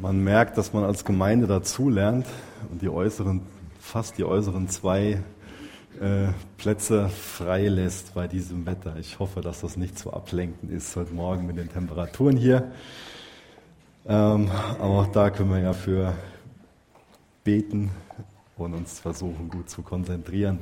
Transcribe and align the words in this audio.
Man 0.00 0.22
merkt, 0.22 0.56
dass 0.56 0.72
man 0.72 0.84
als 0.84 1.04
Gemeinde 1.04 1.48
dazulernt 1.48 2.24
und 2.70 2.82
die 2.82 2.88
äußeren, 2.88 3.42
fast 3.80 4.16
die 4.16 4.22
äußeren 4.22 4.68
zwei 4.68 5.20
äh, 6.00 6.28
Plätze 6.56 7.08
frei 7.08 7.66
lässt 7.66 8.14
bei 8.14 8.28
diesem 8.28 8.64
Wetter. 8.64 8.94
Ich 9.00 9.18
hoffe, 9.18 9.40
dass 9.40 9.62
das 9.62 9.76
nicht 9.76 9.98
zu 9.98 10.12
ablenkend 10.12 10.70
ist 10.70 10.94
heute 10.94 11.12
Morgen 11.12 11.46
mit 11.46 11.56
den 11.56 11.68
Temperaturen 11.68 12.36
hier. 12.36 12.70
Ähm, 14.06 14.48
aber 14.78 15.00
auch 15.00 15.08
da 15.08 15.30
können 15.30 15.50
wir 15.50 15.58
ja 15.58 15.72
für 15.72 16.14
beten 17.42 17.90
und 18.56 18.74
uns 18.74 19.00
versuchen, 19.00 19.48
gut 19.48 19.68
zu 19.68 19.82
konzentrieren. 19.82 20.60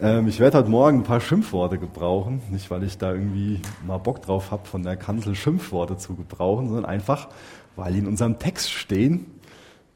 Ähm, 0.00 0.26
ich 0.26 0.40
werde 0.40 0.58
heute 0.58 0.70
Morgen 0.70 0.98
ein 0.98 1.04
paar 1.04 1.20
Schimpfworte 1.20 1.78
gebrauchen. 1.78 2.42
Nicht, 2.50 2.70
weil 2.70 2.82
ich 2.82 2.98
da 2.98 3.12
irgendwie 3.12 3.60
mal 3.86 3.98
Bock 3.98 4.22
drauf 4.22 4.50
habe, 4.50 4.66
von 4.66 4.82
der 4.82 4.96
Kanzel 4.96 5.34
Schimpfworte 5.34 5.96
zu 5.96 6.14
gebrauchen, 6.14 6.66
sondern 6.68 6.84
einfach, 6.84 7.28
weil 7.76 7.92
die 7.92 8.00
in 8.00 8.08
unserem 8.08 8.38
Text 8.38 8.72
stehen 8.72 9.26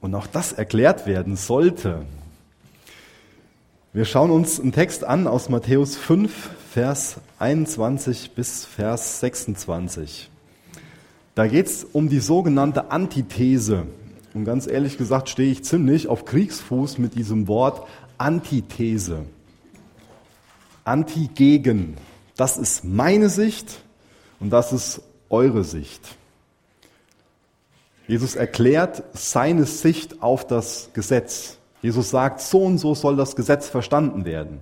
und 0.01 0.15
auch 0.15 0.27
das 0.29 0.53
erklärt 0.53 1.07
werden 1.07 1.37
sollte. 1.37 2.03
Wir 3.93 4.05
schauen 4.05 4.31
uns 4.31 4.61
einen 4.61 4.73
Text 4.73 5.03
an 5.03 5.27
aus 5.27 5.49
Matthäus 5.49 5.97
5, 5.97 6.51
Vers 6.71 7.17
21 7.41 8.33
bis 8.33 8.65
Vers 8.65 9.21
26. 9.21 10.31
Da 11.35 11.47
geht 11.49 11.67
es 11.67 11.85
um 11.85 12.09
die 12.09 12.21
sogenannte 12.21 12.93
Antithese. 12.93 13.87
Und 14.35 14.45
ganz 14.45 14.69
ehrlich 14.69 14.99
gesagt 14.99 15.29
stehe 15.29 15.51
ich 15.51 15.65
ziemlich 15.65 16.07
auf 16.07 16.25
Kriegsfuß 16.25 16.99
mit 16.99 17.17
diesem 17.17 17.49
Wort 17.49 17.89
Antithese. 18.19 19.25
Anti-Gegen. 20.89 21.97
Das 22.37 22.57
ist 22.57 22.85
meine 22.85 23.29
Sicht 23.29 23.83
und 24.41 24.51
das 24.51 24.73
ist 24.73 25.03
eure 25.29 25.65
Sicht. 25.65 26.01
Jesus 28.07 28.37
erklärt 28.37 29.03
seine 29.13 29.67
Sicht 29.67 30.23
auf 30.23 30.47
das 30.47 30.91
Gesetz. 30.95 31.59
Jesus 31.83 32.11
sagt, 32.11 32.41
so 32.41 32.65
und 32.65 32.79
so 32.79 32.95
soll 32.95 33.17
das 33.17 33.37
Gesetz 33.37 33.69
verstanden 33.69 34.25
werden. 34.25 34.61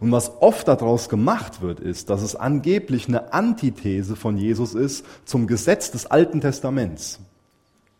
Und 0.00 0.12
was 0.12 0.40
oft 0.40 0.66
daraus 0.68 1.08
gemacht 1.08 1.62
wird, 1.62 1.80
ist, 1.80 2.10
dass 2.10 2.22
es 2.22 2.36
angeblich 2.36 3.08
eine 3.08 3.32
Antithese 3.32 4.16
von 4.16 4.36
Jesus 4.36 4.74
ist 4.74 5.04
zum 5.24 5.46
Gesetz 5.46 5.90
des 5.90 6.06
Alten 6.06 6.40
Testaments, 6.40 7.20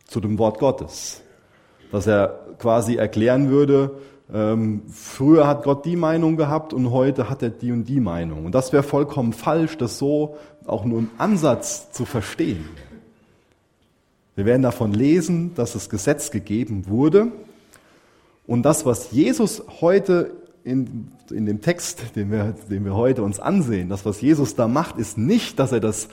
zu 0.07 0.21
dem 0.21 0.39
Wort 0.39 0.59
Gottes. 0.59 1.23
Dass 1.93 2.07
er 2.07 2.41
quasi 2.59 2.97
erklären 2.97 3.51
würde, 3.51 3.99
ähm, 4.33 4.83
früher 4.91 5.47
hat 5.47 5.63
Gott 5.63 5.85
die 5.85 5.97
Meinung 5.97 6.37
gehabt 6.37 6.73
und 6.73 6.91
heute 6.91 7.31
hat 7.31 7.43
er 7.43 7.51
die 7.51 7.71
und 7.71 7.85
die 7.85 8.01
Meinung. 8.01 8.45
Und 8.45 8.55
das 8.55 8.73
wäre 8.73 8.83
vollkommen 8.83 9.33
falsch, 9.33 9.79
das 9.79 9.99
so 9.99 10.37
auch 10.67 10.85
nur 10.85 10.99
im 10.99 11.11
Ansatz 11.19 11.93
zu 11.93 12.05
verstehen. 12.05 12.65
Wir 14.35 14.45
werden 14.45 14.63
davon 14.63 14.93
lesen, 14.93 15.55
dass 15.55 15.73
das 15.73 15.89
Gesetz 15.89 16.31
gegeben 16.31 16.89
wurde. 16.89 17.29
Und 18.47 18.63
das, 18.63 18.85
was 18.85 19.13
Jesus 19.13 19.63
heute 19.81 20.33
in, 20.65 21.13
in 21.31 21.47
dem 21.47 21.61
Text, 21.61 22.17
den 22.17 22.31
wir, 22.31 22.55
den 22.69 22.85
wir 22.85 22.95
heute 22.95 23.23
uns 23.23 23.39
ansehen, 23.39 23.89
das, 23.89 24.05
was 24.05 24.21
Jesus 24.21 24.57
da 24.57 24.67
macht, 24.67 24.99
ist 24.99 25.17
nicht, 25.17 25.59
dass 25.59 25.73
er 25.73 25.81
das 25.81 26.09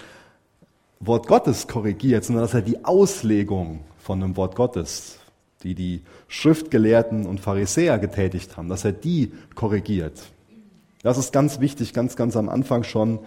Wort 1.00 1.28
Gottes 1.28 1.68
korrigiert, 1.68 2.24
sondern 2.24 2.44
dass 2.44 2.54
er 2.54 2.62
die 2.62 2.86
Auslegung 2.86 3.82
von 3.98 4.20
dem 4.20 4.38
Wort 4.38 4.56
Gottes, 4.56 5.20
die 5.64 5.76
die 5.76 6.02
Schriftgelehrten 6.28 7.26
und 7.26 7.40
Pharisäer 7.40 8.00
getätigt 8.00 8.58
haben, 8.58 8.70
dass 8.70 8.86
er 8.86 8.92
die 8.92 9.32
korrigiert. 9.56 10.22
Das 11.04 11.18
ist 11.18 11.34
ganz 11.34 11.60
wichtig, 11.60 11.94
ganz, 11.94 12.16
ganz 12.16 12.36
am 12.38 12.50
Anfang 12.50 12.84
schon, 12.84 13.20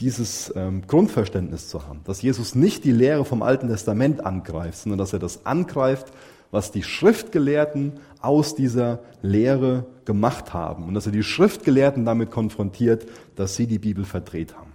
dieses 0.00 0.52
ähm, 0.56 0.82
Grundverständnis 0.86 1.68
zu 1.68 1.86
haben, 1.86 2.00
dass 2.04 2.22
Jesus 2.22 2.54
nicht 2.54 2.84
die 2.84 2.92
Lehre 2.92 3.24
vom 3.24 3.42
Alten 3.42 3.68
Testament 3.68 4.24
angreift, 4.24 4.78
sondern 4.78 4.98
dass 4.98 5.12
er 5.12 5.20
das 5.20 5.46
angreift, 5.46 6.12
was 6.50 6.72
die 6.72 6.82
Schriftgelehrten 6.82 7.94
aus 8.20 8.54
dieser 8.54 9.00
Lehre 9.22 9.86
gemacht 10.04 10.52
haben 10.52 10.84
und 10.84 10.94
dass 10.94 11.06
er 11.06 11.12
die 11.12 11.22
Schriftgelehrten 11.22 12.04
damit 12.04 12.30
konfrontiert, 12.30 13.06
dass 13.36 13.56
sie 13.56 13.66
die 13.66 13.78
Bibel 13.78 14.04
verdreht 14.04 14.56
haben. 14.56 14.72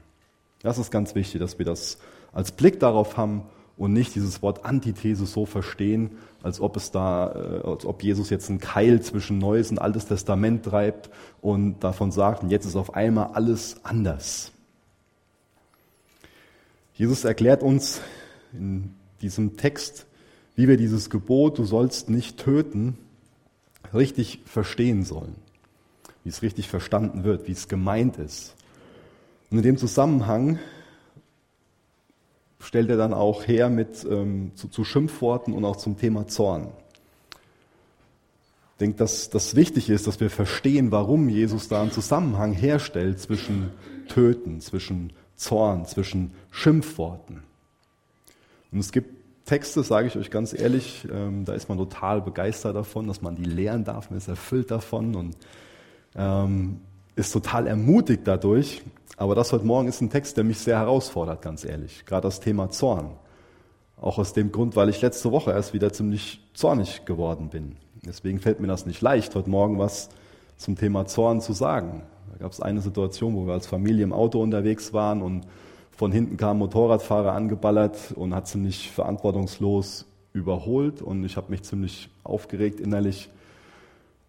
Das 0.61 0.77
ist 0.77 0.91
ganz 0.91 1.15
wichtig, 1.15 1.39
dass 1.39 1.57
wir 1.57 1.65
das 1.65 1.97
als 2.33 2.51
Blick 2.51 2.79
darauf 2.79 3.17
haben 3.17 3.43
und 3.79 3.93
nicht 3.93 4.13
dieses 4.13 4.41
Wort 4.41 4.65
Antithese 4.65 5.25
so 5.25 5.45
verstehen, 5.45 6.11
als 6.43 6.59
ob 6.59 6.75
es 6.75 6.91
da, 6.91 7.31
äh, 7.31 7.67
als 7.67 7.85
ob 7.85 8.03
Jesus 8.03 8.29
jetzt 8.29 8.49
einen 8.49 8.59
Keil 8.59 9.01
zwischen 9.01 9.39
Neues 9.39 9.71
und 9.71 9.79
Altes 9.79 10.05
Testament 10.05 10.65
treibt 10.65 11.09
und 11.41 11.79
davon 11.79 12.11
sagt, 12.11 12.43
jetzt 12.51 12.65
ist 12.65 12.75
auf 12.75 12.93
einmal 12.93 13.31
alles 13.33 13.77
anders. 13.83 14.51
Jesus 16.93 17.23
erklärt 17.23 17.63
uns 17.63 18.01
in 18.51 18.95
diesem 19.21 19.55
Text, 19.55 20.05
wie 20.55 20.67
wir 20.67 20.75
dieses 20.75 21.09
Gebot, 21.09 21.57
du 21.57 21.63
sollst 21.63 22.09
nicht 22.09 22.37
töten, 22.37 22.97
richtig 23.93 24.41
verstehen 24.45 25.03
sollen. 25.05 25.35
Wie 26.25 26.29
es 26.29 26.41
richtig 26.41 26.67
verstanden 26.67 27.23
wird, 27.23 27.47
wie 27.47 27.53
es 27.53 27.69
gemeint 27.69 28.17
ist. 28.17 28.55
Und 29.49 29.59
in 29.59 29.63
dem 29.63 29.77
Zusammenhang 29.77 30.59
stellt 32.59 32.89
er 32.89 32.97
dann 32.97 33.13
auch 33.13 33.47
her 33.47 33.69
mit 33.69 34.05
ähm, 34.09 34.51
zu, 34.55 34.67
zu, 34.67 34.83
Schimpfworten 34.83 35.53
und 35.53 35.65
auch 35.65 35.77
zum 35.77 35.97
Thema 35.97 36.27
Zorn. 36.27 36.67
Ich 38.73 38.79
denke, 38.79 38.97
dass 38.97 39.29
das 39.29 39.55
wichtig 39.55 39.89
ist, 39.89 40.07
dass 40.07 40.19
wir 40.19 40.29
verstehen, 40.29 40.91
warum 40.91 41.29
Jesus 41.29 41.67
da 41.67 41.81
einen 41.81 41.91
Zusammenhang 41.91 42.53
herstellt 42.53 43.19
zwischen 43.19 43.71
Töten, 44.07 44.61
zwischen 44.61 45.13
Zorn, 45.35 45.85
zwischen 45.85 46.31
Schimpfworten. 46.51 47.43
Und 48.71 48.79
es 48.79 48.91
gibt 48.91 49.19
Texte, 49.45 49.81
sage 49.83 50.07
ich 50.07 50.15
euch 50.15 50.29
ganz 50.29 50.53
ehrlich, 50.53 51.07
ähm, 51.11 51.43
da 51.43 51.53
ist 51.53 51.69
man 51.69 51.77
total 51.77 52.21
begeistert 52.21 52.75
davon, 52.75 53.07
dass 53.07 53.21
man 53.21 53.35
die 53.35 53.45
lehren 53.45 53.83
darf, 53.83 54.09
man 54.11 54.17
ist 54.17 54.27
erfüllt 54.27 54.69
davon 54.69 55.15
und 55.15 55.35
ähm, 56.15 56.81
ist 57.19 57.31
total 57.31 57.67
ermutigt 57.67 58.21
dadurch. 58.23 58.81
Aber 59.17 59.35
das 59.35 59.51
heute 59.51 59.65
Morgen 59.65 59.89
ist 59.89 60.01
ein 60.01 60.09
Text, 60.09 60.37
der 60.37 60.45
mich 60.45 60.59
sehr 60.59 60.79
herausfordert, 60.79 61.41
ganz 61.41 61.65
ehrlich. 61.65 62.05
Gerade 62.05 62.23
das 62.23 62.39
Thema 62.39 62.69
Zorn. 62.69 63.11
Auch 63.99 64.17
aus 64.17 64.31
dem 64.31 64.53
Grund, 64.53 64.77
weil 64.77 64.87
ich 64.87 65.01
letzte 65.01 65.31
Woche 65.31 65.51
erst 65.51 65.73
wieder 65.73 65.91
ziemlich 65.91 66.41
zornig 66.53 67.03
geworden 67.03 67.49
bin. 67.49 67.75
Deswegen 68.05 68.39
fällt 68.39 68.61
mir 68.61 68.67
das 68.67 68.85
nicht 68.85 69.01
leicht, 69.01 69.35
heute 69.35 69.49
Morgen 69.49 69.77
was 69.77 70.09
zum 70.55 70.77
Thema 70.77 71.05
Zorn 71.05 71.41
zu 71.41 71.51
sagen. 71.51 72.03
Da 72.31 72.37
gab 72.37 72.53
es 72.53 72.61
eine 72.61 72.79
Situation, 72.79 73.35
wo 73.35 73.45
wir 73.45 73.53
als 73.53 73.67
Familie 73.67 74.03
im 74.03 74.13
Auto 74.13 74.41
unterwegs 74.41 74.93
waren 74.93 75.21
und 75.21 75.45
von 75.91 76.13
hinten 76.13 76.37
kam 76.37 76.55
ein 76.55 76.59
Motorradfahrer 76.59 77.33
angeballert 77.33 78.13
und 78.15 78.33
hat 78.33 78.47
ziemlich 78.47 78.89
verantwortungslos 78.89 80.05
überholt 80.31 81.01
und 81.01 81.25
ich 81.25 81.35
habe 81.35 81.51
mich 81.51 81.63
ziemlich 81.63 82.09
aufgeregt 82.23 82.79
innerlich 82.79 83.29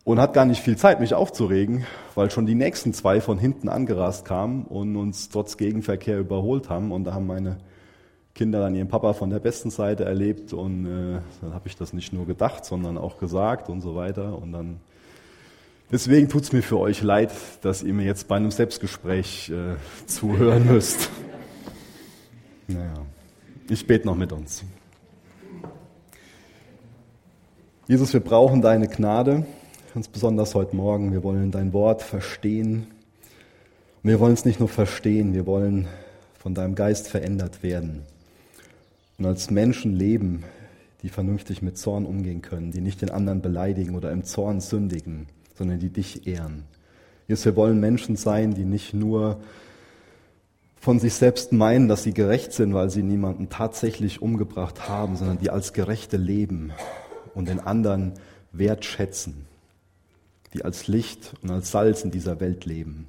und 0.04 0.18
hat 0.18 0.32
gar 0.32 0.44
nicht 0.44 0.62
viel 0.62 0.76
Zeit, 0.76 1.00
mich 1.00 1.14
aufzuregen, 1.14 1.86
weil 2.14 2.30
schon 2.30 2.46
die 2.46 2.54
nächsten 2.54 2.92
zwei 2.94 3.20
von 3.20 3.38
hinten 3.38 3.68
angerast 3.68 4.24
kamen 4.24 4.64
und 4.64 4.96
uns 4.96 5.28
trotz 5.28 5.56
Gegenverkehr 5.56 6.18
überholt 6.18 6.68
haben 6.68 6.92
und 6.92 7.04
da 7.04 7.14
haben 7.14 7.26
meine 7.26 7.58
Kinder 8.34 8.60
dann 8.60 8.74
ihren 8.74 8.88
Papa 8.88 9.12
von 9.12 9.30
der 9.30 9.40
besten 9.40 9.70
Seite 9.70 10.04
erlebt 10.04 10.52
und 10.52 10.86
äh, 10.86 11.20
dann 11.42 11.54
habe 11.54 11.68
ich 11.68 11.76
das 11.76 11.92
nicht 11.92 12.12
nur 12.12 12.26
gedacht, 12.26 12.64
sondern 12.64 12.96
auch 12.96 13.18
gesagt 13.18 13.68
und 13.68 13.80
so 13.80 13.94
weiter 13.94 14.40
und 14.40 14.52
dann 14.52 14.80
Deswegen 15.92 16.28
tut 16.28 16.44
es 16.44 16.52
mir 16.52 16.62
für 16.62 16.78
euch 16.78 17.02
leid, 17.02 17.32
dass 17.62 17.82
ihr 17.82 17.92
mir 17.92 18.04
jetzt 18.04 18.28
bei 18.28 18.36
einem 18.36 18.52
Selbstgespräch 18.52 19.50
äh, 19.50 19.74
zuhören 20.06 20.66
müsst. 20.66 21.10
Naja, 22.68 22.94
ich 23.68 23.84
bete 23.88 24.06
noch 24.06 24.14
mit 24.14 24.30
uns. 24.32 24.62
Jesus, 27.88 28.12
wir 28.12 28.20
brauchen 28.20 28.62
deine 28.62 28.86
Gnade, 28.86 29.44
ganz 29.92 30.08
besonders 30.08 30.54
heute 30.54 30.76
Morgen. 30.76 31.12
Wir 31.12 31.22
wollen 31.22 31.50
dein 31.50 31.72
Wort 31.72 32.02
verstehen. 32.02 32.86
Und 34.02 34.10
wir 34.10 34.20
wollen 34.20 34.34
es 34.34 34.44
nicht 34.44 34.60
nur 34.60 34.68
verstehen, 34.68 35.34
wir 35.34 35.46
wollen 35.46 35.88
von 36.38 36.54
deinem 36.54 36.74
Geist 36.74 37.08
verändert 37.08 37.62
werden 37.62 38.02
und 39.18 39.26
als 39.26 39.50
Menschen 39.50 39.92
leben, 39.92 40.44
die 41.02 41.10
vernünftig 41.10 41.60
mit 41.60 41.76
Zorn 41.76 42.06
umgehen 42.06 42.40
können, 42.40 42.70
die 42.70 42.80
nicht 42.80 43.02
den 43.02 43.10
anderen 43.10 43.42
beleidigen 43.42 43.94
oder 43.94 44.10
im 44.10 44.24
Zorn 44.24 44.60
sündigen 44.60 45.26
sondern 45.60 45.78
die 45.78 45.90
dich 45.90 46.26
ehren. 46.26 46.64
Jesus, 47.28 47.44
wir 47.44 47.54
wollen 47.54 47.80
Menschen 47.80 48.16
sein, 48.16 48.54
die 48.54 48.64
nicht 48.64 48.94
nur 48.94 49.42
von 50.76 50.98
sich 50.98 51.12
selbst 51.12 51.52
meinen, 51.52 51.86
dass 51.86 52.02
sie 52.02 52.14
gerecht 52.14 52.54
sind, 52.54 52.72
weil 52.72 52.88
sie 52.88 53.02
niemanden 53.02 53.50
tatsächlich 53.50 54.22
umgebracht 54.22 54.88
haben, 54.88 55.16
sondern 55.16 55.36
die 55.38 55.50
als 55.50 55.74
Gerechte 55.74 56.16
leben 56.16 56.72
und 57.34 57.46
den 57.46 57.60
anderen 57.60 58.14
wertschätzen, 58.52 59.44
die 60.54 60.64
als 60.64 60.88
Licht 60.88 61.34
und 61.42 61.50
als 61.50 61.70
Salz 61.70 62.02
in 62.02 62.10
dieser 62.10 62.40
Welt 62.40 62.64
leben. 62.64 63.06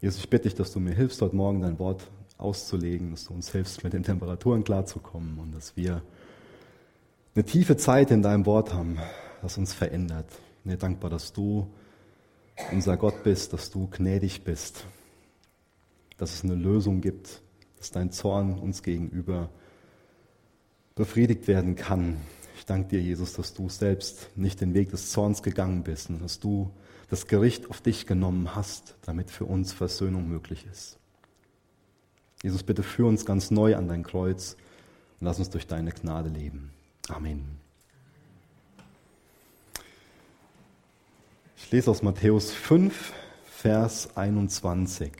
Jesus, 0.00 0.20
ich 0.20 0.30
bitte 0.30 0.44
dich, 0.44 0.54
dass 0.54 0.72
du 0.72 0.80
mir 0.80 0.94
hilfst, 0.94 1.20
heute 1.22 1.36
Morgen 1.36 1.60
dein 1.60 1.78
Wort 1.78 2.10
auszulegen, 2.38 3.10
dass 3.10 3.24
du 3.24 3.34
uns 3.34 3.52
hilfst, 3.52 3.84
mit 3.84 3.92
den 3.92 4.02
Temperaturen 4.02 4.64
klarzukommen 4.64 5.38
und 5.38 5.52
dass 5.52 5.76
wir 5.76 6.02
eine 7.34 7.44
tiefe 7.44 7.76
Zeit 7.76 8.10
in 8.10 8.22
deinem 8.22 8.46
Wort 8.46 8.74
haben, 8.74 8.98
das 9.40 9.58
uns 9.58 9.72
verändert 9.72 10.26
mir 10.64 10.76
dankbar, 10.76 11.10
dass 11.10 11.32
du 11.32 11.66
unser 12.70 12.96
Gott 12.96 13.22
bist, 13.24 13.52
dass 13.52 13.70
du 13.70 13.88
gnädig 13.88 14.44
bist, 14.44 14.86
dass 16.18 16.34
es 16.34 16.44
eine 16.44 16.54
Lösung 16.54 17.00
gibt, 17.00 17.42
dass 17.78 17.90
dein 17.90 18.12
Zorn 18.12 18.58
uns 18.58 18.82
gegenüber 18.82 19.48
befriedigt 20.94 21.48
werden 21.48 21.74
kann. 21.74 22.18
Ich 22.62 22.66
danke 22.66 22.90
dir, 22.90 23.02
Jesus, 23.02 23.32
dass 23.32 23.54
du 23.54 23.68
selbst 23.68 24.28
nicht 24.36 24.60
den 24.60 24.72
Weg 24.72 24.92
des 24.92 25.10
Zorns 25.10 25.42
gegangen 25.42 25.82
bist 25.82 26.10
und 26.10 26.22
dass 26.22 26.38
du 26.38 26.70
das 27.10 27.26
Gericht 27.26 27.68
auf 27.68 27.80
dich 27.80 28.06
genommen 28.06 28.54
hast, 28.54 28.94
damit 29.02 29.32
für 29.32 29.46
uns 29.46 29.72
Versöhnung 29.72 30.28
möglich 30.28 30.64
ist. 30.70 30.96
Jesus, 32.40 32.62
bitte 32.62 32.84
führ 32.84 33.08
uns 33.08 33.26
ganz 33.26 33.50
neu 33.50 33.74
an 33.74 33.88
dein 33.88 34.04
Kreuz 34.04 34.56
und 35.18 35.26
lass 35.26 35.40
uns 35.40 35.50
durch 35.50 35.66
deine 35.66 35.90
Gnade 35.90 36.28
leben. 36.28 36.70
Amen. 37.08 37.58
Ich 41.56 41.68
lese 41.72 41.90
aus 41.90 42.00
Matthäus 42.00 42.52
5, 42.52 43.12
Vers 43.44 44.16
21. 44.16 45.10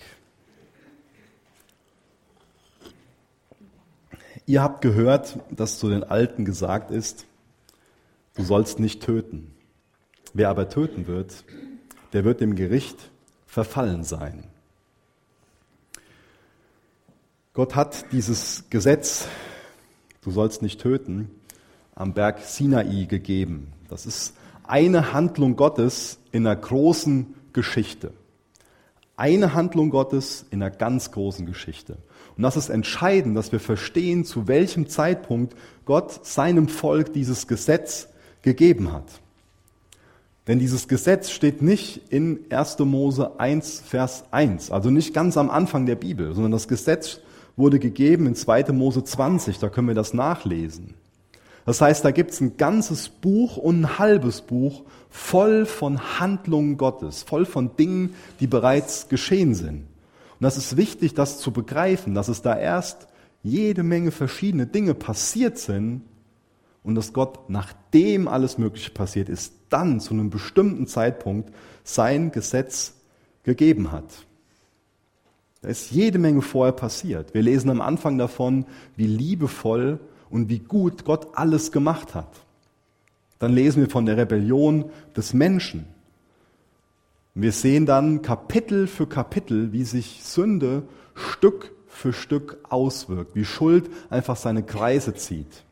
Ihr 4.46 4.62
habt 4.62 4.80
gehört, 4.80 5.40
dass 5.50 5.80
zu 5.80 5.88
den 5.88 6.04
Alten 6.04 6.44
gesagt 6.44 6.92
ist, 6.92 7.26
du 8.34 8.42
sollst 8.42 8.78
nicht 8.80 9.02
töten. 9.02 9.54
Wer 10.34 10.48
aber 10.48 10.68
töten 10.68 11.06
wird, 11.06 11.44
der 12.12 12.24
wird 12.24 12.40
dem 12.40 12.54
Gericht 12.54 13.10
verfallen 13.46 14.04
sein. 14.04 14.44
Gott 17.54 17.74
hat 17.74 18.06
dieses 18.12 18.64
Gesetz, 18.70 19.28
du 20.22 20.30
sollst 20.30 20.62
nicht 20.62 20.80
töten, 20.80 21.30
am 21.94 22.14
Berg 22.14 22.40
Sinai 22.40 23.04
gegeben. 23.04 23.72
Das 23.90 24.06
ist 24.06 24.34
eine 24.64 25.12
Handlung 25.12 25.56
Gottes 25.56 26.18
in 26.30 26.46
einer 26.46 26.56
großen 26.56 27.34
Geschichte. 27.52 28.14
Eine 29.16 29.52
Handlung 29.52 29.90
Gottes 29.90 30.46
in 30.50 30.62
einer 30.62 30.70
ganz 30.70 31.10
großen 31.10 31.44
Geschichte. 31.44 31.98
Und 32.38 32.42
das 32.42 32.56
ist 32.56 32.70
entscheidend, 32.70 33.36
dass 33.36 33.52
wir 33.52 33.60
verstehen, 33.60 34.24
zu 34.24 34.48
welchem 34.48 34.88
Zeitpunkt 34.88 35.54
Gott 35.84 36.24
seinem 36.24 36.68
Volk 36.68 37.12
dieses 37.12 37.46
Gesetz 37.46 38.08
gegeben 38.42 38.92
hat. 38.92 39.04
Denn 40.48 40.58
dieses 40.58 40.88
Gesetz 40.88 41.30
steht 41.30 41.62
nicht 41.62 42.02
in 42.10 42.40
1. 42.50 42.78
Mose 42.80 43.38
1, 43.38 43.80
Vers 43.86 44.24
1, 44.32 44.72
also 44.72 44.90
nicht 44.90 45.14
ganz 45.14 45.36
am 45.36 45.50
Anfang 45.50 45.86
der 45.86 45.94
Bibel, 45.94 46.34
sondern 46.34 46.52
das 46.52 46.66
Gesetz 46.66 47.20
wurde 47.56 47.78
gegeben 47.78 48.26
in 48.26 48.34
2. 48.34 48.72
Mose 48.72 49.04
20, 49.04 49.58
da 49.58 49.68
können 49.68 49.88
wir 49.88 49.94
das 49.94 50.14
nachlesen. 50.14 50.94
Das 51.64 51.80
heißt, 51.80 52.04
da 52.04 52.10
gibt 52.10 52.32
es 52.32 52.40
ein 52.40 52.56
ganzes 52.56 53.08
Buch 53.08 53.56
und 53.56 53.82
ein 53.82 53.98
halbes 54.00 54.40
Buch 54.40 54.82
voll 55.10 55.64
von 55.64 56.18
Handlungen 56.18 56.76
Gottes, 56.76 57.22
voll 57.22 57.44
von 57.44 57.76
Dingen, 57.76 58.14
die 58.40 58.48
bereits 58.48 59.08
geschehen 59.08 59.54
sind. 59.54 59.84
Und 59.84 60.40
das 60.40 60.56
ist 60.56 60.76
wichtig, 60.76 61.14
das 61.14 61.38
zu 61.38 61.52
begreifen, 61.52 62.14
dass 62.14 62.26
es 62.26 62.42
da 62.42 62.58
erst 62.58 63.06
jede 63.44 63.84
Menge 63.84 64.10
verschiedene 64.10 64.66
Dinge 64.66 64.94
passiert 64.94 65.56
sind 65.58 66.02
und 66.82 66.94
dass 66.94 67.12
Gott, 67.12 67.48
nachdem 67.48 68.28
alles 68.28 68.58
Mögliche 68.58 68.90
passiert 68.90 69.28
ist, 69.28 69.54
dann 69.68 70.00
zu 70.00 70.14
einem 70.14 70.30
bestimmten 70.30 70.86
Zeitpunkt 70.86 71.52
sein 71.84 72.32
Gesetz 72.32 72.94
gegeben 73.44 73.92
hat. 73.92 74.26
Da 75.62 75.68
ist 75.68 75.92
jede 75.92 76.18
Menge 76.18 76.42
vorher 76.42 76.72
passiert. 76.72 77.34
Wir 77.34 77.42
lesen 77.42 77.70
am 77.70 77.80
Anfang 77.80 78.18
davon, 78.18 78.66
wie 78.96 79.06
liebevoll 79.06 80.00
und 80.28 80.48
wie 80.48 80.58
gut 80.58 81.04
Gott 81.04 81.28
alles 81.34 81.70
gemacht 81.70 82.14
hat. 82.14 82.40
Dann 83.38 83.52
lesen 83.52 83.80
wir 83.80 83.90
von 83.90 84.06
der 84.06 84.16
Rebellion 84.16 84.90
des 85.16 85.34
Menschen. 85.34 85.86
Wir 87.34 87.52
sehen 87.52 87.86
dann 87.86 88.22
Kapitel 88.22 88.86
für 88.86 89.06
Kapitel, 89.06 89.72
wie 89.72 89.84
sich 89.84 90.22
Sünde 90.22 90.82
Stück 91.14 91.72
für 91.86 92.12
Stück 92.12 92.58
auswirkt, 92.68 93.34
wie 93.34 93.44
Schuld 93.44 93.88
einfach 94.10 94.36
seine 94.36 94.62
Kreise 94.62 95.14
zieht. 95.14 95.64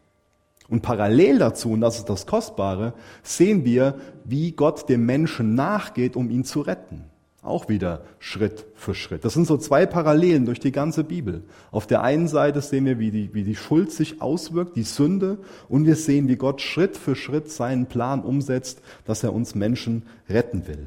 Und 0.70 0.82
parallel 0.82 1.38
dazu, 1.38 1.72
und 1.72 1.80
das 1.80 1.98
ist 1.98 2.08
das 2.08 2.26
Kostbare, 2.26 2.94
sehen 3.24 3.64
wir, 3.64 3.96
wie 4.24 4.52
Gott 4.52 4.88
dem 4.88 5.04
Menschen 5.04 5.56
nachgeht, 5.56 6.14
um 6.14 6.30
ihn 6.30 6.44
zu 6.44 6.60
retten. 6.60 7.04
Auch 7.42 7.68
wieder 7.68 8.04
Schritt 8.20 8.66
für 8.74 8.94
Schritt. 8.94 9.24
Das 9.24 9.34
sind 9.34 9.46
so 9.46 9.56
zwei 9.56 9.84
Parallelen 9.84 10.44
durch 10.46 10.60
die 10.60 10.70
ganze 10.70 11.02
Bibel. 11.02 11.42
Auf 11.72 11.88
der 11.88 12.02
einen 12.02 12.28
Seite 12.28 12.60
sehen 12.60 12.84
wir, 12.84 13.00
wie 13.00 13.10
die, 13.10 13.34
wie 13.34 13.42
die 13.42 13.56
Schuld 13.56 13.90
sich 13.90 14.22
auswirkt, 14.22 14.76
die 14.76 14.84
Sünde, 14.84 15.38
und 15.68 15.86
wir 15.86 15.96
sehen, 15.96 16.28
wie 16.28 16.36
Gott 16.36 16.60
Schritt 16.60 16.96
für 16.96 17.16
Schritt 17.16 17.50
seinen 17.50 17.86
Plan 17.86 18.22
umsetzt, 18.22 18.80
dass 19.06 19.24
er 19.24 19.32
uns 19.32 19.56
Menschen 19.56 20.04
retten 20.28 20.68
will. 20.68 20.86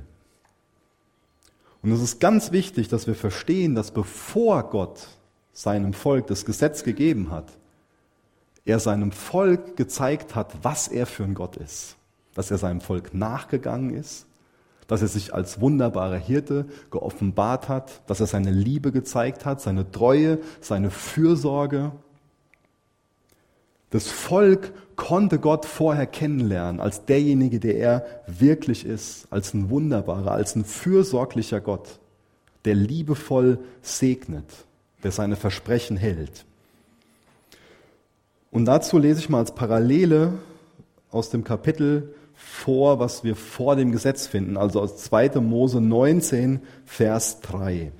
Und 1.82 1.92
es 1.92 2.02
ist 2.02 2.22
ganz 2.22 2.54
wichtig, 2.54 2.88
dass 2.88 3.08
wir 3.08 3.16
verstehen, 3.16 3.76
dass 3.76 3.92
bevor 3.92 4.70
Gott 4.70 5.08
seinem 5.52 5.92
Volk 5.92 6.28
das 6.28 6.46
Gesetz 6.46 6.86
gegeben 6.86 7.32
hat, 7.32 7.52
er 8.66 8.80
seinem 8.80 9.12
Volk 9.12 9.76
gezeigt 9.76 10.36
hat, 10.36 10.54
was 10.64 10.88
er 10.88 11.06
für 11.06 11.24
ein 11.24 11.34
Gott 11.34 11.58
ist. 11.58 11.98
Dass 12.34 12.52
er 12.52 12.58
seinem 12.58 12.82
Volk 12.82 13.14
nachgegangen 13.14 13.94
ist, 13.94 14.26
dass 14.88 15.02
er 15.02 15.08
sich 15.08 15.34
als 15.34 15.62
wunderbarer 15.62 16.18
Hirte 16.18 16.66
geoffenbart 16.92 17.70
hat, 17.70 18.02
dass 18.08 18.20
er 18.20 18.28
seine 18.28 18.52
Liebe 18.52 18.92
gezeigt 18.92 19.46
hat, 19.46 19.62
seine 19.62 19.92
Treue, 19.92 20.40
seine 20.62 20.92
Fürsorge. 20.92 21.92
Das 23.90 24.08
Volk 24.08 24.74
konnte 24.96 25.40
Gott 25.40 25.66
vorher 25.66 26.08
kennenlernen 26.08 26.80
als 26.80 27.06
derjenige, 27.06 27.60
der 27.60 27.78
er 27.78 28.06
wirklich 28.28 28.86
ist, 28.86 29.28
als 29.30 29.54
ein 29.54 29.70
wunderbarer, 29.70 30.32
als 30.32 30.56
ein 30.56 30.66
fürsorglicher 30.66 31.62
Gott, 31.62 32.00
der 32.66 32.76
liebevoll 32.76 33.60
segnet, 33.82 34.66
der 35.04 35.12
seine 35.12 35.36
Versprechen 35.36 35.98
hält. 35.98 36.46
Und 38.54 38.66
dazu 38.66 39.00
lese 39.00 39.20
ich 39.20 39.30
mal 39.30 39.40
als 39.40 39.56
Parallele 39.56 40.34
aus 41.10 41.32
dem 41.32 41.44
Kapitel 41.44 42.14
vor, 42.36 43.00
was 43.00 43.24
wir 43.24 43.36
vor 43.36 43.76
dem 43.76 43.92
Gesetz 43.92 44.28
finden, 44.28 44.58
also 44.58 44.80
aus 44.80 44.98
2. 44.98 45.42
Mose 45.42 45.82
19, 45.82 46.62
Vers 46.86 47.42
3. 47.42 47.92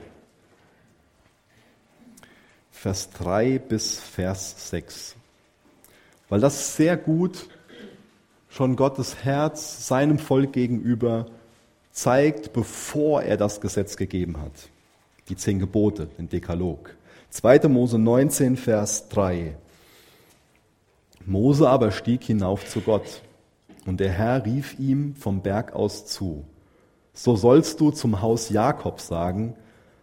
Vers 2.72 3.10
3 3.18 3.58
bis 3.58 3.98
Vers 4.00 4.70
6. 4.70 5.16
Weil 6.30 6.40
das 6.40 6.76
sehr 6.76 6.98
gut 6.98 7.48
schon 8.48 8.76
Gottes 8.76 9.24
Herz 9.24 9.88
seinem 9.88 10.20
Volk 10.20 10.54
gegenüber 10.54 11.26
zeigt, 11.92 12.54
bevor 12.54 13.24
er 13.24 13.38
das 13.38 13.60
Gesetz 13.60 13.98
gegeben 13.98 14.40
hat. 14.40 14.70
Die 15.30 15.36
zehn 15.36 15.58
Gebote, 15.58 16.06
den 16.20 16.30
Dekalog. 16.30 16.96
2. 17.32 17.68
Mose 17.70 17.98
19, 17.98 18.56
Vers 18.56 19.10
3. 19.10 19.56
Mose 21.26 21.70
aber 21.70 21.92
stieg 21.92 22.24
hinauf 22.24 22.66
zu 22.66 22.82
Gott, 22.82 23.22
und 23.86 24.00
der 24.00 24.12
Herr 24.12 24.46
rief 24.46 24.80
ihm 24.80 25.16
vom 25.16 25.42
Berg 25.42 25.74
aus 25.74 26.06
zu, 26.06 26.46
so 27.14 27.36
sollst 27.36 27.80
du 27.80 27.92
zum 27.92 28.22
Haus 28.22 28.50
Jakob 28.50 29.00
sagen 29.00 29.56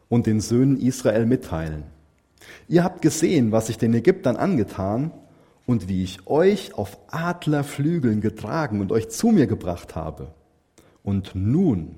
und 0.09 0.27
den 0.27 0.41
Söhnen 0.41 0.79
Israel 0.79 1.27
mitteilen. 1.27 1.85
Ihr 2.69 2.85
habt 2.85 3.03
gesehen, 3.03 3.53
was 3.53 3.69
ich 3.69 3.79
den 3.79 3.95
Ägyptern 3.95 4.37
angetan 4.37 5.13
und 5.67 5.89
wie 5.89 6.03
ich 6.03 6.27
euch 6.27 6.75
auf 6.75 6.99
Adlerflügeln 7.09 8.21
getragen 8.21 8.81
und 8.81 8.93
euch 8.93 9.09
zu 9.09 9.29
mir 9.29 9.47
gebracht 9.47 9.95
habe. 9.95 10.35
Und 11.03 11.33
nun, 11.35 11.97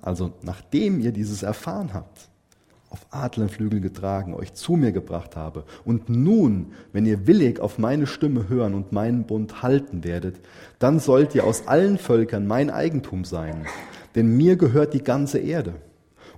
also 0.00 0.32
nachdem 0.42 1.00
ihr 1.00 1.12
dieses 1.12 1.42
erfahren 1.42 1.92
habt, 1.92 2.28
auf 2.90 3.06
Adlerflügel 3.10 3.80
getragen, 3.80 4.34
euch 4.34 4.54
zu 4.54 4.72
mir 4.72 4.92
gebracht 4.92 5.36
habe. 5.36 5.64
Und 5.84 6.08
nun, 6.08 6.72
wenn 6.92 7.04
ihr 7.04 7.26
willig 7.26 7.60
auf 7.60 7.78
meine 7.78 8.06
Stimme 8.06 8.48
hören 8.48 8.74
und 8.74 8.92
meinen 8.92 9.24
Bund 9.24 9.62
halten 9.62 10.04
werdet, 10.04 10.36
dann 10.78 10.98
sollt 10.98 11.34
ihr 11.34 11.44
aus 11.44 11.66
allen 11.66 11.98
Völkern 11.98 12.46
mein 12.46 12.70
Eigentum 12.70 13.24
sein. 13.24 13.66
Denn 14.14 14.36
mir 14.36 14.56
gehört 14.56 14.94
die 14.94 15.02
ganze 15.02 15.38
Erde. 15.38 15.74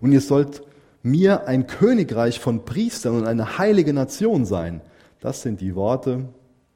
Und 0.01 0.13
ihr 0.13 0.21
sollt 0.21 0.63
mir 1.03 1.47
ein 1.47 1.67
Königreich 1.67 2.41
von 2.41 2.65
Priestern 2.65 3.17
und 3.17 3.27
eine 3.27 3.59
heilige 3.59 3.93
Nation 3.93 4.45
sein. 4.45 4.81
Das 5.21 5.43
sind 5.43 5.61
die 5.61 5.75
Worte, 5.75 6.29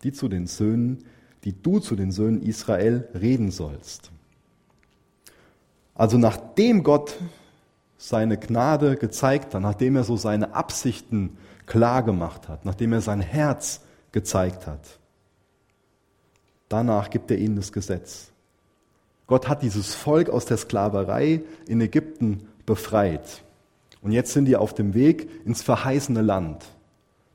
die 0.02 0.12
zu 0.12 0.28
den 0.28 0.46
Söhnen, 0.46 1.04
die 1.44 1.52
du 1.60 1.80
zu 1.80 1.96
den 1.96 2.12
Söhnen 2.12 2.42
Israel 2.42 3.08
reden 3.14 3.50
sollst. 3.50 4.10
Also 5.94 6.18
nachdem 6.18 6.82
Gott 6.82 7.16
seine 8.06 8.36
Gnade 8.36 8.96
gezeigt 8.96 9.54
hat, 9.54 9.62
nachdem 9.62 9.96
er 9.96 10.04
so 10.04 10.18
seine 10.18 10.54
Absichten 10.54 11.38
klar 11.64 12.02
gemacht 12.02 12.50
hat, 12.50 12.66
nachdem 12.66 12.92
er 12.92 13.00
sein 13.00 13.22
Herz 13.22 13.80
gezeigt 14.12 14.66
hat. 14.66 14.98
Danach 16.68 17.08
gibt 17.08 17.30
er 17.30 17.38
ihnen 17.38 17.56
das 17.56 17.72
Gesetz. 17.72 18.30
Gott 19.26 19.48
hat 19.48 19.62
dieses 19.62 19.94
Volk 19.94 20.28
aus 20.28 20.44
der 20.44 20.58
Sklaverei 20.58 21.40
in 21.66 21.80
Ägypten 21.80 22.46
befreit. 22.66 23.42
Und 24.02 24.12
jetzt 24.12 24.34
sind 24.34 24.44
die 24.44 24.56
auf 24.56 24.74
dem 24.74 24.92
Weg 24.92 25.46
ins 25.46 25.62
verheißene 25.62 26.20
Land. 26.20 26.66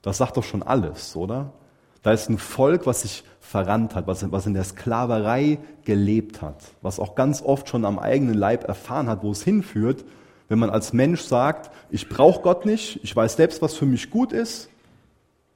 Das 0.04 0.20
sagt 0.20 0.38
doch 0.38 0.44
schon 0.44 0.62
alles, 0.62 1.16
oder? 1.16 1.52
Da 2.04 2.12
ist 2.12 2.30
ein 2.30 2.38
Volk, 2.38 2.86
was 2.86 3.02
sich 3.02 3.24
verrannt 3.40 3.96
hat, 3.96 4.06
was, 4.06 4.32
was 4.32 4.46
in 4.46 4.54
der 4.54 4.64
Sklaverei 4.64 5.58
gelebt 5.84 6.44
hat, 6.44 6.62
was 6.84 7.00
auch 7.00 7.16
ganz 7.16 7.42
oft 7.42 7.70
schon 7.70 7.86
am 7.86 7.98
eigenen 7.98 8.36
Leib 8.36 8.68
erfahren 8.68 9.10
hat, 9.10 9.24
wo 9.24 9.32
es 9.32 9.42
hinführt 9.42 10.06
wenn 10.50 10.60
man 10.60 10.72
als 10.72 10.92
Mensch 10.92 11.22
sagt, 11.22 11.72
ich 11.92 12.10
brauche 12.10 12.42
Gott 12.42 12.66
nicht, 12.66 13.00
ich 13.04 13.16
weiß 13.16 13.36
selbst, 13.36 13.62
was 13.62 13.76
für 13.76 13.86
mich 13.86 14.10
gut 14.10 14.34
ist 14.34 14.70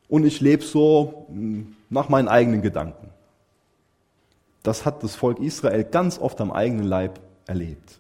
und 0.07 0.23
ich 0.23 0.39
lebe 0.39 0.63
so 0.63 1.25
hm, 1.27 1.75
nach 1.89 2.09
meinen 2.09 2.27
eigenen 2.27 2.61
Gedanken. 2.61 3.09
Das 4.61 4.85
hat 4.85 5.03
das 5.03 5.15
Volk 5.15 5.39
Israel 5.39 5.83
ganz 5.83 6.19
oft 6.19 6.39
am 6.39 6.51
eigenen 6.51 6.85
Leib 6.85 7.19
erlebt. 7.47 7.99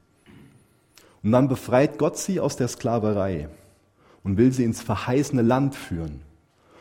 Und 1.23 1.31
dann 1.31 1.47
befreit 1.49 1.97
Gott 1.97 2.17
sie 2.17 2.39
aus 2.39 2.55
der 2.55 2.67
Sklaverei 2.67 3.49
und 4.23 4.37
will 4.37 4.53
sie 4.53 4.63
ins 4.63 4.81
verheißene 4.81 5.41
Land 5.41 5.75
führen. 5.75 6.21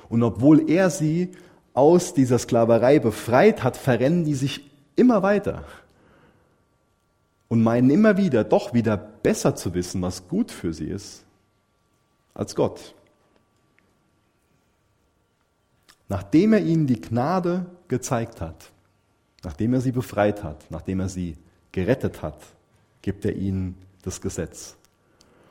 Und 0.09 0.23
obwohl 0.23 0.71
er 0.71 0.91
sie 0.91 1.33
aus 1.75 2.13
dieser 2.13 2.39
Sklaverei 2.39 2.99
befreit 2.99 3.65
hat, 3.65 3.77
verrennen 3.77 4.25
die 4.25 4.35
sich 4.35 4.71
immer 4.95 5.23
weiter 5.23 5.65
und 7.53 7.63
meinen 7.63 7.91
immer 7.91 8.17
wieder, 8.17 8.45
doch 8.45 8.73
wieder 8.73 8.97
besser 8.97 9.55
zu 9.55 9.75
wissen, 9.75 10.01
was 10.01 10.27
gut 10.27 10.51
für 10.51 10.73
sie 10.73 10.87
ist, 10.87 11.23
als 12.33 12.55
Gott. 12.55 12.95
Nachdem 16.09 16.55
er 16.55 16.61
ihnen 16.61 16.87
die 16.87 16.99
Gnade 16.99 17.67
gezeigt 17.89 18.41
hat, 18.41 18.71
nachdem 19.45 19.75
er 19.75 19.83
sie 19.83 19.93
befreit 19.93 20.43
hat, 20.43 20.65
nachdem 20.71 21.01
er 21.01 21.11
sie 21.11 21.37
gerettet 21.73 22.23
hat, 22.23 22.39
gibt 23.03 23.27
er 23.27 23.37
ihnen 23.37 23.77
das 24.01 24.23
Gesetz. 24.23 24.77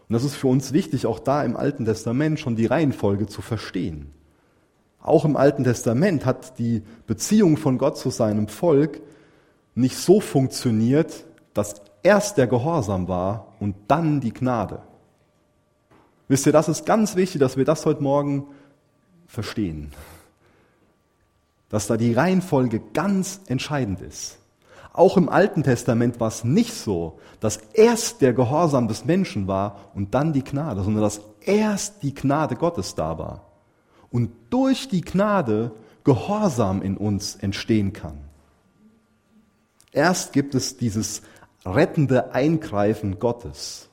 Und 0.09 0.13
das 0.13 0.23
ist 0.23 0.33
für 0.33 0.47
uns 0.47 0.73
wichtig, 0.73 1.05
auch 1.05 1.19
da 1.19 1.43
im 1.43 1.55
Alten 1.55 1.85
Testament 1.85 2.39
schon 2.39 2.55
die 2.55 2.65
Reihenfolge 2.65 3.27
zu 3.27 3.43
verstehen. 3.43 4.09
Auch 5.01 5.23
im 5.23 5.37
Alten 5.37 5.65
Testament 5.65 6.25
hat 6.25 6.57
die 6.57 6.81
Beziehung 7.05 7.57
von 7.57 7.77
Gott 7.77 7.99
zu 7.99 8.09
seinem 8.09 8.47
Volk 8.47 9.03
nicht 9.75 9.97
so 9.97 10.19
funktioniert, 10.19 11.25
dass 11.53 11.90
erst 12.03 12.37
der 12.37 12.47
Gehorsam 12.47 13.07
war 13.07 13.53
und 13.59 13.75
dann 13.87 14.19
die 14.19 14.33
Gnade. 14.33 14.81
Wisst 16.27 16.45
ihr, 16.45 16.53
das 16.53 16.69
ist 16.69 16.85
ganz 16.85 17.15
wichtig, 17.15 17.39
dass 17.39 17.57
wir 17.57 17.65
das 17.65 17.85
heute 17.85 18.01
Morgen 18.01 18.45
verstehen. 19.27 19.91
Dass 21.69 21.87
da 21.87 21.97
die 21.97 22.13
Reihenfolge 22.13 22.81
ganz 22.93 23.41
entscheidend 23.47 24.01
ist. 24.01 24.37
Auch 24.93 25.15
im 25.15 25.29
Alten 25.29 25.63
Testament 25.63 26.19
war 26.19 26.27
es 26.27 26.43
nicht 26.43 26.73
so, 26.73 27.19
dass 27.39 27.57
erst 27.73 28.21
der 28.21 28.33
Gehorsam 28.33 28.87
des 28.87 29.05
Menschen 29.05 29.47
war 29.47 29.91
und 29.93 30.13
dann 30.13 30.33
die 30.33 30.43
Gnade, 30.43 30.83
sondern 30.83 31.03
dass 31.03 31.21
erst 31.41 32.03
die 32.03 32.13
Gnade 32.13 32.55
Gottes 32.55 32.95
da 32.95 33.17
war. 33.17 33.45
Und 34.09 34.31
durch 34.49 34.89
die 34.89 35.01
Gnade 35.01 35.71
Gehorsam 36.03 36.81
in 36.81 36.97
uns 36.97 37.35
entstehen 37.35 37.93
kann. 37.93 38.17
Erst 39.91 40.33
gibt 40.33 40.55
es 40.55 40.77
dieses 40.77 41.21
rettende 41.65 42.33
Eingreifen 42.33 43.19
Gottes. 43.19 43.89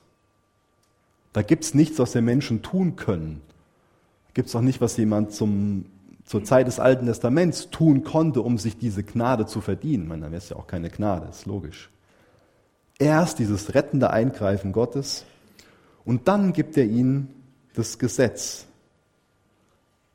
Da 1.33 1.41
gibt 1.41 1.63
es 1.63 1.73
nichts, 1.73 1.99
was 1.99 2.13
wir 2.15 2.21
Menschen 2.21 2.61
tun 2.61 2.95
können. 2.95 3.41
Gibt 4.33 4.49
es 4.49 4.55
auch 4.55 4.61
nicht, 4.61 4.81
was 4.81 4.97
jemand 4.97 5.31
zum 5.33 5.85
zur 6.29 6.43
Zeit 6.43 6.67
des 6.67 6.79
Alten 6.79 7.07
Testaments 7.07 7.71
tun 7.71 8.03
konnte, 8.03 8.43
um 8.43 8.59
sich 8.59 8.77
diese 8.77 9.01
Gnade 9.01 9.47
zu 9.47 9.61
verdienen. 9.61 10.03
Ich 10.03 10.09
meine, 10.09 10.21
dann 10.21 10.31
wäre 10.31 10.37
es 10.37 10.49
ja 10.49 10.57
auch 10.57 10.67
keine 10.67 10.91
Gnade, 10.91 11.27
ist 11.27 11.47
logisch. 11.47 11.89
Erst 12.99 13.39
dieses 13.39 13.73
rettende 13.73 14.11
Eingreifen 14.11 14.71
Gottes 14.71 15.25
und 16.05 16.27
dann 16.27 16.53
gibt 16.53 16.77
er 16.77 16.85
ihnen 16.85 17.33
das 17.73 17.97
Gesetz. 17.97 18.67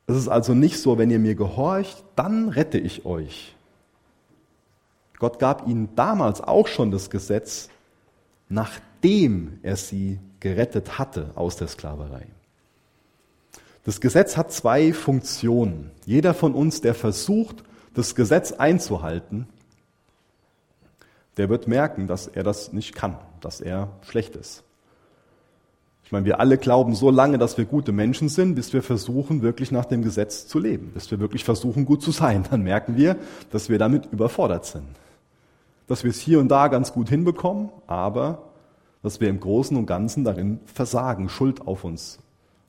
Es 0.07 0.15
ist 0.15 0.29
also 0.29 0.53
nicht 0.53 0.79
so, 0.79 0.97
wenn 0.97 1.11
ihr 1.11 1.19
mir 1.19 1.35
gehorcht, 1.35 2.05
dann 2.15 2.47
rette 2.47 2.77
ich 2.77 3.05
euch. 3.05 3.54
Gott 5.19 5.39
gab 5.39 5.67
ihnen 5.67 5.95
damals 5.95 6.41
auch 6.41 6.67
schon 6.67 6.91
das 6.91 7.09
Gesetz, 7.09 7.69
nachdem 8.49 9.59
er 9.63 9.75
sie 9.75 10.19
gerettet 10.39 10.99
hatte 10.99 11.31
aus 11.35 11.55
der 11.55 11.67
Sklaverei. 11.67 12.27
Das 13.83 14.01
Gesetz 14.01 14.35
hat 14.35 14.51
zwei 14.51 14.93
Funktionen. 14.93 15.91
Jeder 16.05 16.33
von 16.33 16.53
uns, 16.53 16.81
der 16.81 16.95
versucht, 16.95 17.63
das 17.93 18.15
Gesetz 18.15 18.51
einzuhalten, 18.51 19.47
der 21.37 21.49
wird 21.49 21.67
merken, 21.67 22.07
dass 22.07 22.27
er 22.27 22.43
das 22.43 22.73
nicht 22.73 22.95
kann, 22.95 23.17
dass 23.41 23.61
er 23.61 23.89
schlecht 24.01 24.35
ist. 24.35 24.63
Ich 26.03 26.11
meine, 26.11 26.25
wir 26.25 26.39
alle 26.39 26.57
glauben 26.57 26.93
so 26.93 27.09
lange, 27.09 27.39
dass 27.39 27.57
wir 27.57 27.65
gute 27.65 27.91
Menschen 27.91 28.29
sind, 28.29 28.55
bis 28.55 28.73
wir 28.73 28.83
versuchen, 28.83 29.41
wirklich 29.41 29.71
nach 29.71 29.85
dem 29.85 30.03
Gesetz 30.03 30.47
zu 30.47 30.59
leben, 30.59 30.91
bis 30.93 31.09
wir 31.09 31.19
wirklich 31.19 31.43
versuchen, 31.43 31.85
gut 31.85 32.03
zu 32.03 32.11
sein. 32.11 32.45
Dann 32.49 32.61
merken 32.61 32.95
wir, 32.95 33.17
dass 33.51 33.69
wir 33.69 33.79
damit 33.79 34.05
überfordert 34.11 34.65
sind. 34.65 34.85
Dass 35.87 36.03
wir 36.03 36.11
es 36.11 36.19
hier 36.19 36.39
und 36.39 36.49
da 36.49 36.67
ganz 36.67 36.93
gut 36.93 37.09
hinbekommen, 37.09 37.69
aber 37.87 38.43
dass 39.03 39.19
wir 39.19 39.29
im 39.29 39.39
Großen 39.39 39.77
und 39.77 39.85
Ganzen 39.85 40.23
darin 40.23 40.59
versagen, 40.65 41.29
Schuld 41.29 41.67
auf 41.67 41.83
uns 41.83 42.19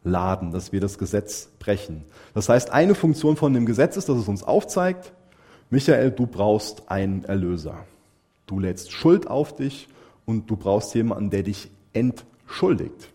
laden, 0.04 0.52
dass 0.52 0.73
wir 0.73 0.80
das 0.80 0.99
Gesetz 0.99 1.49
brechen. 1.58 2.04
Das 2.35 2.49
heißt, 2.49 2.70
eine 2.70 2.94
Funktion 2.94 3.37
von 3.37 3.52
dem 3.52 3.66
Gesetz 3.66 3.96
ist, 3.96 4.08
dass 4.08 4.18
es 4.18 4.28
uns 4.28 4.42
aufzeigt, 4.42 5.12
Michael, 5.70 6.12
du 6.12 6.26
brauchst 6.26 6.90
einen 6.90 7.25
Erlöser. 7.25 7.78
Du 8.46 8.61
lädst 8.61 8.92
Schuld 8.92 9.26
auf 9.26 9.56
dich 9.56 9.88
und 10.25 10.49
du 10.49 10.56
brauchst 10.56 10.94
jemanden, 10.94 11.30
der 11.30 11.42
dich 11.42 11.70
entschuldigt. 11.92 13.11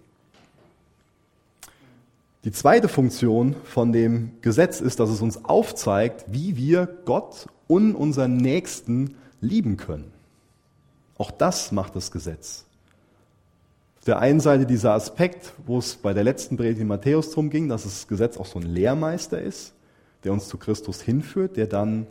Die 2.43 2.51
zweite 2.51 2.89
Funktion 2.89 3.55
von 3.63 3.93
dem 3.93 4.31
Gesetz 4.41 4.81
ist, 4.81 4.99
dass 4.99 5.11
es 5.11 5.21
uns 5.21 5.45
aufzeigt, 5.45 6.25
wie 6.27 6.57
wir 6.57 6.87
Gott 7.05 7.45
und 7.67 7.93
unseren 7.93 8.35
Nächsten 8.37 9.15
lieben 9.41 9.77
können. 9.77 10.13
Auch 11.17 11.31
das 11.31 11.71
macht 11.71 11.95
das 11.95 12.11
Gesetz. 12.11 12.65
Auf 13.99 14.05
der 14.05 14.19
einen 14.19 14.39
Seite 14.39 14.65
dieser 14.65 14.93
Aspekt, 14.93 15.53
wo 15.65 15.77
es 15.77 15.95
bei 15.95 16.13
der 16.13 16.23
letzten 16.23 16.57
Predigt 16.57 16.81
in 16.81 16.87
Matthäus 16.87 17.31
drum 17.31 17.49
ging, 17.49 17.69
dass 17.69 17.83
das 17.83 18.07
Gesetz 18.07 18.37
auch 18.37 18.47
so 18.47 18.59
ein 18.59 18.65
Lehrmeister 18.65 19.39
ist, 19.39 19.73
der 20.23 20.33
uns 20.33 20.47
zu 20.47 20.57
Christus 20.57 21.01
hinführt, 21.01 21.57
der 21.57 21.67
dann 21.67 22.07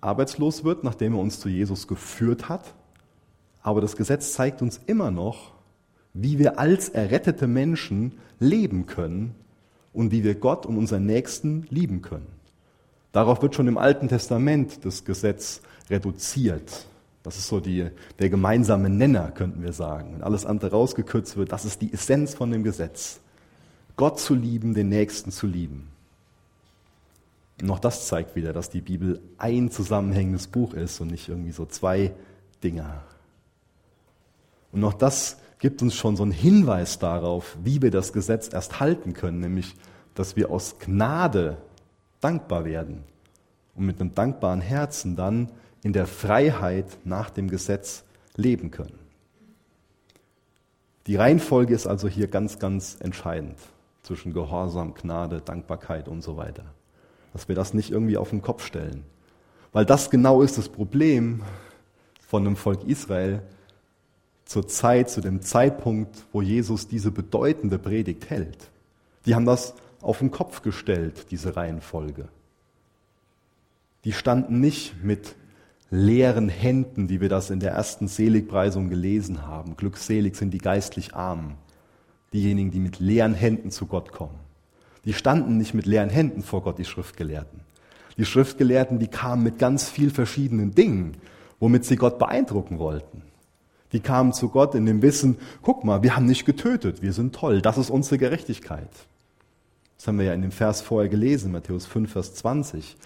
arbeitslos 0.00 0.64
wird, 0.64 0.84
nachdem 0.84 1.14
er 1.14 1.20
uns 1.20 1.40
zu 1.40 1.48
Jesus 1.48 1.86
geführt 1.86 2.48
hat. 2.48 2.74
Aber 3.62 3.80
das 3.80 3.96
Gesetz 3.96 4.32
zeigt 4.32 4.62
uns 4.62 4.80
immer 4.86 5.10
noch, 5.10 5.52
wie 6.14 6.38
wir 6.38 6.58
als 6.58 6.88
errettete 6.88 7.46
Menschen 7.46 8.12
leben 8.38 8.86
können 8.86 9.34
und 9.92 10.12
wie 10.12 10.24
wir 10.24 10.34
Gott 10.34 10.66
und 10.66 10.78
unseren 10.78 11.04
Nächsten 11.04 11.66
lieben 11.70 12.00
können. 12.00 12.26
Darauf 13.12 13.42
wird 13.42 13.54
schon 13.54 13.68
im 13.68 13.76
Alten 13.76 14.08
Testament 14.08 14.84
das 14.84 15.04
Gesetz 15.04 15.60
reduziert. 15.90 16.86
Das 17.22 17.36
ist 17.36 17.48
so 17.48 17.60
die, 17.60 17.90
der 18.18 18.30
gemeinsame 18.30 18.88
Nenner, 18.88 19.30
könnten 19.30 19.62
wir 19.62 19.72
sagen. 19.72 20.14
Wenn 20.14 20.22
alles 20.22 20.46
andere 20.46 20.70
rausgekürzt 20.70 21.36
wird, 21.36 21.52
das 21.52 21.64
ist 21.64 21.82
die 21.82 21.92
Essenz 21.92 22.34
von 22.34 22.50
dem 22.50 22.62
Gesetz. 22.62 23.20
Gott 23.96 24.18
zu 24.18 24.34
lieben, 24.34 24.72
den 24.72 24.88
Nächsten 24.88 25.30
zu 25.30 25.46
lieben. 25.46 25.88
Und 27.60 27.70
auch 27.70 27.78
das 27.78 28.06
zeigt 28.06 28.36
wieder, 28.36 28.54
dass 28.54 28.70
die 28.70 28.80
Bibel 28.80 29.20
ein 29.36 29.70
zusammenhängendes 29.70 30.46
Buch 30.46 30.72
ist 30.72 31.00
und 31.00 31.08
nicht 31.08 31.28
irgendwie 31.28 31.52
so 31.52 31.66
zwei 31.66 32.12
Dinger. 32.64 33.02
Und 34.72 34.82
auch 34.84 34.94
das 34.94 35.36
gibt 35.58 35.82
uns 35.82 35.94
schon 35.94 36.16
so 36.16 36.22
einen 36.22 36.32
Hinweis 36.32 36.98
darauf, 36.98 37.58
wie 37.62 37.82
wir 37.82 37.90
das 37.90 38.14
Gesetz 38.14 38.50
erst 38.50 38.80
halten 38.80 39.12
können, 39.12 39.40
nämlich, 39.40 39.74
dass 40.14 40.36
wir 40.36 40.50
aus 40.50 40.78
Gnade 40.78 41.58
dankbar 42.20 42.64
werden 42.64 43.04
und 43.74 43.84
mit 43.84 44.00
einem 44.00 44.14
dankbaren 44.14 44.60
Herzen 44.60 45.16
dann 45.16 45.50
in 45.82 45.92
der 45.92 46.06
Freiheit 46.06 46.86
nach 47.04 47.30
dem 47.30 47.48
Gesetz 47.48 48.04
leben 48.36 48.70
können. 48.70 48.98
Die 51.06 51.16
Reihenfolge 51.16 51.74
ist 51.74 51.86
also 51.86 52.08
hier 52.08 52.28
ganz, 52.28 52.58
ganz 52.58 52.96
entscheidend 53.00 53.58
zwischen 54.02 54.32
Gehorsam, 54.32 54.94
Gnade, 54.94 55.40
Dankbarkeit 55.40 56.08
und 56.08 56.22
so 56.22 56.36
weiter. 56.36 56.64
Dass 57.32 57.48
wir 57.48 57.54
das 57.54 57.74
nicht 57.74 57.90
irgendwie 57.90 58.16
auf 58.16 58.30
den 58.30 58.42
Kopf 58.42 58.64
stellen. 58.64 59.04
Weil 59.72 59.84
das 59.84 60.10
genau 60.10 60.42
ist 60.42 60.58
das 60.58 60.68
Problem 60.68 61.42
von 62.26 62.44
dem 62.44 62.56
Volk 62.56 62.84
Israel 62.84 63.42
zur 64.44 64.66
Zeit, 64.66 65.10
zu 65.10 65.20
dem 65.20 65.42
Zeitpunkt, 65.42 66.24
wo 66.32 66.42
Jesus 66.42 66.88
diese 66.88 67.10
bedeutende 67.10 67.78
Predigt 67.78 68.30
hält. 68.30 68.70
Die 69.26 69.34
haben 69.34 69.46
das 69.46 69.74
auf 70.00 70.18
den 70.18 70.30
Kopf 70.30 70.62
gestellt, 70.62 71.30
diese 71.30 71.56
Reihenfolge. 71.56 72.28
Die 74.04 74.12
standen 74.12 74.60
nicht 74.60 75.04
mit 75.04 75.36
leeren 75.90 76.48
Händen, 76.48 77.08
wie 77.08 77.20
wir 77.20 77.28
das 77.28 77.50
in 77.50 77.60
der 77.60 77.72
ersten 77.72 78.06
Seligpreisung 78.06 78.88
gelesen 78.88 79.46
haben. 79.46 79.76
Glückselig 79.76 80.36
sind 80.36 80.52
die 80.52 80.58
geistlich 80.58 81.14
Armen, 81.14 81.54
diejenigen, 82.32 82.70
die 82.70 82.78
mit 82.78 83.00
leeren 83.00 83.34
Händen 83.34 83.70
zu 83.70 83.86
Gott 83.86 84.12
kommen. 84.12 84.38
Die 85.04 85.12
standen 85.12 85.56
nicht 85.56 85.74
mit 85.74 85.86
leeren 85.86 86.10
Händen 86.10 86.42
vor 86.42 86.62
Gott, 86.62 86.78
die 86.78 86.84
Schriftgelehrten. 86.84 87.60
Die 88.16 88.24
Schriftgelehrten, 88.24 88.98
die 88.98 89.08
kamen 89.08 89.42
mit 89.42 89.58
ganz 89.58 89.88
viel 89.88 90.10
verschiedenen 90.10 90.74
Dingen, 90.74 91.16
womit 91.58 91.84
sie 91.84 91.96
Gott 91.96 92.18
beeindrucken 92.18 92.78
wollten. 92.78 93.22
Die 93.92 94.00
kamen 94.00 94.32
zu 94.32 94.50
Gott 94.50 94.76
in 94.76 94.86
dem 94.86 95.02
Wissen, 95.02 95.38
guck 95.62 95.82
mal, 95.82 96.04
wir 96.04 96.14
haben 96.14 96.26
nicht 96.26 96.44
getötet, 96.44 97.02
wir 97.02 97.12
sind 97.12 97.34
toll, 97.34 97.60
das 97.60 97.78
ist 97.78 97.90
unsere 97.90 98.18
Gerechtigkeit. 98.18 98.90
Das 99.96 100.06
haben 100.06 100.18
wir 100.18 100.26
ja 100.26 100.34
in 100.34 100.42
dem 100.42 100.52
Vers 100.52 100.80
vorher 100.80 101.08
gelesen, 101.08 101.50
Matthäus 101.50 101.86
5, 101.86 102.12
Vers 102.12 102.34
20 102.34 102.96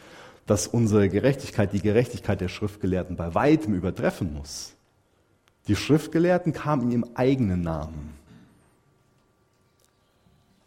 dass 0.47 0.67
unsere 0.67 1.09
Gerechtigkeit 1.09 1.73
die 1.73 1.81
Gerechtigkeit 1.81 2.41
der 2.41 2.49
Schriftgelehrten 2.49 3.17
bei 3.17 3.35
weitem 3.35 3.75
übertreffen 3.75 4.35
muss. 4.35 4.75
Die 5.69 5.77
Schriftgelehrten 5.77 6.53
kamen 6.53 6.83
in 6.83 6.91
ihrem 6.91 7.11
eigenen 7.15 7.63
Namen. 7.63 8.15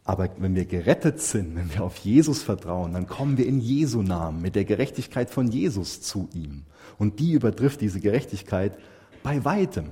Aber 0.04 0.30
wenn 0.38 0.56
wir 0.56 0.66
gerettet 0.66 1.20
sind, 1.22 1.56
wenn 1.56 1.72
wir 1.74 1.84
auf 1.84 1.98
Jesus 1.98 2.42
vertrauen, 2.42 2.94
dann 2.94 3.08
kommen 3.08 3.38
wir 3.38 3.46
in 3.46 3.60
Jesu 3.60 4.02
Namen 4.02 4.42
mit 4.42 4.56
der 4.56 4.64
Gerechtigkeit 4.64 5.30
von 5.30 5.48
Jesus 5.48 6.02
zu 6.02 6.30
ihm. 6.34 6.64
Und 6.98 7.20
die 7.20 7.34
übertrifft 7.34 7.82
diese 7.82 8.00
Gerechtigkeit 8.00 8.78
bei 9.22 9.44
weitem. 9.44 9.90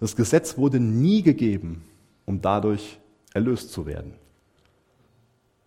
Das 0.00 0.16
Gesetz 0.16 0.58
wurde 0.58 0.80
nie 0.80 1.22
gegeben, 1.22 1.84
um 2.26 2.40
dadurch 2.40 2.98
erlöst 3.32 3.72
zu 3.72 3.86
werden. 3.86 4.14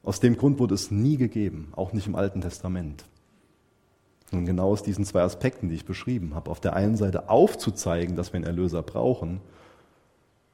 Aus 0.04 0.20
dem 0.20 0.38
Grund 0.38 0.60
wurde 0.60 0.76
es 0.76 0.92
nie 0.92 1.18
gegeben, 1.18 1.72
auch 1.76 1.94
nicht 1.94 2.08
im 2.08 2.16
Alten 2.16 2.42
Testament. 2.42 3.06
Und 4.32 4.46
genau 4.46 4.70
aus 4.70 4.82
diesen 4.82 5.06
zwei 5.06 5.22
Aspekten, 5.22 5.70
die 5.70 5.76
ich 5.76 5.86
beschrieben 5.86 6.36
habe, 6.36 6.50
auf 6.50 6.60
der 6.60 6.76
einen 6.76 6.96
Seite 6.96 7.30
aufzuzeigen, 7.30 8.16
dass 8.16 8.32
wir 8.34 8.38
einen 8.38 8.46
Erlöser 8.46 8.82
brauchen, 8.82 9.42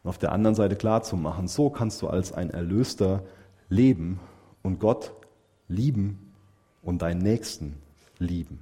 und 0.04 0.10
auf 0.10 0.18
der 0.18 0.32
anderen 0.32 0.56
Seite 0.56 0.76
klarzumachen, 0.76 1.48
so 1.48 1.70
kannst 1.70 2.02
du 2.02 2.08
als 2.08 2.32
ein 2.32 2.50
Erlöster 2.50 3.24
leben 3.70 4.20
und 4.64 4.80
Gott 4.80 5.12
lieben 5.68 6.34
und 6.82 7.02
deinen 7.02 7.22
Nächsten 7.22 7.76
lieben. 8.18 8.60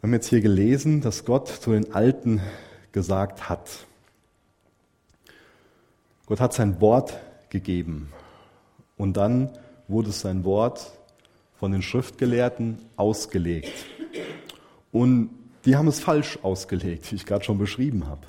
Wir 0.00 0.08
haben 0.08 0.14
jetzt 0.14 0.28
hier 0.28 0.40
gelesen, 0.40 1.00
dass 1.00 1.24
Gott 1.24 1.48
zu 1.48 1.70
den 1.70 1.94
Alten 1.94 2.40
gesagt 2.92 3.48
hat. 3.48 3.86
Gott 6.26 6.40
hat 6.40 6.52
sein 6.52 6.80
Wort 6.80 7.18
gegeben 7.50 8.12
und 8.96 9.16
dann 9.16 9.50
wurde 9.88 10.10
sein 10.10 10.44
Wort 10.44 10.90
von 11.54 11.72
den 11.72 11.82
Schriftgelehrten 11.82 12.78
ausgelegt. 12.96 13.72
Und 14.90 15.30
die 15.64 15.76
haben 15.76 15.88
es 15.88 16.00
falsch 16.00 16.38
ausgelegt, 16.42 17.10
wie 17.10 17.16
ich 17.16 17.26
gerade 17.26 17.44
schon 17.44 17.58
beschrieben 17.58 18.06
habe. 18.06 18.22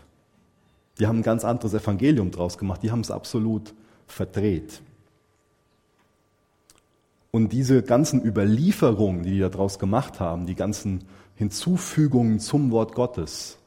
Die 1.00 1.08
haben 1.08 1.20
ein 1.20 1.24
ganz 1.24 1.44
anderes 1.44 1.74
Evangelium 1.74 2.32
draus 2.32 2.58
gemacht, 2.58 2.84
die 2.84 2.92
haben 2.92 3.02
es 3.02 3.12
absolut 3.12 3.74
verdreht. 4.08 4.82
Und 7.32 7.52
diese 7.52 7.84
ganzen 7.84 8.24
Überlieferungen, 8.24 9.24
die 9.24 9.32
die 9.32 9.40
daraus 9.40 9.80
gemacht 9.80 10.20
haben, 10.20 10.46
die 10.46 10.56
ganzen 10.56 11.04
Hinzufügungen 11.36 12.40
zum 12.40 12.72
Wort 12.72 12.96
Gottes, 12.96 13.58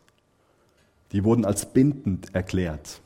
die 1.13 1.25
wurden 1.25 1.45
als 1.45 1.67
bindend 1.67 2.35
erklärt. 2.35 3.01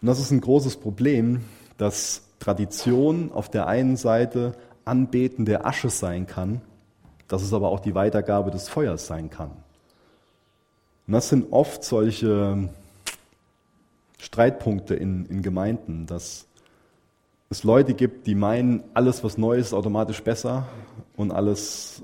Und 0.00 0.06
das 0.06 0.18
ist 0.18 0.30
ein 0.30 0.40
großes 0.40 0.76
Problem, 0.76 1.42
dass 1.76 2.22
Tradition 2.38 3.32
auf 3.32 3.50
der 3.50 3.66
einen 3.66 3.96
Seite 3.96 4.54
Anbeten 4.84 5.44
der 5.44 5.66
Asche 5.66 5.90
sein 5.90 6.26
kann, 6.26 6.62
dass 7.28 7.42
es 7.42 7.52
aber 7.52 7.68
auch 7.68 7.80
die 7.80 7.94
Weitergabe 7.94 8.50
des 8.50 8.68
Feuers 8.68 9.06
sein 9.06 9.30
kann. 9.30 9.50
Und 11.06 11.14
das 11.14 11.28
sind 11.28 11.52
oft 11.52 11.84
solche 11.84 12.68
Streitpunkte 14.18 14.94
in, 14.94 15.26
in 15.26 15.42
Gemeinden, 15.42 16.06
dass 16.06 16.46
es 17.50 17.64
Leute 17.64 17.94
gibt, 17.94 18.26
die 18.26 18.34
meinen, 18.34 18.84
alles 18.94 19.24
was 19.24 19.36
neu 19.36 19.58
ist, 19.58 19.72
automatisch 19.72 20.22
besser 20.22 20.68
und 21.16 21.32
alles 21.32 22.02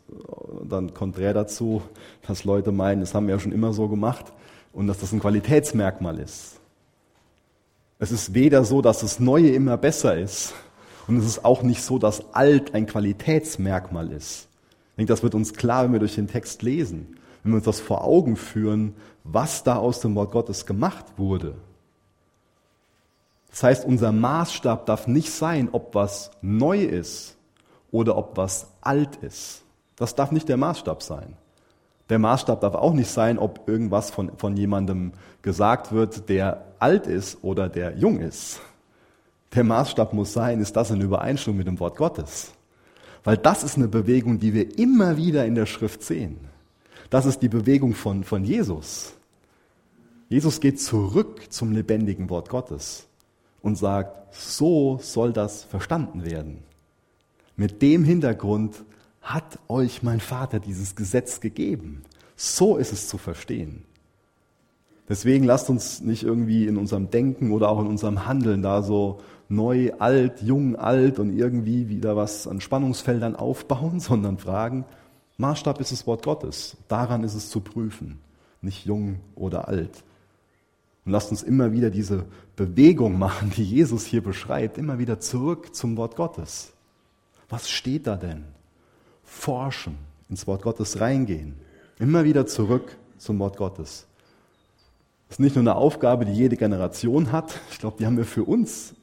dann 0.69 0.93
konträr 0.93 1.33
dazu, 1.35 1.83
dass 2.27 2.45
Leute 2.45 2.73
meinen, 2.73 3.01
das 3.01 3.15
haben 3.15 3.29
wir 3.29 3.37
ja 3.37 3.41
schon 3.41 3.53
immer 3.53 3.73
so 3.73 3.89
gemacht 3.89 4.33
und 4.73 4.89
dass 4.89 4.99
das 4.99 5.13
ein 5.13 5.21
Qualitätsmerkmal 5.21 6.19
ist. 6.19 6.61
Es 7.99 8.13
ist 8.13 8.35
weder 8.35 8.65
so, 8.65 8.83
dass 8.83 9.01
das 9.01 9.21
Neue 9.21 9.51
immer 9.51 9.77
besser 9.77 10.17
ist 10.17 10.55
und 11.07 11.17
es 11.17 11.25
ist 11.25 11.45
auch 11.45 11.63
nicht 11.63 11.83
so, 11.83 11.99
dass 11.99 12.35
alt 12.35 12.75
ein 12.75 12.87
Qualitätsmerkmal 12.87 14.13
ist. 14.13 14.49
Ich 14.91 14.97
denke, 14.97 15.13
das 15.13 15.23
wird 15.23 15.35
uns 15.35 15.55
klar, 15.55 15.85
wenn 15.85 15.93
wir 15.93 15.99
durch 15.99 16.15
den 16.15 16.29
Text 16.29 16.63
lesen, 16.63 17.17
wenn 17.43 17.53
wir 17.53 17.57
uns 17.57 17.65
das 17.65 17.81
vor 17.81 18.05
Augen 18.05 18.37
führen, 18.37 18.95
was 19.25 19.63
da 19.63 19.77
aus 19.77 20.01
dem 20.01 20.15
Wort 20.15 20.33
Gottes 20.33 20.67
gemacht 20.67 21.05
wurde. 21.17 21.55
Das 23.51 23.63
heißt, 23.63 23.85
unser 23.87 24.13
Maßstab 24.13 24.85
darf 24.85 25.07
nicht 25.07 25.31
sein, 25.31 25.71
ob 25.73 25.95
was 25.95 26.31
neu 26.43 26.83
ist 26.83 27.37
oder 27.91 28.17
ob 28.17 28.37
was 28.37 28.69
alt 28.83 29.17
ist. 29.17 29.63
Das 29.97 30.15
darf 30.15 30.31
nicht 30.31 30.49
der 30.49 30.59
Maßstab 30.59 31.03
sein. 31.03 31.37
Der 32.09 32.19
Maßstab 32.19 32.61
darf 32.61 32.75
auch 32.75 32.93
nicht 32.93 33.11
sein, 33.11 33.39
ob 33.39 33.69
irgendwas 33.69 34.11
von, 34.11 34.31
von 34.37 34.57
jemandem 34.57 35.13
gesagt 35.43 35.93
wird, 35.93 36.29
der 36.29 36.65
alt 36.79 37.07
ist 37.07 37.43
oder 37.43 37.69
der 37.69 37.97
jung 37.97 38.21
ist. 38.21 38.61
Der 39.55 39.65
Maßstab 39.65 40.13
muss 40.13 40.33
sein, 40.33 40.61
ist 40.61 40.77
das 40.77 40.91
in 40.91 41.01
Übereinstimmung 41.01 41.59
mit 41.59 41.67
dem 41.67 41.81
Wort 41.81 41.97
Gottes. 41.97 42.53
Weil 43.25 43.37
das 43.37 43.65
ist 43.65 43.77
eine 43.77 43.89
Bewegung, 43.89 44.39
die 44.39 44.55
wir 44.55 44.79
immer 44.79 45.17
wieder 45.17 45.47
in 45.47 45.55
der 45.55 45.67
Schrift 45.67 46.03
sehen. 46.03 46.39
Das 47.11 47.27
ist 47.27 47.41
die 47.41 47.49
Bewegung 47.49 47.95
von, 47.95 48.23
von 48.23 48.45
Jesus. 48.45 49.15
Jesus 50.29 50.61
geht 50.61 50.81
zurück 50.81 51.41
zum 51.51 51.73
lebendigen 51.73 52.31
Wort 52.31 52.49
Gottes 52.49 53.07
und 53.63 53.77
sagt, 53.77 54.35
so 54.35 54.99
soll 55.01 55.33
das 55.33 55.65
verstanden 55.65 56.25
werden. 56.25 56.59
Mit 57.57 57.81
dem 57.83 58.05
Hintergrund 58.05 58.85
hat 59.27 59.59
euch 59.67 60.05
mein 60.05 60.21
Vater 60.21 60.61
dieses 60.61 60.95
Gesetz 60.95 61.41
gegeben. 61.41 62.03
So 62.37 62.77
ist 62.77 62.93
es 62.93 63.09
zu 63.09 63.19
verstehen. 63.19 63.83
Deswegen 65.09 65.45
lasst 65.45 65.69
uns 65.69 66.01
nicht 66.01 66.23
irgendwie 66.23 66.67
in 66.67 66.77
unserem 66.77 67.11
Denken 67.11 67.51
oder 67.51 67.69
auch 67.69 67.81
in 67.81 67.89
unserem 67.89 68.27
Handeln 68.27 68.63
da 68.63 68.83
so 68.83 69.19
neu, 69.49 69.93
alt, 69.99 70.43
jung, 70.43 70.77
alt 70.77 71.19
und 71.19 71.37
irgendwie 71.37 71.89
wieder 71.89 72.17
was 72.17 72.47
an 72.47 72.61
Spannungsfeldern 72.61 73.35
aufbauen, 73.35 73.99
sondern 74.01 74.39
fragen, 74.39 74.85
Maßstab 75.39 75.81
ist 75.81 75.91
das 75.91 76.07
Wort 76.07 76.25
Gottes. 76.25 76.77
Daran 76.87 77.25
ist 77.25 77.35
es 77.35 77.51
zu 77.51 77.61
prüfen, 77.61 78.21
nicht 78.63 78.87
jung 78.87 79.17
oder 79.35 79.67
alt. 79.67 80.05
Und 81.05 81.13
lasst 81.13 81.33
uns 81.33 81.43
immer 81.43 81.73
wieder 81.73 81.91
diese 81.91 82.27
Bewegung 82.55 83.19
machen, 83.19 83.53
die 83.57 83.65
Jesus 83.65 84.07
hier 84.07 84.23
beschreibt, 84.23 84.79
immer 84.79 84.99
wieder 84.99 85.19
zurück 85.19 85.75
zum 85.75 85.97
Wort 85.97 86.15
Gottes. 86.15 86.73
Was 87.49 87.69
steht 87.69 88.07
da 88.07 88.17
denn? 88.17 88.56
Forschen, 89.27 89.99
ins 90.31 90.47
Wort 90.47 90.63
Gottes 90.63 91.01
reingehen, 91.01 91.55
immer 91.99 92.25
wieder 92.25 92.47
zurück 92.47 92.97
zum 93.19 93.39
Wort 93.39 93.59
Gottes. 93.59 94.07
Das 95.29 95.37
ist 95.37 95.41
nicht 95.41 95.57
nur 95.57 95.63
eine 95.63 95.75
Aufgabe, 95.75 96.25
die 96.25 96.33
jede 96.33 96.57
Generation 96.57 97.33
hat. 97.33 97.59
Ich 97.71 97.79
glaube, 97.79 97.97
die 97.99 98.07
haben 98.07 98.17
wir 98.17 98.25
für 98.25 98.45
uns 98.45 98.95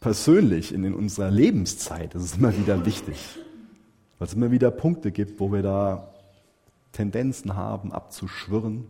persönlich 0.00 0.72
in 0.72 0.94
unserer 0.94 1.30
Lebenszeit. 1.30 2.14
Das 2.14 2.22
ist 2.22 2.36
immer 2.36 2.56
wieder 2.56 2.86
wichtig, 2.86 3.18
weil 4.18 4.28
es 4.28 4.34
immer 4.34 4.50
wieder 4.50 4.70
Punkte 4.70 5.10
gibt, 5.10 5.40
wo 5.40 5.52
wir 5.52 5.62
da 5.62 6.14
Tendenzen 6.92 7.56
haben, 7.56 7.92
abzuschwirren. 7.92 8.86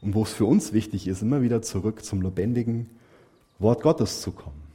Und 0.00 0.14
wo 0.14 0.22
es 0.22 0.32
für 0.32 0.44
uns 0.44 0.72
wichtig 0.72 1.06
ist, 1.08 1.22
immer 1.22 1.42
wieder 1.42 1.60
zurück 1.60 2.04
zum 2.04 2.22
lebendigen 2.22 2.88
Wort 3.58 3.82
Gottes 3.82 4.22
zu 4.22 4.30
kommen. 4.30 4.67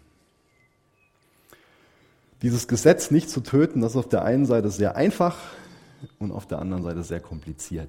Dieses 2.43 2.67
Gesetz 2.67 3.09
nicht 3.09 3.29
zu 3.29 3.39
töten, 3.39 3.79
das 3.79 3.93
ist 3.93 3.97
auf 3.97 4.09
der 4.09 4.25
einen 4.25 4.45
Seite 4.45 4.69
sehr 4.69 4.97
einfach 4.97 5.37
und 6.19 6.33
auf 6.33 6.45
der 6.45 6.59
anderen 6.59 6.83
Seite 6.83 7.01
sehr 7.01 7.21
kompliziert. 7.21 7.87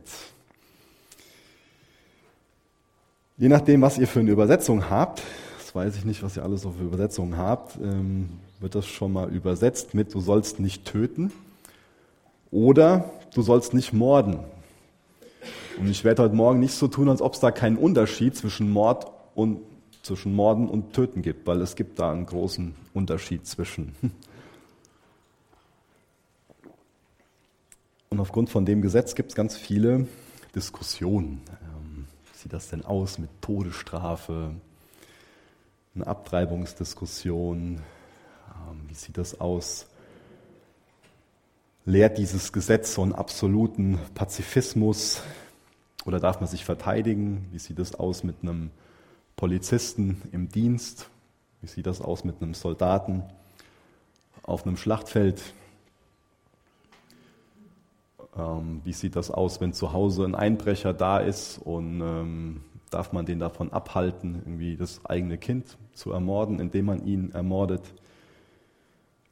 Je 3.36 3.48
nachdem, 3.48 3.82
was 3.82 3.98
ihr 3.98 4.06
für 4.06 4.20
eine 4.20 4.30
Übersetzung 4.30 4.88
habt, 4.88 5.22
das 5.58 5.74
weiß 5.74 5.96
ich 5.96 6.04
nicht, 6.04 6.22
was 6.22 6.36
ihr 6.36 6.44
alles 6.44 6.62
so 6.62 6.70
für 6.70 6.84
Übersetzungen 6.84 7.36
habt, 7.36 7.76
ähm, 7.82 8.28
wird 8.60 8.76
das 8.76 8.86
schon 8.86 9.12
mal 9.12 9.28
übersetzt 9.28 9.92
mit, 9.92 10.14
du 10.14 10.20
sollst 10.20 10.60
nicht 10.60 10.84
töten 10.84 11.32
oder 12.52 13.10
du 13.34 13.42
sollst 13.42 13.74
nicht 13.74 13.92
morden. 13.92 14.38
Und 15.80 15.90
ich 15.90 16.04
werde 16.04 16.22
heute 16.22 16.36
Morgen 16.36 16.60
nicht 16.60 16.74
so 16.74 16.86
tun, 16.86 17.08
als 17.08 17.20
ob 17.20 17.34
es 17.34 17.40
da 17.40 17.50
keinen 17.50 17.76
Unterschied 17.76 18.36
zwischen 18.36 18.70
Mord 18.70 19.10
und 19.34 19.58
zwischen 20.02 20.32
Morden 20.32 20.68
und 20.68 20.92
Töten 20.92 21.22
gibt, 21.22 21.44
weil 21.48 21.60
es 21.60 21.74
gibt 21.74 21.98
da 21.98 22.12
einen 22.12 22.26
großen 22.26 22.76
Unterschied 22.92 23.48
zwischen. 23.48 23.96
Und 28.14 28.20
aufgrund 28.20 28.48
von 28.48 28.64
dem 28.64 28.80
Gesetz 28.80 29.14
gibt 29.14 29.30
es 29.30 29.34
ganz 29.34 29.56
viele 29.56 30.06
Diskussionen 30.54 31.42
sieht 32.44 32.52
das 32.52 32.68
denn 32.68 32.84
aus 32.84 33.18
mit 33.18 33.30
Todesstrafe, 33.40 34.50
eine 35.94 36.06
Abtreibungsdiskussion? 36.06 37.76
Ähm, 37.78 38.80
wie 38.86 38.92
sieht 38.92 39.16
das 39.16 39.40
aus? 39.40 39.86
Lehrt 41.86 42.18
dieses 42.18 42.52
Gesetz 42.52 42.94
so 42.94 43.02
einen 43.02 43.14
absoluten 43.14 43.98
Pazifismus 44.14 45.22
oder 46.04 46.20
darf 46.20 46.40
man 46.40 46.48
sich 46.50 46.66
verteidigen? 46.66 47.48
Wie 47.50 47.58
sieht 47.58 47.78
das 47.78 47.94
aus 47.94 48.24
mit 48.24 48.36
einem 48.42 48.70
Polizisten 49.36 50.20
im 50.30 50.50
Dienst? 50.50 51.08
Wie 51.62 51.66
sieht 51.66 51.86
das 51.86 52.02
aus 52.02 52.24
mit 52.24 52.42
einem 52.42 52.52
Soldaten 52.52 53.22
auf 54.42 54.66
einem 54.66 54.76
Schlachtfeld? 54.76 55.40
Ähm, 58.36 58.80
wie 58.84 58.92
sieht 58.92 59.16
das 59.16 59.30
aus, 59.30 59.60
wenn 59.60 59.72
zu 59.72 59.92
Hause 59.92 60.24
ein 60.24 60.34
Einbrecher 60.34 60.92
da 60.92 61.18
ist 61.18 61.58
und 61.58 62.00
ähm, 62.00 62.60
darf 62.90 63.12
man 63.12 63.26
den 63.26 63.40
davon 63.40 63.72
abhalten, 63.72 64.42
irgendwie 64.44 64.76
das 64.76 65.04
eigene 65.04 65.38
Kind 65.38 65.76
zu 65.92 66.12
ermorden, 66.12 66.60
indem 66.60 66.86
man 66.86 67.04
ihn 67.04 67.32
ermordet? 67.32 67.82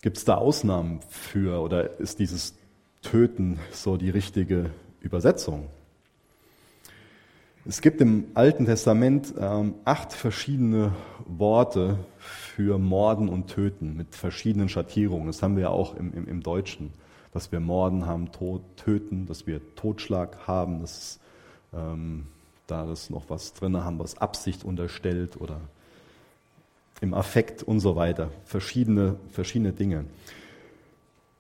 Gibt 0.01 0.17
es 0.17 0.25
da 0.25 0.37
Ausnahmen 0.37 1.01
für 1.09 1.61
oder 1.63 2.01
ist 2.01 2.19
dieses 2.19 2.55
Töten 3.03 3.61
so 3.71 3.97
die 3.97 4.11
richtige 4.11 4.71
Übersetzung? 5.01 5.69
Es 7.65 7.81
gibt 7.81 8.01
im 8.01 8.27
Alten 8.35 8.67
Testament 8.67 9.35
ähm, 9.39 9.75
acht 9.85 10.13
verschiedene 10.13 10.93
Worte 11.27 11.97
für 12.19 12.77
Morden 12.77 13.29
und 13.29 13.47
Töten 13.47 13.97
mit 13.97 14.17
verschiedenen 14.17 14.69
Schattierungen. 14.69 15.29
Das 15.29 15.43
haben 15.43 15.55
wir 15.55 15.63
ja 15.63 15.69
auch 15.69 15.95
im, 15.95 16.13
im, 16.13 16.27
im 16.27 16.43
Deutschen, 16.43 16.93
dass 17.33 17.53
wir 17.53 17.61
Morden 17.61 18.05
haben, 18.05 18.33
Tod, 18.33 18.63
Töten, 18.77 19.27
dass 19.27 19.47
wir 19.47 19.61
Totschlag 19.77 20.49
haben, 20.49 20.81
dass 20.81 21.21
ähm, 21.73 22.27
da 22.67 22.85
das 22.85 23.11
noch 23.11 23.27
was 23.29 23.53
drin 23.53 23.77
haben, 23.77 24.01
was 24.01 24.19
Absicht 24.19 24.65
unterstellt 24.65 25.41
oder 25.41 25.61
im 27.01 27.15
Affekt 27.15 27.63
und 27.63 27.79
so 27.79 27.95
weiter. 27.95 28.31
Verschiedene, 28.45 29.15
verschiedene 29.31 29.73
Dinge. 29.73 30.07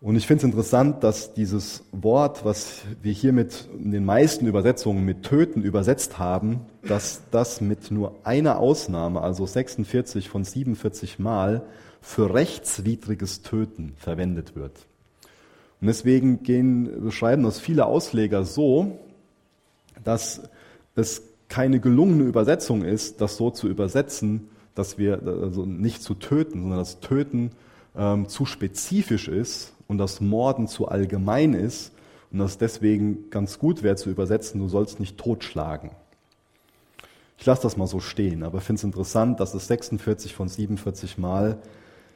Und 0.03 0.17
ich 0.17 0.27
finde 0.27 0.41
es 0.41 0.45
interessant, 0.45 1.05
dass 1.05 1.33
dieses 1.33 1.85
Wort, 1.93 2.45
was 2.45 2.83
wir 3.03 3.12
hier 3.12 3.33
mit 3.33 3.69
in 3.79 3.93
den 3.93 4.05
meisten 4.05 4.49
Übersetzungen 4.49 5.05
mit 5.05 5.23
töten 5.23 5.62
übersetzt 5.62 6.19
haben, 6.19 6.62
dass 6.83 7.23
das 7.31 7.61
mit 7.61 7.93
nur 7.93 8.17
einer 8.25 8.59
Ausnahme, 8.59 9.21
also 9.21 9.47
46 9.47 10.29
von 10.29 10.43
47 10.43 11.21
Mal, 11.21 11.62
für 12.01 12.35
rechtswidriges 12.35 13.43
Töten 13.43 13.95
verwendet 13.97 14.57
wird. 14.57 14.73
Und 15.81 15.87
deswegen 15.87 16.43
gehen, 16.43 17.05
beschreiben 17.05 17.45
das 17.45 17.61
viele 17.61 17.87
Ausleger 17.87 18.45
so, 18.45 18.99
dass 20.03 20.43
es 20.97 21.23
keine 21.49 21.79
gelungene 21.79 22.25
Übersetzung 22.25 22.83
ist, 22.83 23.21
das 23.21 23.37
so 23.37 23.53
zu 23.53 23.69
übersetzen, 23.69 24.49
dass 24.75 24.99
wir 24.99 25.23
also 25.23 25.65
nicht 25.65 26.03
zu 26.03 26.15
töten, 26.15 26.61
sondern 26.62 26.81
das 26.81 26.99
Töten 26.99 27.53
ähm, 27.97 28.27
zu 28.27 28.47
spezifisch 28.47 29.29
ist 29.29 29.75
und 29.93 29.99
das 29.99 30.23
Morden 30.23 30.69
zu 30.69 30.89
allgemein 30.89 31.53
ist 31.53 31.93
und 32.33 32.39
das 32.39 32.57
deswegen 32.57 33.29
ganz 33.29 33.59
gut 33.59 33.83
wäre 33.83 33.97
zu 33.97 34.09
übersetzen, 34.11 34.59
du 34.59 34.69
sollst 34.69 34.99
nicht 34.99 35.19
totschlagen. 35.19 35.91
Ich 37.39 37.45
lasse 37.45 37.63
das 37.63 37.77
mal 37.77 37.87
so 37.87 38.01
stehen, 38.01 38.43
aber 38.43 38.63
finde 38.63 38.81
es 38.81 38.85
interessant, 38.85 39.39
dass 39.39 39.53
es 39.53 39.67
46 39.69 40.35
von 40.35 40.49
47 40.49 41.19
Mal 41.19 41.59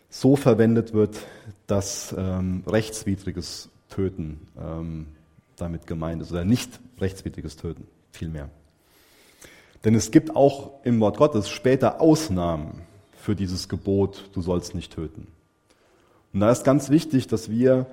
so 0.08 0.36
verwendet 0.36 0.94
wird, 0.94 1.18
dass 1.66 2.14
ähm, 2.16 2.62
rechtswidriges 2.66 3.68
Töten 3.90 4.40
ähm, 4.58 5.08
damit 5.56 5.86
gemeint 5.86 6.22
ist, 6.22 6.32
oder 6.32 6.44
nicht 6.44 6.80
rechtswidriges 6.98 7.56
Töten, 7.56 7.86
vielmehr. 8.10 8.48
Denn 9.84 9.94
es 9.94 10.10
gibt 10.10 10.34
auch 10.34 10.82
im 10.84 10.98
Wort 11.00 11.18
Gottes 11.18 11.50
später 11.50 12.00
Ausnahmen 12.00 12.82
für 13.20 13.36
dieses 13.36 13.68
Gebot, 13.68 14.30
du 14.32 14.40
sollst 14.40 14.74
nicht 14.74 14.94
töten. 14.94 15.26
Und 16.36 16.40
da 16.40 16.50
ist 16.50 16.64
ganz 16.64 16.90
wichtig, 16.90 17.28
dass 17.28 17.50
wir 17.50 17.86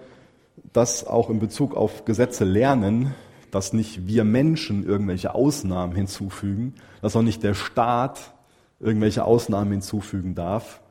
das 0.73 1.07
auch 1.07 1.29
in 1.29 1.39
Bezug 1.39 1.77
auf 1.77 2.03
Gesetze 2.03 2.43
lernen, 2.43 3.15
dass 3.51 3.71
nicht 3.71 4.05
wir 4.05 4.25
Menschen 4.25 4.85
irgendwelche 4.85 5.33
Ausnahmen 5.33 5.95
hinzufügen, 5.95 6.73
dass 7.01 7.15
auch 7.15 7.21
nicht 7.21 7.41
der 7.41 7.53
Staat 7.53 8.33
irgendwelche 8.81 9.23
Ausnahmen 9.23 9.71
hinzufügen 9.71 10.35
darf, 10.35 10.81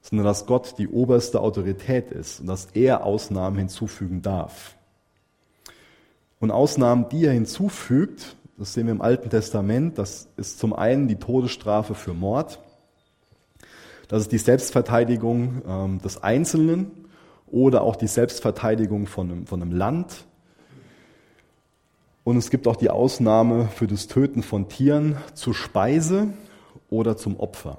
sondern 0.00 0.26
dass 0.26 0.46
Gott 0.46 0.74
die 0.78 0.88
oberste 0.88 1.40
Autorität 1.40 2.10
ist 2.10 2.40
und 2.40 2.48
dass 2.48 2.66
er 2.74 3.04
Ausnahmen 3.04 3.58
hinzufügen 3.58 4.20
darf. 4.20 4.74
Und 6.40 6.50
Ausnahmen, 6.50 7.08
die 7.10 7.26
er 7.26 7.32
hinzufügt, 7.32 8.34
das 8.58 8.72
sehen 8.74 8.86
wir 8.86 8.92
im 8.92 9.02
Alten 9.02 9.30
Testament. 9.30 9.98
Das 9.98 10.26
ist 10.36 10.58
zum 10.58 10.72
einen 10.72 11.06
die 11.06 11.14
Todesstrafe 11.14 11.94
für 11.94 12.12
Mord. 12.12 12.58
Das 14.08 14.22
ist 14.22 14.32
die 14.32 14.38
Selbstverteidigung 14.38 15.62
ähm, 15.66 15.98
des 16.00 16.22
Einzelnen 16.22 16.90
oder 17.46 17.82
auch 17.82 17.96
die 17.96 18.06
Selbstverteidigung 18.06 19.06
von 19.06 19.30
einem, 19.30 19.46
von 19.46 19.62
einem 19.62 19.72
Land. 19.72 20.26
Und 22.24 22.36
es 22.36 22.50
gibt 22.50 22.66
auch 22.66 22.76
die 22.76 22.90
Ausnahme 22.90 23.68
für 23.68 23.86
das 23.86 24.08
Töten 24.08 24.42
von 24.42 24.68
Tieren 24.68 25.16
zur 25.34 25.54
Speise 25.54 26.28
oder 26.90 27.16
zum 27.16 27.38
Opfer. 27.38 27.78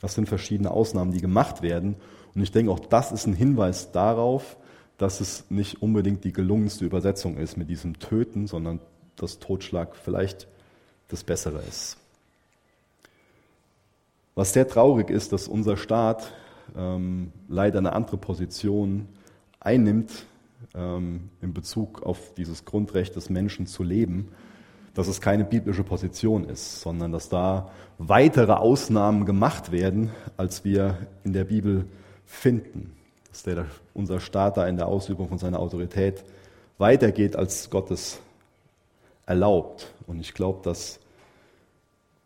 Das 0.00 0.14
sind 0.14 0.28
verschiedene 0.28 0.70
Ausnahmen, 0.70 1.12
die 1.12 1.20
gemacht 1.20 1.62
werden. 1.62 1.96
Und 2.34 2.42
ich 2.42 2.52
denke, 2.52 2.70
auch 2.70 2.80
das 2.80 3.10
ist 3.10 3.26
ein 3.26 3.34
Hinweis 3.34 3.90
darauf, 3.90 4.56
dass 4.96 5.20
es 5.20 5.44
nicht 5.48 5.82
unbedingt 5.82 6.24
die 6.24 6.32
gelungenste 6.32 6.84
Übersetzung 6.84 7.36
ist 7.36 7.56
mit 7.56 7.68
diesem 7.68 7.98
Töten, 7.98 8.46
sondern 8.46 8.80
dass 9.16 9.38
Totschlag 9.38 9.96
vielleicht 9.96 10.48
das 11.08 11.24
Bessere 11.24 11.60
ist. 11.68 11.96
Was 14.38 14.52
sehr 14.52 14.68
traurig 14.68 15.10
ist, 15.10 15.32
dass 15.32 15.48
unser 15.48 15.76
Staat 15.76 16.30
ähm, 16.76 17.32
leider 17.48 17.80
eine 17.80 17.92
andere 17.92 18.18
Position 18.18 19.08
einnimmt 19.58 20.26
ähm, 20.76 21.30
in 21.42 21.52
Bezug 21.52 22.04
auf 22.04 22.34
dieses 22.34 22.64
Grundrecht 22.64 23.16
des 23.16 23.30
Menschen 23.30 23.66
zu 23.66 23.82
leben, 23.82 24.28
dass 24.94 25.08
es 25.08 25.20
keine 25.20 25.44
biblische 25.44 25.82
Position 25.82 26.44
ist, 26.44 26.82
sondern 26.82 27.10
dass 27.10 27.28
da 27.28 27.72
weitere 27.98 28.52
Ausnahmen 28.52 29.24
gemacht 29.24 29.72
werden, 29.72 30.12
als 30.36 30.64
wir 30.64 30.98
in 31.24 31.32
der 31.32 31.42
Bibel 31.42 31.86
finden. 32.24 32.92
Dass 33.32 33.42
der, 33.42 33.66
unser 33.92 34.20
Staat 34.20 34.56
da 34.56 34.68
in 34.68 34.76
der 34.76 34.86
Ausübung 34.86 35.28
von 35.28 35.38
seiner 35.38 35.58
Autorität 35.58 36.22
weitergeht 36.78 37.34
als 37.34 37.70
Gottes 37.70 38.20
erlaubt. 39.26 39.92
Und 40.06 40.20
ich 40.20 40.32
glaube, 40.32 40.60
dass 40.62 41.00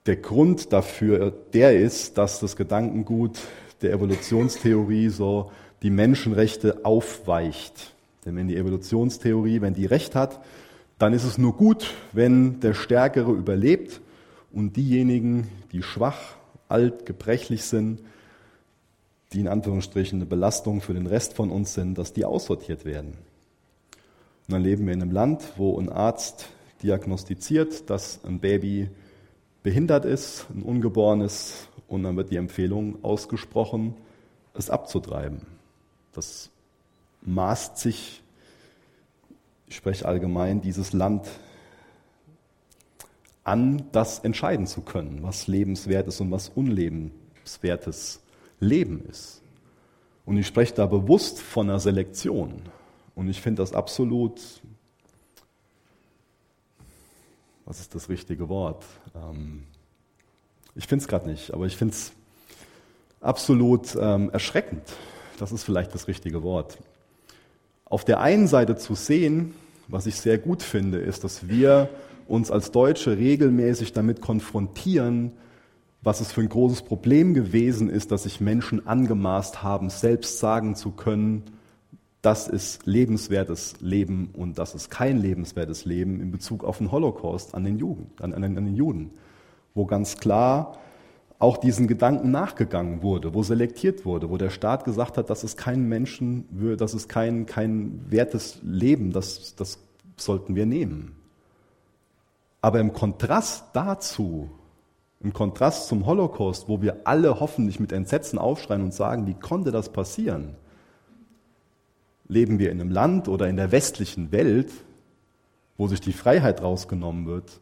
der 0.07 0.17
Grund 0.17 0.73
dafür 0.73 1.33
der 1.53 1.79
ist, 1.79 2.19
dass 2.19 2.41
das 2.41 2.57
Gedankengut 2.57 3.39
der 3.83 3.93
Evolutionstheorie 3.93 5.09
so 5.09 5.53
die 5.83 5.91
Menschenrechte 5.91 6.85
aufweicht. 6.85 7.95
Denn 8.25 8.37
wenn 8.37 8.49
die 8.49 8.57
Evolutionstheorie, 8.57 9.61
wenn 9.61 9.75
die 9.75 9.87
Recht 9.87 10.15
hat, 10.15 10.41
dann 10.99 11.13
ist 11.13 11.25
es 11.25 11.39
nur 11.39 11.57
gut, 11.57 11.93
wenn 12.13 12.61
der 12.61 12.75
Stärkere 12.75 13.33
überlebt 13.33 14.01
und 14.53 14.77
diejenigen, 14.77 15.49
die 15.73 15.83
schwach, 15.83 16.37
alt, 16.69 17.07
gebrechlich 17.07 17.65
sind, 17.65 18.01
die 19.33 19.41
in 19.41 19.49
Anführungsstrichen 19.49 20.19
eine 20.19 20.27
Belastung 20.27 20.81
für 20.81 20.95
den 20.95 21.07
Rest 21.07 21.35
von 21.35 21.51
uns 21.51 21.75
sind, 21.75 21.99
dass 21.99 22.13
die 22.13 22.25
aussortiert 22.25 22.85
werden. 22.85 23.15
Und 24.47 24.55
dann 24.55 24.63
leben 24.63 24.87
wir 24.87 24.93
in 24.93 25.03
einem 25.03 25.11
Land, 25.11 25.43
wo 25.57 25.79
ein 25.79 25.89
Arzt 25.89 26.49
diagnostiziert, 26.83 27.89
dass 27.91 28.25
ein 28.25 28.41
Baby 28.41 28.89
behindert 29.63 30.05
ist, 30.05 30.47
ein 30.51 30.63
Ungeborenes, 30.63 31.69
und 31.89 32.03
dann 32.05 32.17
wird 32.17 32.31
die 32.31 32.37
Empfehlung 32.37 33.05
ausgesprochen, 33.05 33.95
es 34.55 34.71
abzutreiben. 34.71 35.43
Das 36.13 36.51
maßt 37.23 37.79
sich, 37.79 38.23
ich 39.67 39.77
spreche 39.77 40.07
allgemein, 40.07 40.61
dieses 40.61 40.93
Land 40.93 41.29
an, 43.45 43.85
das 43.93 44.21
entscheiden 44.21 44.67
zu 44.67 44.83
können, 44.83 45.23
was 45.23 45.47
lebenswertes 45.47 46.21
und 46.21 46.31
was 46.31 46.49
unlebenswertes 46.49 48.21
Leben 48.61 49.05
ist. 49.09 49.43
Und 50.25 50.37
ich 50.37 50.47
spreche 50.47 50.75
da 50.75 50.87
bewusst 50.87 51.41
von 51.41 51.69
einer 51.69 51.81
Selektion. 51.81 52.63
Und 53.15 53.29
ich 53.29 53.41
finde 53.41 53.63
das 53.63 53.73
absolut 53.73 54.41
was 57.73 57.81
ist 57.81 57.95
das 57.95 58.11
richtige 58.11 58.51
Wort? 58.51 58.85
Ähm, 59.15 59.63
ich 60.75 60.87
finde 60.87 61.05
es 61.05 61.09
gerade 61.09 61.27
nicht, 61.27 61.55
aber 61.55 61.65
ich 61.65 61.75
finde 61.75 61.95
es 61.95 62.13
absolut 63.23 63.97
ähm, 63.99 64.29
erschreckend. 64.29 64.83
Das 65.39 65.53
ist 65.53 65.65
vielleicht 65.65 65.95
das 65.95 66.07
richtige 66.07 66.43
Wort. 66.43 66.77
Auf 67.87 68.05
der 68.05 68.21
einen 68.21 68.47
Seite 68.47 68.77
zu 68.77 68.95
sehen, 68.95 69.55
was 69.89 70.05
ich 70.05 70.17
sehr 70.17 70.37
gut 70.37 70.63
finde, 70.63 70.99
ist, 70.99 71.25
dass 71.25 71.49
wir 71.49 71.89
uns 72.29 72.51
als 72.51 72.73
Deutsche 72.73 73.17
regelmäßig 73.17 73.95
damit 73.95 74.21
konfrontieren, 74.21 75.33
was 76.03 76.21
es 76.21 76.31
für 76.31 76.43
ein 76.43 76.51
großes 76.51 76.83
Problem 76.83 77.33
gewesen 77.33 77.89
ist, 77.89 78.11
dass 78.11 78.25
sich 78.25 78.39
Menschen 78.39 78.87
angemaßt 78.87 79.63
haben, 79.63 79.89
selbst 79.89 80.41
sagen 80.41 80.77
zu 80.77 80.91
können, 80.91 81.45
das 82.23 82.47
ist 82.47 82.87
lebenswertes 82.87 83.75
Leben 83.81 84.31
und 84.33 84.57
das 84.59 84.77
ist 84.77 84.91
kein 84.91 85.19
lebenswertes 85.19 85.85
Leben 85.85 86.21
in 86.21 86.31
Bezug 86.31 86.63
auf 86.63 86.79
den 86.79 86.93
Holocaust 86.93 87.55
an 87.55 87.65
den, 87.65 87.79
Juden, 87.79 88.13
an, 88.21 88.33
an, 88.33 88.45
an 88.45 88.55
den 88.55 88.77
Juden, 88.77 89.11
wo 89.75 89.87
ganz 89.87 90.17
klar 90.19 90.79
auch 91.41 91.57
diesen 91.57 91.89
Gedanken 91.89 92.31
nachgegangen 92.31 93.03
wurde, 93.03 93.35
wo 93.35 93.43
selektiert 93.43 94.05
wurde, 94.07 94.31
wo 94.31 94.37
der 94.37 94.51
Staat 94.51 94.85
gesagt 94.85 95.19
hat, 95.19 95.29
das 95.29 95.43
ist 95.43 95.57
kein 95.57 95.89
Menschen, 95.89 96.47
das 96.79 96.95
ist 96.95 97.09
kein, 97.09 97.47
kein 97.47 98.01
wertes 98.09 98.61
Leben, 98.63 99.13
das, 99.13 99.57
das 99.57 99.81
sollten 100.17 100.55
wir 100.55 100.67
nehmen. 100.67 101.17
Aber 102.61 102.79
im 102.79 102.93
Kontrast 102.93 103.65
dazu, 103.73 104.49
im 105.19 105.33
Kontrast 105.33 105.89
zum 105.89 106.07
Holocaust, 106.07 106.69
wo 106.69 106.81
wir 106.81 107.01
alle 107.09 107.41
hoffentlich 107.41 107.81
mit 107.81 107.91
Entsetzen 107.91 108.39
aufschreien 108.39 108.83
und 108.83 108.95
sagen, 108.95 109.27
wie 109.27 109.35
konnte 109.35 109.73
das 109.73 109.89
passieren? 109.89 110.55
Leben 112.33 112.59
wir 112.59 112.71
in 112.73 112.81
einem 112.81 112.91
Land 112.91 113.29
oder 113.29 113.49
in 113.49 113.57
der 113.57 113.73
westlichen 113.73 114.33
Welt, 114.33 114.73
wo 115.77 115.87
sich 115.87 116.01
die 116.01 116.13
Freiheit 116.13 116.63
rausgenommen 116.63 117.27
wird, 117.27 117.61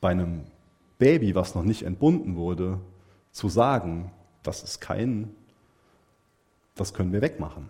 bei 0.00 0.10
einem 0.10 0.42
Baby, 0.98 1.34
was 1.34 1.54
noch 1.54 1.62
nicht 1.62 1.82
entbunden 1.82 2.36
wurde, 2.36 2.80
zu 3.32 3.48
sagen, 3.48 4.10
das 4.42 4.62
ist 4.62 4.80
kein, 4.80 5.34
das 6.74 6.92
können 6.92 7.12
wir 7.12 7.22
wegmachen. 7.22 7.68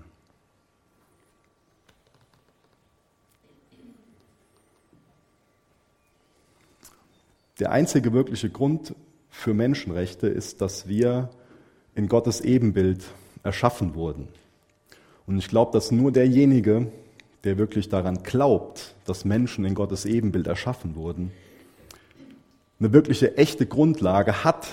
Der 7.58 7.72
einzige 7.72 8.12
wirkliche 8.12 8.50
Grund 8.50 8.94
für 9.30 9.52
Menschenrechte 9.52 10.28
ist, 10.28 10.60
dass 10.60 10.88
wir 10.88 11.28
in 11.94 12.08
Gottes 12.08 12.40
Ebenbild 12.40 13.04
erschaffen 13.42 13.94
wurden. 13.94 14.28
Und 15.28 15.38
ich 15.38 15.48
glaube, 15.48 15.72
dass 15.72 15.90
nur 15.90 16.10
derjenige, 16.10 16.90
der 17.44 17.58
wirklich 17.58 17.90
daran 17.90 18.22
glaubt, 18.22 18.94
dass 19.04 19.26
Menschen 19.26 19.66
in 19.66 19.74
Gottes 19.74 20.06
Ebenbild 20.06 20.46
erschaffen 20.46 20.96
wurden, 20.96 21.32
eine 22.80 22.94
wirkliche 22.94 23.36
echte 23.36 23.66
Grundlage 23.66 24.42
hat, 24.42 24.68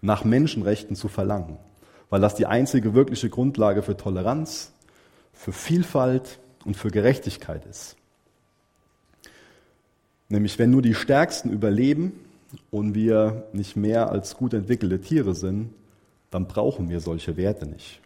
nach 0.00 0.24
Menschenrechten 0.24 0.96
zu 0.96 1.06
verlangen, 1.06 1.56
weil 2.10 2.20
das 2.20 2.34
die 2.34 2.46
einzige 2.46 2.94
wirkliche 2.94 3.30
Grundlage 3.30 3.82
für 3.82 3.96
Toleranz, 3.96 4.72
für 5.32 5.52
Vielfalt 5.52 6.40
und 6.64 6.76
für 6.76 6.90
Gerechtigkeit 6.90 7.64
ist. 7.66 7.94
Nämlich 10.28 10.58
wenn 10.58 10.72
nur 10.72 10.82
die 10.82 10.94
Stärksten 10.94 11.50
überleben 11.50 12.12
und 12.72 12.96
wir 12.96 13.44
nicht 13.52 13.76
mehr 13.76 14.10
als 14.10 14.36
gut 14.36 14.52
entwickelte 14.52 15.00
Tiere 15.00 15.36
sind, 15.36 15.70
dann 16.32 16.48
brauchen 16.48 16.90
wir 16.90 16.98
solche 16.98 17.36
Werte 17.36 17.66
nicht. 17.66 18.02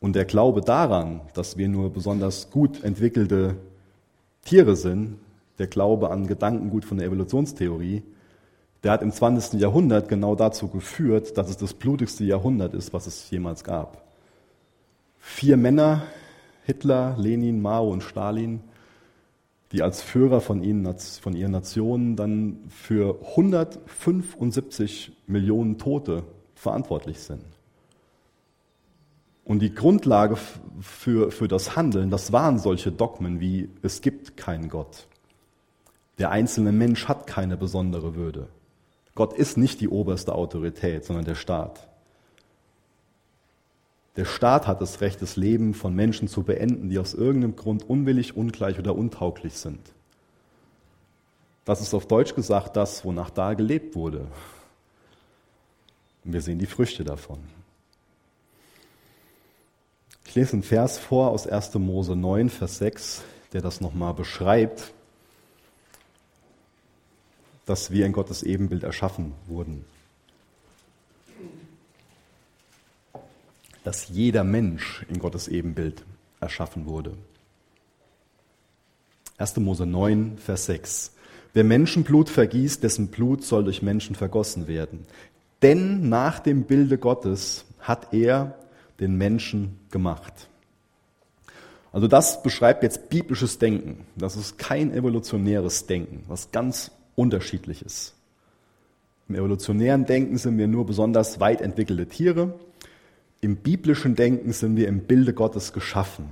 Und 0.00 0.16
der 0.16 0.24
Glaube 0.24 0.62
daran, 0.62 1.20
dass 1.34 1.58
wir 1.58 1.68
nur 1.68 1.92
besonders 1.92 2.50
gut 2.50 2.82
entwickelte 2.82 3.56
Tiere 4.44 4.74
sind, 4.74 5.18
der 5.58 5.66
Glaube 5.66 6.10
an 6.10 6.26
Gedankengut 6.26 6.86
von 6.86 6.96
der 6.96 7.06
Evolutionstheorie, 7.06 8.02
der 8.82 8.92
hat 8.92 9.02
im 9.02 9.12
20. 9.12 9.60
Jahrhundert 9.60 10.08
genau 10.08 10.34
dazu 10.34 10.68
geführt, 10.68 11.36
dass 11.36 11.50
es 11.50 11.58
das 11.58 11.74
blutigste 11.74 12.24
Jahrhundert 12.24 12.72
ist, 12.72 12.94
was 12.94 13.06
es 13.06 13.30
jemals 13.30 13.62
gab. 13.62 14.02
Vier 15.18 15.58
Männer, 15.58 16.02
Hitler, 16.64 17.14
Lenin, 17.18 17.60
Mao 17.60 17.90
und 17.90 18.02
Stalin, 18.02 18.60
die 19.72 19.82
als 19.82 20.00
Führer 20.00 20.40
von, 20.40 20.62
ihnen, 20.62 20.96
von 20.98 21.36
ihren 21.36 21.52
Nationen 21.52 22.16
dann 22.16 22.60
für 22.68 23.18
175 23.36 25.12
Millionen 25.26 25.76
Tote 25.76 26.22
verantwortlich 26.54 27.20
sind. 27.20 27.44
Und 29.50 29.58
die 29.58 29.74
Grundlage 29.74 30.38
für, 30.80 31.32
für 31.32 31.48
das 31.48 31.74
Handeln, 31.74 32.08
das 32.08 32.30
waren 32.30 32.60
solche 32.60 32.92
Dogmen 32.92 33.40
wie 33.40 33.68
es 33.82 34.00
gibt 34.00 34.36
keinen 34.36 34.68
Gott. 34.68 35.08
Der 36.20 36.30
einzelne 36.30 36.70
Mensch 36.70 37.08
hat 37.08 37.26
keine 37.26 37.56
besondere 37.56 38.14
Würde. 38.14 38.46
Gott 39.16 39.32
ist 39.32 39.56
nicht 39.56 39.80
die 39.80 39.88
oberste 39.88 40.36
Autorität, 40.36 41.04
sondern 41.04 41.24
der 41.24 41.34
Staat. 41.34 41.88
Der 44.14 44.24
Staat 44.24 44.68
hat 44.68 44.80
das 44.80 45.00
Recht, 45.00 45.20
das 45.20 45.34
Leben 45.34 45.74
von 45.74 45.96
Menschen 45.96 46.28
zu 46.28 46.44
beenden, 46.44 46.88
die 46.88 47.00
aus 47.00 47.12
irgendeinem 47.12 47.56
Grund 47.56 47.90
unwillig, 47.90 48.36
ungleich 48.36 48.78
oder 48.78 48.94
untauglich 48.94 49.54
sind. 49.54 49.80
Das 51.64 51.80
ist 51.80 51.92
auf 51.92 52.06
Deutsch 52.06 52.36
gesagt 52.36 52.76
das, 52.76 53.04
wonach 53.04 53.30
da 53.30 53.54
gelebt 53.54 53.96
wurde. 53.96 54.28
Und 56.24 56.34
wir 56.34 56.40
sehen 56.40 56.60
die 56.60 56.66
Früchte 56.66 57.02
davon. 57.02 57.40
Ich 60.30 60.36
lese 60.36 60.52
einen 60.52 60.62
Vers 60.62 60.96
vor 60.96 61.32
aus 61.32 61.48
1. 61.48 61.74
Mose 61.74 62.14
9, 62.14 62.50
Vers 62.50 62.78
6, 62.78 63.22
der 63.52 63.62
das 63.62 63.80
nochmal 63.80 64.14
beschreibt, 64.14 64.92
dass 67.66 67.90
wir 67.90 68.06
in 68.06 68.12
Gottes 68.12 68.44
Ebenbild 68.44 68.84
erschaffen 68.84 69.32
wurden. 69.48 69.84
Dass 73.82 74.08
jeder 74.08 74.44
Mensch 74.44 75.04
in 75.08 75.18
Gottes 75.18 75.48
Ebenbild 75.48 76.04
erschaffen 76.38 76.86
wurde. 76.86 77.14
1. 79.38 79.56
Mose 79.56 79.84
9, 79.84 80.38
Vers 80.38 80.66
6. 80.66 81.12
Wer 81.54 81.64
Menschenblut 81.64 82.28
vergießt, 82.28 82.84
dessen 82.84 83.08
Blut 83.08 83.42
soll 83.42 83.64
durch 83.64 83.82
Menschen 83.82 84.14
vergossen 84.14 84.68
werden. 84.68 85.08
Denn 85.60 86.08
nach 86.08 86.38
dem 86.38 86.66
Bilde 86.66 86.98
Gottes 86.98 87.64
hat 87.80 88.14
er 88.14 88.59
den 89.00 89.16
Menschen 89.16 89.78
gemacht. 89.90 90.48
Also 91.92 92.06
das 92.06 92.42
beschreibt 92.42 92.82
jetzt 92.82 93.08
biblisches 93.08 93.58
Denken. 93.58 94.06
Das 94.16 94.36
ist 94.36 94.58
kein 94.58 94.92
evolutionäres 94.92 95.86
Denken, 95.86 96.22
was 96.28 96.52
ganz 96.52 96.92
unterschiedlich 97.16 97.82
ist. 97.84 98.14
Im 99.28 99.34
evolutionären 99.34 100.06
Denken 100.06 100.38
sind 100.38 100.58
wir 100.58 100.68
nur 100.68 100.86
besonders 100.86 101.40
weit 101.40 101.60
entwickelte 101.60 102.06
Tiere. 102.06 102.58
Im 103.40 103.56
biblischen 103.56 104.14
Denken 104.14 104.52
sind 104.52 104.76
wir 104.76 104.88
im 104.88 105.00
Bilde 105.00 105.32
Gottes 105.32 105.72
geschaffen. 105.72 106.26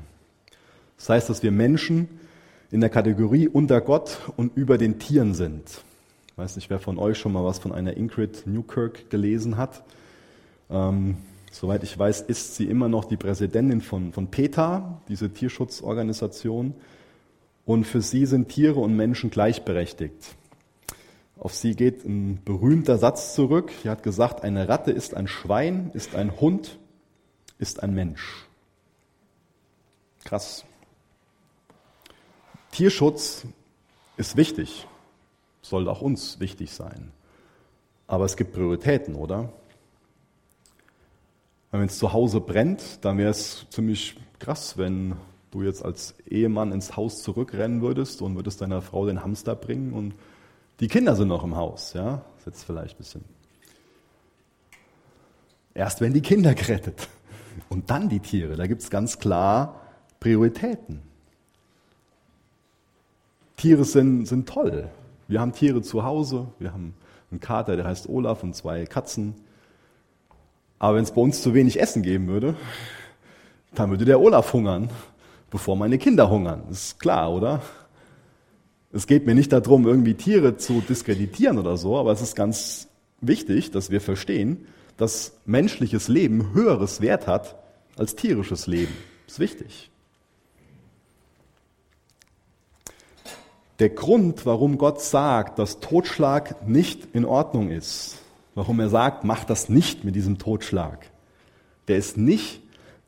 Das 0.96 1.08
heißt, 1.08 1.30
dass 1.30 1.42
wir 1.42 1.52
Menschen 1.52 2.08
in 2.70 2.80
der 2.80 2.90
Kategorie 2.90 3.48
unter 3.48 3.80
Gott 3.80 4.18
und 4.36 4.56
über 4.56 4.78
den 4.78 4.98
Tieren 4.98 5.34
sind. 5.34 5.82
Ich 6.26 6.38
weiß 6.38 6.56
nicht, 6.56 6.70
wer 6.70 6.78
von 6.78 6.98
euch 6.98 7.18
schon 7.18 7.32
mal 7.32 7.44
was 7.44 7.58
von 7.58 7.72
einer 7.72 7.96
Ingrid 7.96 8.46
Newkirk 8.46 9.10
gelesen 9.10 9.56
hat. 9.56 9.82
Ähm, 10.70 11.16
soweit 11.50 11.82
ich 11.82 11.98
weiß, 11.98 12.22
ist 12.22 12.56
sie 12.56 12.66
immer 12.66 12.88
noch 12.88 13.04
die 13.04 13.16
Präsidentin 13.16 13.80
von, 13.80 14.12
von 14.12 14.28
PETA, 14.28 15.00
diese 15.08 15.32
Tierschutzorganisation. 15.32 16.74
Und 17.64 17.84
für 17.84 18.00
sie 18.00 18.26
sind 18.26 18.48
Tiere 18.48 18.80
und 18.80 18.96
Menschen 18.96 19.30
gleichberechtigt. 19.30 20.36
Auf 21.38 21.54
sie 21.54 21.76
geht 21.76 22.04
ein 22.04 22.42
berühmter 22.44 22.98
Satz 22.98 23.34
zurück. 23.34 23.70
Sie 23.82 23.90
hat 23.90 24.02
gesagt, 24.02 24.42
eine 24.42 24.68
Ratte 24.68 24.90
ist 24.90 25.14
ein 25.14 25.28
Schwein, 25.28 25.90
ist 25.94 26.14
ein 26.14 26.40
Hund, 26.40 26.78
ist 27.58 27.82
ein 27.82 27.94
Mensch. 27.94 28.46
Krass. 30.24 30.64
Tierschutz 32.72 33.46
ist 34.16 34.36
wichtig, 34.36 34.86
soll 35.62 35.88
auch 35.88 36.00
uns 36.00 36.40
wichtig 36.40 36.72
sein. 36.72 37.12
Aber 38.06 38.24
es 38.24 38.36
gibt 38.36 38.52
Prioritäten, 38.52 39.14
oder? 39.14 39.52
Wenn 41.70 41.82
es 41.82 41.98
zu 41.98 42.12
Hause 42.12 42.40
brennt, 42.40 43.04
dann 43.04 43.18
wäre 43.18 43.30
es 43.30 43.66
ziemlich 43.70 44.16
krass, 44.38 44.78
wenn 44.78 45.16
du 45.50 45.62
jetzt 45.62 45.84
als 45.84 46.14
Ehemann 46.26 46.72
ins 46.72 46.96
Haus 46.96 47.22
zurückrennen 47.22 47.82
würdest 47.82 48.22
und 48.22 48.36
würdest 48.36 48.60
deiner 48.60 48.80
Frau 48.80 49.06
den 49.06 49.22
Hamster 49.22 49.54
bringen 49.54 49.92
und 49.92 50.14
die 50.80 50.88
Kinder 50.88 51.16
sind 51.16 51.28
noch 51.28 51.44
im 51.44 51.56
Haus. 51.56 51.92
Ja, 51.92 52.22
das 52.36 52.40
ist 52.40 52.46
jetzt 52.46 52.64
vielleicht 52.64 52.94
ein 52.94 52.98
bisschen. 52.98 53.24
Erst 55.74 56.00
wenn 56.00 56.12
die 56.12 56.22
Kinder 56.22 56.54
gerettet 56.54 57.08
und 57.68 57.90
dann 57.90 58.08
die 58.08 58.20
Tiere. 58.20 58.56
Da 58.56 58.66
gibt 58.66 58.82
es 58.82 58.90
ganz 58.90 59.18
klar 59.18 59.80
Prioritäten. 60.20 61.02
Tiere 63.56 63.84
sind, 63.84 64.26
sind 64.26 64.48
toll. 64.48 64.88
Wir 65.26 65.40
haben 65.40 65.52
Tiere 65.52 65.82
zu 65.82 66.04
Hause. 66.04 66.48
Wir 66.58 66.72
haben 66.72 66.94
einen 67.30 67.40
Kater, 67.40 67.76
der 67.76 67.84
heißt 67.84 68.08
Olaf 68.08 68.42
und 68.42 68.54
zwei 68.54 68.86
Katzen. 68.86 69.34
Aber 70.78 70.96
wenn 70.96 71.04
es 71.04 71.10
bei 71.10 71.20
uns 71.20 71.42
zu 71.42 71.54
wenig 71.54 71.80
Essen 71.80 72.02
geben 72.02 72.28
würde, 72.28 72.56
dann 73.74 73.90
würde 73.90 74.04
der 74.04 74.20
Olaf 74.20 74.52
hungern, 74.52 74.90
bevor 75.50 75.76
meine 75.76 75.98
Kinder 75.98 76.30
hungern. 76.30 76.62
Ist 76.70 77.00
klar, 77.00 77.32
oder? 77.32 77.62
Es 78.92 79.06
geht 79.06 79.26
mir 79.26 79.34
nicht 79.34 79.52
darum, 79.52 79.86
irgendwie 79.86 80.14
Tiere 80.14 80.56
zu 80.56 80.80
diskreditieren 80.80 81.58
oder 81.58 81.76
so, 81.76 81.98
aber 81.98 82.12
es 82.12 82.22
ist 82.22 82.34
ganz 82.34 82.88
wichtig, 83.20 83.70
dass 83.70 83.90
wir 83.90 84.00
verstehen, 84.00 84.66
dass 84.96 85.32
menschliches 85.44 86.08
Leben 86.08 86.54
höheres 86.54 87.00
Wert 87.00 87.26
hat 87.26 87.56
als 87.96 88.14
tierisches 88.14 88.66
Leben. 88.66 88.94
Ist 89.26 89.40
wichtig. 89.40 89.90
Der 93.78 93.90
Grund, 93.90 94.44
warum 94.44 94.78
Gott 94.78 95.00
sagt, 95.00 95.58
dass 95.58 95.78
Totschlag 95.78 96.66
nicht 96.66 97.14
in 97.14 97.24
Ordnung 97.24 97.70
ist, 97.70 98.18
warum 98.58 98.80
er 98.80 98.88
sagt, 98.88 99.22
mach 99.22 99.44
das 99.44 99.68
nicht 99.68 100.02
mit 100.02 100.16
diesem 100.16 100.38
Totschlag. 100.38 101.10
Der 101.86 101.96
ist 101.96 102.16
nicht, 102.16 102.60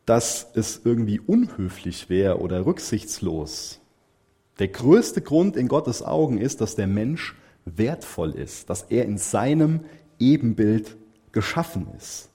dass 0.06 0.46
es 0.54 0.80
irgendwie 0.84 1.18
unhöflich 1.18 2.08
wäre 2.08 2.40
oder 2.40 2.64
rücksichtslos. 2.64 3.80
Der 4.60 4.68
größte 4.68 5.22
Grund 5.22 5.56
in 5.56 5.66
Gottes 5.66 6.02
Augen 6.02 6.38
ist, 6.38 6.60
dass 6.60 6.76
der 6.76 6.86
Mensch 6.86 7.34
wertvoll 7.64 8.30
ist, 8.30 8.70
dass 8.70 8.82
er 8.82 9.04
in 9.06 9.18
seinem 9.18 9.80
Ebenbild 10.20 10.96
geschaffen 11.32 11.88
ist. 11.96 12.30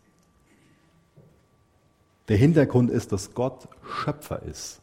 Der 2.28 2.36
Hintergrund 2.36 2.90
ist, 2.90 3.14
dass 3.14 3.34
Gott 3.34 3.70
Schöpfer 3.82 4.44
ist 4.44 4.82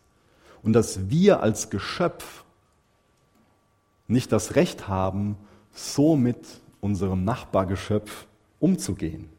und 0.63 0.73
dass 0.73 1.11
wir 1.11 1.43
als 1.43 1.69
Geschöpf 1.69 2.45
nicht 4.09 4.33
das 4.33 4.55
Recht 4.55 4.89
haben, 4.89 5.37
so 5.73 6.17
mit 6.17 6.62
unserem 6.83 7.25
Nachbargeschöpf 7.25 8.27
umzugehen. 8.61 9.31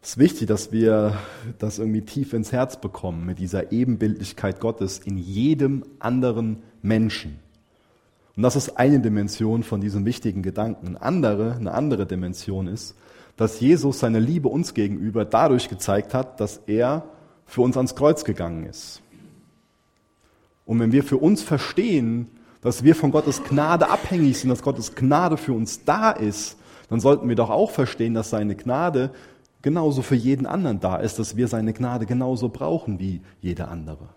Es 0.00 0.10
ist 0.10 0.18
wichtig, 0.18 0.46
dass 0.46 0.70
wir 0.70 1.18
das 1.58 1.80
irgendwie 1.80 2.02
tief 2.02 2.32
ins 2.32 2.52
Herz 2.52 2.80
bekommen 2.80 3.26
mit 3.26 3.40
dieser 3.40 3.72
Ebenbildlichkeit 3.72 4.60
Gottes 4.60 5.00
in 5.00 5.18
jedem 5.18 5.84
anderen 5.98 6.62
Menschen. 6.80 7.40
Und 8.36 8.44
das 8.44 8.54
ist 8.54 8.78
eine 8.78 9.00
Dimension 9.00 9.64
von 9.64 9.80
diesem 9.80 10.04
wichtigen 10.04 10.42
Gedanken. 10.42 10.96
Andere, 10.96 11.56
eine 11.56 11.72
andere 11.72 12.06
Dimension 12.06 12.68
ist, 12.68 12.94
dass 13.36 13.58
Jesus 13.58 13.98
seine 13.98 14.20
Liebe 14.20 14.48
uns 14.48 14.74
gegenüber 14.74 15.24
dadurch 15.24 15.68
gezeigt 15.68 16.14
hat, 16.14 16.38
dass 16.38 16.60
er 16.68 17.08
für 17.44 17.62
uns 17.62 17.76
ans 17.76 17.96
Kreuz 17.96 18.24
gegangen 18.24 18.66
ist. 18.66 19.02
Und 20.66 20.78
wenn 20.78 20.92
wir 20.92 21.02
für 21.02 21.16
uns 21.16 21.42
verstehen, 21.42 22.28
dass 22.66 22.82
wir 22.82 22.96
von 22.96 23.12
Gottes 23.12 23.44
Gnade 23.44 23.88
abhängig 23.88 24.40
sind, 24.40 24.50
dass 24.50 24.60
Gottes 24.60 24.96
Gnade 24.96 25.36
für 25.36 25.52
uns 25.52 25.84
da 25.84 26.10
ist, 26.10 26.56
dann 26.88 26.98
sollten 26.98 27.28
wir 27.28 27.36
doch 27.36 27.48
auch 27.48 27.70
verstehen, 27.70 28.12
dass 28.12 28.30
seine 28.30 28.56
Gnade 28.56 29.12
genauso 29.62 30.02
für 30.02 30.16
jeden 30.16 30.46
anderen 30.46 30.80
da 30.80 30.96
ist, 30.96 31.20
dass 31.20 31.36
wir 31.36 31.46
seine 31.46 31.72
Gnade 31.72 32.06
genauso 32.06 32.48
brauchen 32.48 32.98
wie 32.98 33.20
jeder 33.40 33.68
andere. 33.68 34.08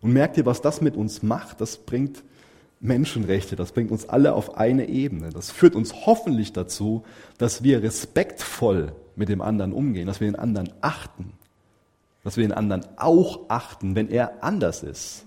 Und 0.00 0.12
merkt 0.12 0.36
ihr, 0.36 0.46
was 0.46 0.60
das 0.60 0.80
mit 0.80 0.96
uns 0.96 1.24
macht? 1.24 1.60
Das 1.60 1.76
bringt 1.76 2.22
Menschenrechte, 2.78 3.56
das 3.56 3.72
bringt 3.72 3.90
uns 3.90 4.08
alle 4.08 4.34
auf 4.34 4.56
eine 4.56 4.88
Ebene. 4.88 5.30
Das 5.30 5.50
führt 5.50 5.74
uns 5.74 6.06
hoffentlich 6.06 6.52
dazu, 6.52 7.02
dass 7.36 7.64
wir 7.64 7.82
respektvoll 7.82 8.92
mit 9.16 9.28
dem 9.28 9.40
anderen 9.40 9.72
umgehen, 9.72 10.06
dass 10.06 10.20
wir 10.20 10.28
den 10.28 10.38
anderen 10.38 10.72
achten, 10.82 11.32
dass 12.22 12.36
wir 12.36 12.46
den 12.46 12.52
anderen 12.56 12.86
auch 12.96 13.40
achten, 13.48 13.96
wenn 13.96 14.08
er 14.08 14.44
anders 14.44 14.84
ist, 14.84 15.26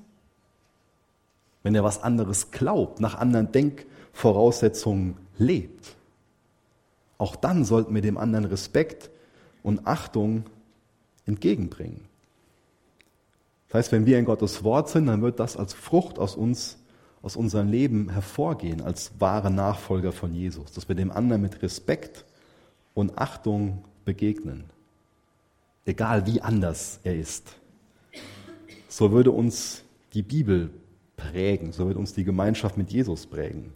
wenn 1.66 1.74
er 1.74 1.84
was 1.84 2.04
anderes 2.04 2.52
glaubt, 2.52 3.00
nach 3.00 3.16
anderen 3.16 3.52
Denkvoraussetzungen 3.52 5.18
lebt. 5.40 5.96
Auch 7.18 7.36
dann 7.36 7.66
sollten 7.66 7.96
wir 7.96 8.04
dem 8.04 8.20
anderen 8.20 8.46
Respekt 8.46 9.10
und 9.64 9.88
Achtung 9.88 10.44
entgegenbringen. 11.26 12.02
Das 13.68 13.80
heißt, 13.80 13.92
wenn 13.94 14.06
wir 14.06 14.20
in 14.20 14.26
Gottes 14.26 14.64
Wort 14.64 14.90
sind, 14.90 15.08
dann 15.08 15.24
wird 15.24 15.40
das 15.40 15.58
als 15.58 15.74
Frucht 15.74 16.20
aus 16.20 16.36
uns, 16.36 16.78
aus 17.24 17.36
unserem 17.36 17.72
Leben 17.72 18.10
hervorgehen, 18.10 18.82
als 18.82 19.14
wahre 19.18 19.50
Nachfolger 19.50 20.12
von 20.12 20.36
Jesus, 20.36 20.72
dass 20.72 20.88
wir 20.88 20.96
dem 20.96 21.10
anderen 21.10 21.42
mit 21.42 21.64
Respekt 21.64 22.26
und 22.94 23.18
Achtung 23.18 23.84
begegnen, 24.06 24.66
egal 25.84 26.28
wie 26.28 26.42
anders 26.42 27.00
er 27.04 27.16
ist. 27.16 27.56
So 28.88 29.12
würde 29.12 29.32
uns 29.32 29.82
die 30.14 30.22
Bibel 30.22 30.70
prägen, 31.18 31.72
so 31.72 31.88
wird 31.88 31.98
uns 31.98 32.14
die 32.14 32.24
Gemeinschaft 32.24 32.78
mit 32.78 32.92
Jesus 32.92 33.26
prägen. 33.26 33.74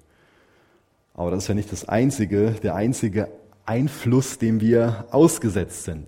Aber 1.14 1.32
das 1.32 1.44
ist 1.44 1.48
ja 1.48 1.56
nicht 1.56 1.72
das 1.72 1.88
einzige, 1.88 2.52
der 2.64 2.76
einzige 2.76 3.30
Einfluss, 3.66 4.38
dem 4.38 4.62
wir 4.62 5.06
ausgesetzt 5.12 5.84
sind. 5.84 6.08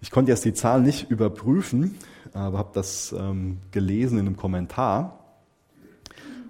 Ich 0.00 0.10
konnte 0.10 0.30
jetzt 0.30 0.44
die 0.44 0.54
Zahl 0.54 0.80
nicht 0.80 1.10
überprüfen, 1.10 1.96
aber 2.32 2.58
habe 2.58 2.70
das 2.74 3.14
ähm, 3.18 3.58
gelesen 3.72 4.18
in 4.18 4.26
einem 4.26 4.36
Kommentar, 4.36 5.18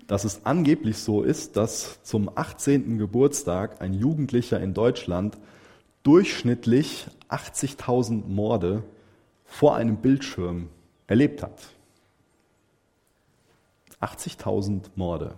dass 0.06 0.24
es 0.24 0.44
angeblich 0.44 0.98
so 0.98 1.22
ist, 1.22 1.56
dass 1.56 2.02
zum 2.02 2.30
18. 2.34 2.98
Geburtstag 2.98 3.80
ein 3.80 3.94
Jugendlicher 3.94 4.60
in 4.60 4.74
Deutschland 4.74 5.38
durchschnittlich 6.02 7.06
80.000 7.28 8.26
Morde 8.26 8.82
vor 9.44 9.76
einem 9.76 9.96
Bildschirm 9.96 10.68
erlebt 11.06 11.42
hat. 11.42 11.58
80.000 14.00 14.82
Morde. 14.94 15.34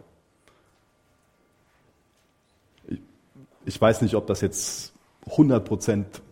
Ich, 3.65 3.81
weiß 3.81 4.03
nicht, 4.03 4.15
ob 4.15 4.27
das 4.27 4.41
jetzt 4.41 4.93
100 5.31 5.65
Prozent 5.65 6.23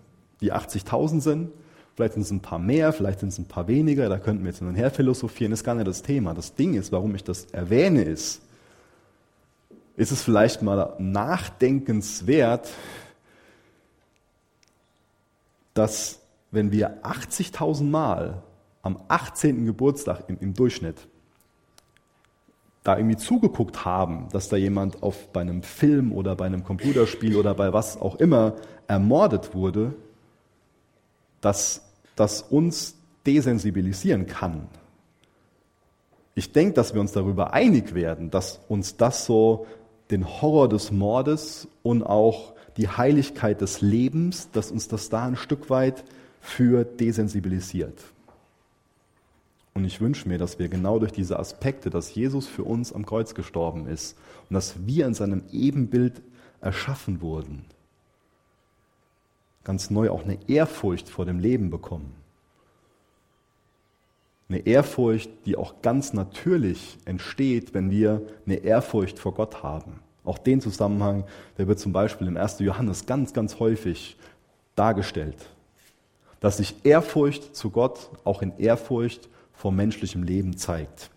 die 0.40 0.52
80.000 0.52 1.20
sind. 1.20 1.50
Vielleicht 1.94 2.14
sind 2.14 2.22
es 2.22 2.30
ein 2.30 2.40
paar 2.40 2.58
mehr, 2.58 2.92
vielleicht 2.92 3.20
sind 3.20 3.30
es 3.30 3.38
ein 3.38 3.48
paar 3.48 3.66
weniger, 3.66 4.08
da 4.08 4.18
könnten 4.18 4.44
wir 4.44 4.50
jetzt 4.50 4.60
hin 4.60 4.68
und 4.68 4.76
her 4.76 4.90
philosophieren, 4.90 5.50
das 5.50 5.60
ist 5.60 5.64
gar 5.64 5.74
nicht 5.74 5.88
das 5.88 6.02
Thema. 6.02 6.32
Das 6.32 6.54
Ding 6.54 6.74
ist, 6.74 6.92
warum 6.92 7.14
ich 7.16 7.24
das 7.24 7.46
erwähne, 7.46 8.02
ist, 8.02 8.40
ist 9.96 10.12
es 10.12 10.22
vielleicht 10.22 10.62
mal 10.62 10.94
nachdenkenswert, 10.98 12.70
dass 15.74 16.20
wenn 16.52 16.70
wir 16.72 17.04
80.000 17.04 17.84
Mal 17.84 18.42
am 18.82 19.02
18. 19.08 19.66
Geburtstag 19.66 20.24
im, 20.28 20.38
im, 20.40 20.54
Durchschnitt 20.54 21.08
da 22.88 22.96
irgendwie 22.96 23.18
zugeguckt 23.18 23.84
haben, 23.84 24.28
dass 24.32 24.48
da 24.48 24.56
jemand 24.56 25.02
auf, 25.02 25.28
bei 25.34 25.42
einem 25.42 25.62
Film 25.62 26.10
oder 26.10 26.34
bei 26.36 26.46
einem 26.46 26.64
Computerspiel 26.64 27.36
oder 27.36 27.52
bei 27.52 27.74
was 27.74 28.00
auch 28.00 28.14
immer 28.14 28.54
ermordet 28.86 29.54
wurde, 29.54 29.94
dass 31.42 31.82
das 32.16 32.40
uns 32.40 32.96
desensibilisieren 33.26 34.26
kann. 34.26 34.68
Ich 36.34 36.52
denke, 36.52 36.72
dass 36.72 36.94
wir 36.94 37.02
uns 37.02 37.12
darüber 37.12 37.52
einig 37.52 37.94
werden, 37.94 38.30
dass 38.30 38.60
uns 38.68 38.96
das 38.96 39.26
so 39.26 39.66
den 40.10 40.26
Horror 40.26 40.70
des 40.70 40.90
Mordes 40.90 41.68
und 41.82 42.02
auch 42.02 42.54
die 42.78 42.88
Heiligkeit 42.88 43.60
des 43.60 43.82
Lebens, 43.82 44.50
dass 44.52 44.70
uns 44.70 44.88
das 44.88 45.10
da 45.10 45.26
ein 45.26 45.36
Stück 45.36 45.68
weit 45.68 46.04
für 46.40 46.86
desensibilisiert. 46.86 48.02
Und 49.74 49.84
ich 49.84 50.00
wünsche 50.00 50.28
mir, 50.28 50.38
dass 50.38 50.58
wir 50.58 50.68
genau 50.68 50.98
durch 50.98 51.12
diese 51.12 51.38
Aspekte, 51.38 51.90
dass 51.90 52.14
Jesus 52.14 52.46
für 52.46 52.64
uns 52.64 52.92
am 52.92 53.06
Kreuz 53.06 53.34
gestorben 53.34 53.86
ist 53.86 54.16
und 54.48 54.54
dass 54.54 54.86
wir 54.86 55.06
in 55.06 55.14
seinem 55.14 55.42
Ebenbild 55.52 56.20
erschaffen 56.60 57.20
wurden, 57.20 57.64
ganz 59.64 59.90
neu 59.90 60.10
auch 60.10 60.24
eine 60.24 60.38
Ehrfurcht 60.48 61.08
vor 61.08 61.26
dem 61.26 61.38
Leben 61.38 61.70
bekommen. 61.70 62.14
Eine 64.48 64.66
Ehrfurcht, 64.66 65.30
die 65.44 65.56
auch 65.56 65.82
ganz 65.82 66.14
natürlich 66.14 66.96
entsteht, 67.04 67.74
wenn 67.74 67.90
wir 67.90 68.22
eine 68.46 68.56
Ehrfurcht 68.56 69.18
vor 69.18 69.34
Gott 69.34 69.62
haben. 69.62 70.00
Auch 70.24 70.38
den 70.38 70.60
Zusammenhang, 70.60 71.24
der 71.58 71.68
wird 71.68 71.78
zum 71.78 71.92
Beispiel 71.92 72.26
im 72.26 72.36
1. 72.36 72.60
Johannes 72.60 73.04
ganz, 73.04 73.34
ganz 73.34 73.60
häufig 73.60 74.16
dargestellt. 74.74 75.36
Dass 76.40 76.56
sich 76.56 76.74
Ehrfurcht 76.84 77.54
zu 77.54 77.70
Gott 77.70 78.10
auch 78.24 78.40
in 78.40 78.56
Ehrfurcht 78.58 79.28
vor 79.58 79.72
menschlichem 79.72 80.22
Leben 80.22 80.56
zeigt. 80.56 81.10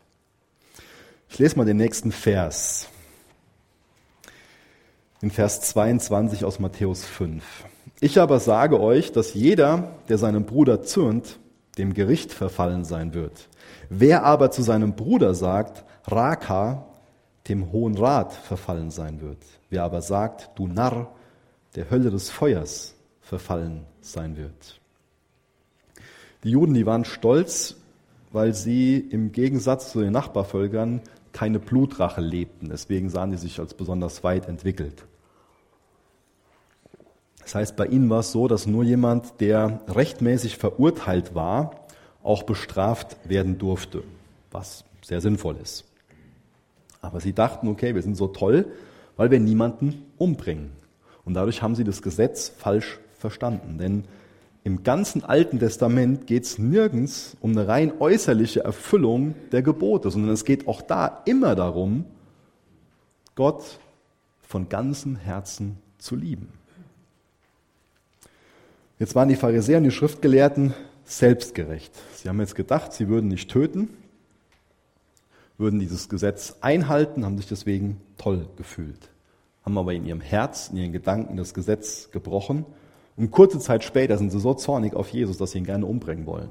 Ich 1.29 1.37
lese 1.37 1.55
mal 1.55 1.65
den 1.65 1.77
nächsten 1.77 2.11
Vers. 2.11 2.89
In 5.21 5.29
Vers 5.29 5.61
22 5.61 6.43
aus 6.43 6.59
Matthäus 6.59 7.05
5. 7.05 7.43
Ich 7.99 8.19
aber 8.19 8.39
sage 8.39 8.79
euch, 8.79 9.11
dass 9.11 9.35
jeder, 9.35 9.95
der 10.09 10.17
seinem 10.17 10.45
Bruder 10.45 10.81
zürnt, 10.81 11.37
dem 11.77 11.93
Gericht 11.93 12.33
verfallen 12.33 12.83
sein 12.83 13.13
wird. 13.13 13.47
Wer 13.89 14.23
aber 14.23 14.49
zu 14.49 14.63
seinem 14.63 14.95
Bruder 14.95 15.35
sagt, 15.35 15.85
Raka, 16.07 16.87
dem 17.47 17.71
Hohen 17.71 17.95
Rat 17.95 18.33
verfallen 18.33 18.89
sein 18.89 19.21
wird. 19.21 19.37
Wer 19.69 19.83
aber 19.83 20.01
sagt, 20.01 20.49
du 20.55 20.67
Narr, 20.67 21.13
der 21.75 21.91
Hölle 21.91 22.09
des 22.09 22.31
Feuers 22.31 22.95
verfallen 23.21 23.85
sein 24.01 24.35
wird. 24.35 24.81
Die 26.43 26.49
Juden, 26.49 26.73
die 26.73 26.87
waren 26.87 27.05
stolz, 27.05 27.77
weil 28.31 28.53
sie 28.53 28.97
im 28.97 29.31
Gegensatz 29.31 29.91
zu 29.91 30.01
den 30.01 30.13
Nachbarvölkern 30.13 31.01
keine 31.33 31.59
Blutrache 31.59 32.21
lebten. 32.21 32.69
Deswegen 32.69 33.09
sahen 33.09 33.31
sie 33.31 33.37
sich 33.37 33.59
als 33.59 33.73
besonders 33.73 34.23
weit 34.23 34.47
entwickelt. 34.47 35.05
Das 37.41 37.55
heißt, 37.55 37.75
bei 37.75 37.87
ihnen 37.87 38.09
war 38.09 38.19
es 38.19 38.31
so, 38.31 38.47
dass 38.47 38.67
nur 38.67 38.83
jemand, 38.83 39.41
der 39.41 39.81
rechtmäßig 39.87 40.57
verurteilt 40.57 41.35
war, 41.35 41.87
auch 42.23 42.43
bestraft 42.43 43.17
werden 43.27 43.57
durfte, 43.57 44.03
was 44.51 44.85
sehr 45.01 45.21
sinnvoll 45.21 45.57
ist. 45.61 45.85
Aber 47.01 47.19
sie 47.19 47.33
dachten, 47.33 47.67
okay, 47.67 47.95
wir 47.95 48.03
sind 48.03 48.15
so 48.15 48.27
toll, 48.27 48.67
weil 49.17 49.31
wir 49.31 49.39
niemanden 49.39 50.05
umbringen. 50.17 50.71
Und 51.25 51.33
dadurch 51.33 51.61
haben 51.61 51.75
sie 51.75 51.83
das 51.83 52.01
Gesetz 52.01 52.49
falsch 52.49 52.99
verstanden. 53.17 53.77
Denn 53.79 54.03
im 54.63 54.83
ganzen 54.83 55.23
Alten 55.23 55.59
Testament 55.59 56.27
geht 56.27 56.43
es 56.43 56.59
nirgends 56.59 57.35
um 57.41 57.51
eine 57.51 57.67
rein 57.67 57.93
äußerliche 57.99 58.63
Erfüllung 58.63 59.33
der 59.51 59.63
Gebote, 59.63 60.11
sondern 60.11 60.31
es 60.31 60.45
geht 60.45 60.67
auch 60.67 60.81
da 60.81 61.23
immer 61.25 61.55
darum, 61.55 62.05
Gott 63.33 63.79
von 64.43 64.69
ganzem 64.69 65.15
Herzen 65.15 65.77
zu 65.97 66.15
lieben. 66.15 66.49
Jetzt 68.99 69.15
waren 69.15 69.29
die 69.29 69.35
Pharisäer 69.35 69.79
und 69.79 69.85
die 69.85 69.91
Schriftgelehrten 69.91 70.75
selbstgerecht. 71.05 71.91
Sie 72.13 72.29
haben 72.29 72.39
jetzt 72.39 72.53
gedacht, 72.53 72.93
sie 72.93 73.07
würden 73.07 73.29
nicht 73.29 73.49
töten, 73.49 73.89
würden 75.57 75.79
dieses 75.79 76.07
Gesetz 76.07 76.57
einhalten, 76.61 77.25
haben 77.25 77.37
sich 77.37 77.47
deswegen 77.47 77.99
toll 78.19 78.47
gefühlt, 78.57 79.09
haben 79.65 79.77
aber 79.79 79.93
in 79.93 80.05
ihrem 80.05 80.21
Herz, 80.21 80.69
in 80.69 80.77
ihren 80.77 80.91
Gedanken 80.91 81.35
das 81.35 81.55
Gesetz 81.55 82.11
gebrochen 82.11 82.65
und 83.17 83.31
kurze 83.31 83.59
Zeit 83.59 83.83
später 83.83 84.17
sind 84.17 84.31
sie 84.31 84.39
so 84.39 84.53
zornig 84.53 84.93
auf 84.93 85.09
Jesus, 85.09 85.37
dass 85.37 85.51
sie 85.51 85.59
ihn 85.59 85.65
gerne 85.65 85.85
umbringen 85.85 86.25
wollen. 86.25 86.49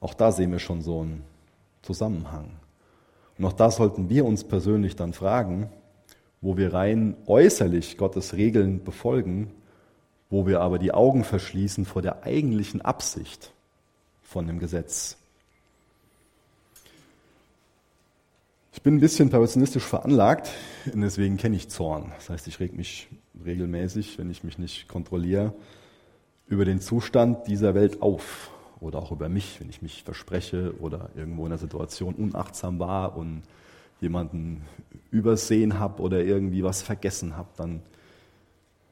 Auch 0.00 0.14
da 0.14 0.32
sehen 0.32 0.52
wir 0.52 0.58
schon 0.58 0.82
so 0.82 1.00
einen 1.00 1.24
Zusammenhang. 1.82 2.50
Und 3.36 3.44
auch 3.44 3.52
da 3.52 3.70
sollten 3.70 4.08
wir 4.08 4.24
uns 4.24 4.44
persönlich 4.44 4.96
dann 4.96 5.12
fragen, 5.12 5.70
wo 6.40 6.56
wir 6.56 6.72
rein 6.72 7.16
äußerlich 7.26 7.96
Gottes 7.96 8.34
Regeln 8.34 8.84
befolgen, 8.84 9.50
wo 10.30 10.46
wir 10.46 10.60
aber 10.60 10.78
die 10.78 10.92
Augen 10.92 11.24
verschließen 11.24 11.84
vor 11.84 12.02
der 12.02 12.24
eigentlichen 12.24 12.80
Absicht 12.82 13.52
von 14.22 14.46
dem 14.46 14.58
Gesetz. 14.58 15.16
Ich 18.72 18.82
bin 18.82 18.96
ein 18.96 19.00
bisschen 19.00 19.30
perfektionistisch 19.30 19.84
veranlagt 19.84 20.50
deswegen 20.86 21.36
kenne 21.36 21.56
ich 21.56 21.68
Zorn. 21.68 22.12
Das 22.16 22.30
heißt, 22.30 22.46
ich 22.46 22.60
reg 22.60 22.74
mich 22.74 23.08
regelmäßig, 23.44 24.18
wenn 24.18 24.30
ich 24.30 24.44
mich 24.44 24.58
nicht 24.58 24.88
kontrolliere, 24.88 25.54
über 26.46 26.64
den 26.64 26.80
Zustand 26.80 27.46
dieser 27.46 27.74
Welt 27.74 28.02
auf 28.02 28.50
oder 28.80 28.98
auch 28.98 29.12
über 29.12 29.28
mich, 29.28 29.60
wenn 29.60 29.68
ich 29.68 29.82
mich 29.82 30.02
verspreche 30.02 30.74
oder 30.80 31.10
irgendwo 31.14 31.46
in 31.46 31.52
einer 31.52 31.58
Situation 31.58 32.14
unachtsam 32.14 32.78
war 32.78 33.16
und 33.16 33.42
jemanden 34.00 34.62
übersehen 35.10 35.78
habe 35.78 36.02
oder 36.02 36.22
irgendwie 36.24 36.62
was 36.62 36.82
vergessen 36.82 37.36
habe, 37.36 37.48
dann 37.56 37.82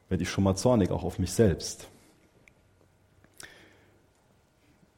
werde 0.09 0.23
ich 0.23 0.29
schon 0.29 0.43
mal 0.43 0.55
zornig, 0.55 0.91
auch 0.91 1.03
auf 1.03 1.19
mich 1.19 1.31
selbst. 1.31 1.87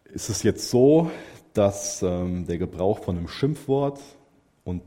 Ist 0.05 0.29
es 0.29 0.43
jetzt 0.43 0.69
so, 0.69 1.11
dass 1.53 2.01
ähm, 2.01 2.47
der 2.47 2.57
Gebrauch 2.57 2.99
von 2.99 3.17
einem 3.17 3.27
Schimpfwort 3.27 3.99
und 4.63 4.81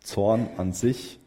Zorn 0.00 0.48
an 0.56 0.72
sich, 0.72 1.18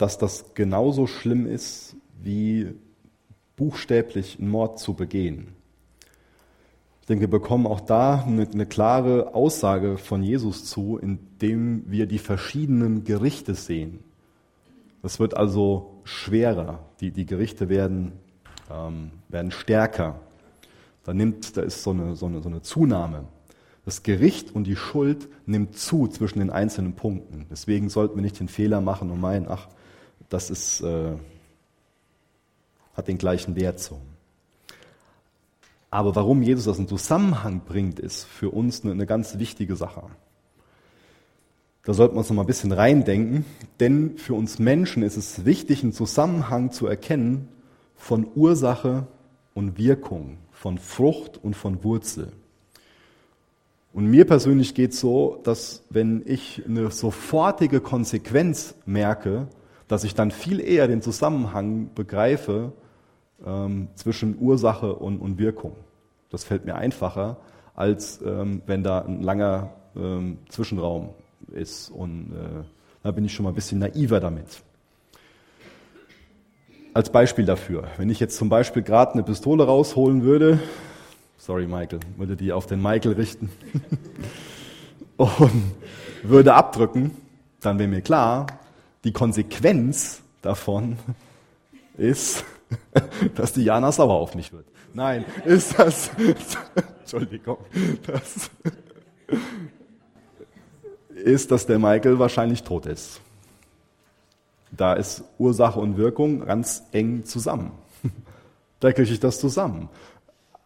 dass 0.00 0.16
das 0.16 0.54
genauso 0.54 1.06
schlimm 1.06 1.46
ist, 1.46 1.94
wie 2.22 2.74
buchstäblich 3.56 4.38
einen 4.38 4.48
Mord 4.48 4.78
zu 4.78 4.94
begehen? 4.94 5.48
Ich 7.02 7.06
denke, 7.06 7.22
wir 7.22 7.30
bekommen 7.30 7.66
auch 7.66 7.80
da 7.80 8.22
eine, 8.22 8.48
eine 8.48 8.66
klare 8.66 9.34
Aussage 9.34 9.98
von 9.98 10.22
Jesus 10.22 10.64
zu, 10.64 10.96
indem 10.96 11.84
wir 11.86 12.06
die 12.06 12.18
verschiedenen 12.18 13.04
Gerichte 13.04 13.54
sehen. 13.54 13.98
Es 15.02 15.18
wird 15.18 15.36
also 15.36 16.00
schwerer, 16.04 16.80
die, 17.00 17.10
die 17.10 17.26
Gerichte 17.26 17.68
werden, 17.68 18.12
ähm, 18.70 19.10
werden 19.28 19.50
stärker. 19.50 20.20
Da, 21.04 21.12
nimmt, 21.12 21.56
da 21.56 21.62
ist 21.62 21.82
so 21.82 21.90
eine, 21.90 22.16
so, 22.16 22.26
eine, 22.26 22.40
so 22.40 22.48
eine 22.48 22.62
Zunahme. 22.62 23.24
Das 23.84 24.02
Gericht 24.02 24.54
und 24.54 24.64
die 24.64 24.76
Schuld 24.76 25.28
nimmt 25.46 25.76
zu 25.76 26.06
zwischen 26.06 26.38
den 26.38 26.50
einzelnen 26.50 26.94
Punkten. 26.94 27.46
Deswegen 27.50 27.88
sollten 27.88 28.14
wir 28.16 28.22
nicht 28.22 28.38
den 28.40 28.48
Fehler 28.48 28.80
machen 28.80 29.10
und 29.10 29.20
meinen, 29.20 29.46
ach, 29.48 29.68
das 30.30 30.48
ist, 30.48 30.80
äh, 30.80 31.12
hat 32.94 33.08
den 33.08 33.18
gleichen 33.18 33.56
Wert 33.56 33.80
so. 33.80 34.00
Aber 35.90 36.14
warum 36.14 36.42
Jesus 36.42 36.64
das 36.64 36.78
in 36.78 36.88
Zusammenhang 36.88 37.62
bringt, 37.66 37.98
ist 37.98 38.24
für 38.24 38.50
uns 38.50 38.82
eine, 38.82 38.92
eine 38.92 39.06
ganz 39.06 39.38
wichtige 39.38 39.76
Sache. 39.76 40.04
Da 41.84 41.94
sollten 41.94 42.14
wir 42.14 42.18
uns 42.18 42.28
noch 42.28 42.36
mal 42.36 42.42
ein 42.42 42.46
bisschen 42.46 42.72
reindenken, 42.72 43.44
denn 43.80 44.16
für 44.16 44.34
uns 44.34 44.58
Menschen 44.58 45.02
ist 45.02 45.16
es 45.16 45.44
wichtig, 45.44 45.82
einen 45.82 45.92
Zusammenhang 45.92 46.70
zu 46.70 46.86
erkennen 46.86 47.48
von 47.96 48.28
Ursache 48.34 49.08
und 49.54 49.78
Wirkung, 49.78 50.38
von 50.52 50.78
Frucht 50.78 51.42
und 51.42 51.56
von 51.56 51.82
Wurzel. 51.82 52.32
Und 53.92 54.06
mir 54.06 54.24
persönlich 54.24 54.74
geht 54.74 54.92
es 54.92 55.00
so, 55.00 55.40
dass 55.42 55.82
wenn 55.90 56.22
ich 56.24 56.62
eine 56.64 56.92
sofortige 56.92 57.80
Konsequenz 57.80 58.74
merke, 58.86 59.48
dass 59.90 60.04
ich 60.04 60.14
dann 60.14 60.30
viel 60.30 60.60
eher 60.60 60.86
den 60.86 61.02
Zusammenhang 61.02 61.90
begreife 61.96 62.72
ähm, 63.44 63.88
zwischen 63.96 64.38
Ursache 64.38 64.94
und, 64.94 65.18
und, 65.18 65.36
Wirkung. 65.36 65.74
Das 66.30 66.44
fällt 66.44 66.64
mir 66.64 66.76
einfacher, 66.76 67.38
als 67.74 68.20
ähm, 68.24 68.62
wenn 68.66 68.84
da 68.84 69.00
ein 69.00 69.20
langer 69.20 69.70
ähm, 69.96 70.38
Zwischenraum 70.48 71.08
ist. 71.52 71.90
Und 71.90 72.30
äh, 72.30 72.64
da 73.02 73.10
bin 73.10 73.24
ich 73.24 73.34
schon 73.34 73.42
mal 73.42 73.50
ein 73.50 73.56
bisschen 73.56 73.80
naiver 73.80 74.20
damit. 74.20 74.62
Als 76.94 77.10
Beispiel 77.10 77.44
dafür, 77.44 77.88
wenn 77.96 78.10
ich 78.10 78.20
jetzt 78.20 78.36
zum 78.36 78.48
Beispiel 78.48 78.82
gerade 78.82 79.14
eine 79.14 79.24
Pistole 79.24 79.64
rausholen 79.64 80.22
würde, 80.22 80.60
sorry 81.36 81.66
Michael, 81.66 81.98
würde 82.16 82.36
die 82.36 82.52
auf 82.52 82.66
den 82.66 82.80
Michael 82.80 83.14
richten 83.14 83.50
und 85.16 85.74
würde 86.22 86.54
abdrücken, 86.54 87.10
dann 87.60 87.80
wäre 87.80 87.88
mir 87.88 88.02
klar, 88.02 88.46
die 89.04 89.12
Konsequenz 89.12 90.22
davon 90.42 90.98
ist, 91.96 92.44
dass 93.34 93.52
die 93.52 93.64
Jana 93.64 93.92
sauer 93.92 94.14
auf 94.14 94.34
mich 94.34 94.52
wird. 94.52 94.66
Nein, 94.92 95.24
ist 95.44 95.78
das, 95.78 96.10
Entschuldigung, 97.00 97.58
das 98.06 98.50
ist, 101.14 101.50
dass 101.50 101.66
der 101.66 101.78
Michael 101.78 102.18
wahrscheinlich 102.18 102.62
tot 102.62 102.86
ist. 102.86 103.20
Da 104.72 104.94
ist 104.94 105.24
Ursache 105.38 105.78
und 105.78 105.96
Wirkung 105.96 106.46
ganz 106.46 106.84
eng 106.92 107.24
zusammen. 107.24 107.72
Da 108.80 108.92
kriege 108.92 109.12
ich 109.12 109.20
das 109.20 109.38
zusammen. 109.38 109.88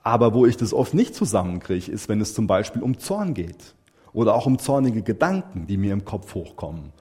Aber 0.02 0.34
wo 0.34 0.46
ich 0.46 0.56
das 0.56 0.72
oft 0.72 0.94
nicht 0.94 1.14
zusammenkriege, 1.14 1.90
ist, 1.90 2.08
wenn 2.08 2.20
es 2.20 2.34
zum 2.34 2.46
Beispiel 2.46 2.82
um 2.82 2.98
Zorn 2.98 3.34
geht. 3.34 3.74
Oder 4.12 4.34
auch 4.34 4.46
um 4.46 4.58
zornige 4.58 5.02
Gedanken, 5.02 5.66
die 5.66 5.76
mir 5.76 5.92
im 5.92 6.04
Kopf 6.04 6.34
hochkommen. 6.34 6.92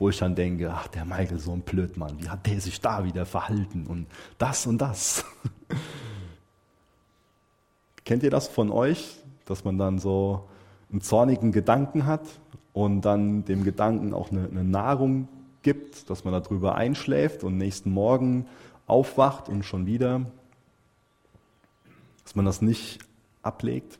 Wo 0.00 0.08
ich 0.08 0.18
dann 0.18 0.34
denke, 0.34 0.72
ach, 0.72 0.88
der 0.88 1.04
Michael, 1.04 1.38
so 1.38 1.52
ein 1.52 1.60
Blödmann, 1.60 2.20
wie 2.20 2.28
hat 2.28 2.46
der 2.46 2.60
sich 2.60 2.80
da 2.80 3.04
wieder 3.04 3.26
verhalten 3.26 3.86
und 3.86 4.06
das 4.38 4.66
und 4.66 4.78
das. 4.78 5.24
Kennt 8.04 8.22
ihr 8.22 8.30
das 8.30 8.48
von 8.48 8.72
euch, 8.72 9.18
dass 9.44 9.62
man 9.62 9.78
dann 9.78 9.98
so 9.98 10.48
einen 10.90 11.02
zornigen 11.02 11.52
Gedanken 11.52 12.06
hat 12.06 12.22
und 12.72 13.02
dann 13.02 13.44
dem 13.44 13.62
Gedanken 13.62 14.14
auch 14.14 14.30
eine, 14.30 14.48
eine 14.48 14.64
Nahrung 14.64 15.28
gibt, 15.62 16.08
dass 16.08 16.24
man 16.24 16.32
darüber 16.32 16.76
einschläft 16.76 17.44
und 17.44 17.58
nächsten 17.58 17.92
Morgen 17.92 18.46
aufwacht 18.86 19.50
und 19.50 19.64
schon 19.64 19.84
wieder, 19.84 20.22
dass 22.24 22.34
man 22.34 22.46
das 22.46 22.62
nicht 22.62 23.00
ablegt. 23.42 23.98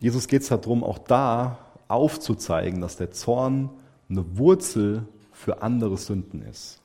Jesus 0.00 0.28
geht 0.28 0.42
es 0.42 0.48
darum, 0.48 0.82
auch 0.82 0.98
da 0.98 1.58
aufzuzeigen, 1.92 2.80
dass 2.80 2.96
der 2.96 3.10
Zorn 3.10 3.70
eine 4.08 4.38
Wurzel 4.38 5.06
für 5.32 5.62
andere 5.62 5.96
Sünden 5.96 6.42
ist. 6.42 6.80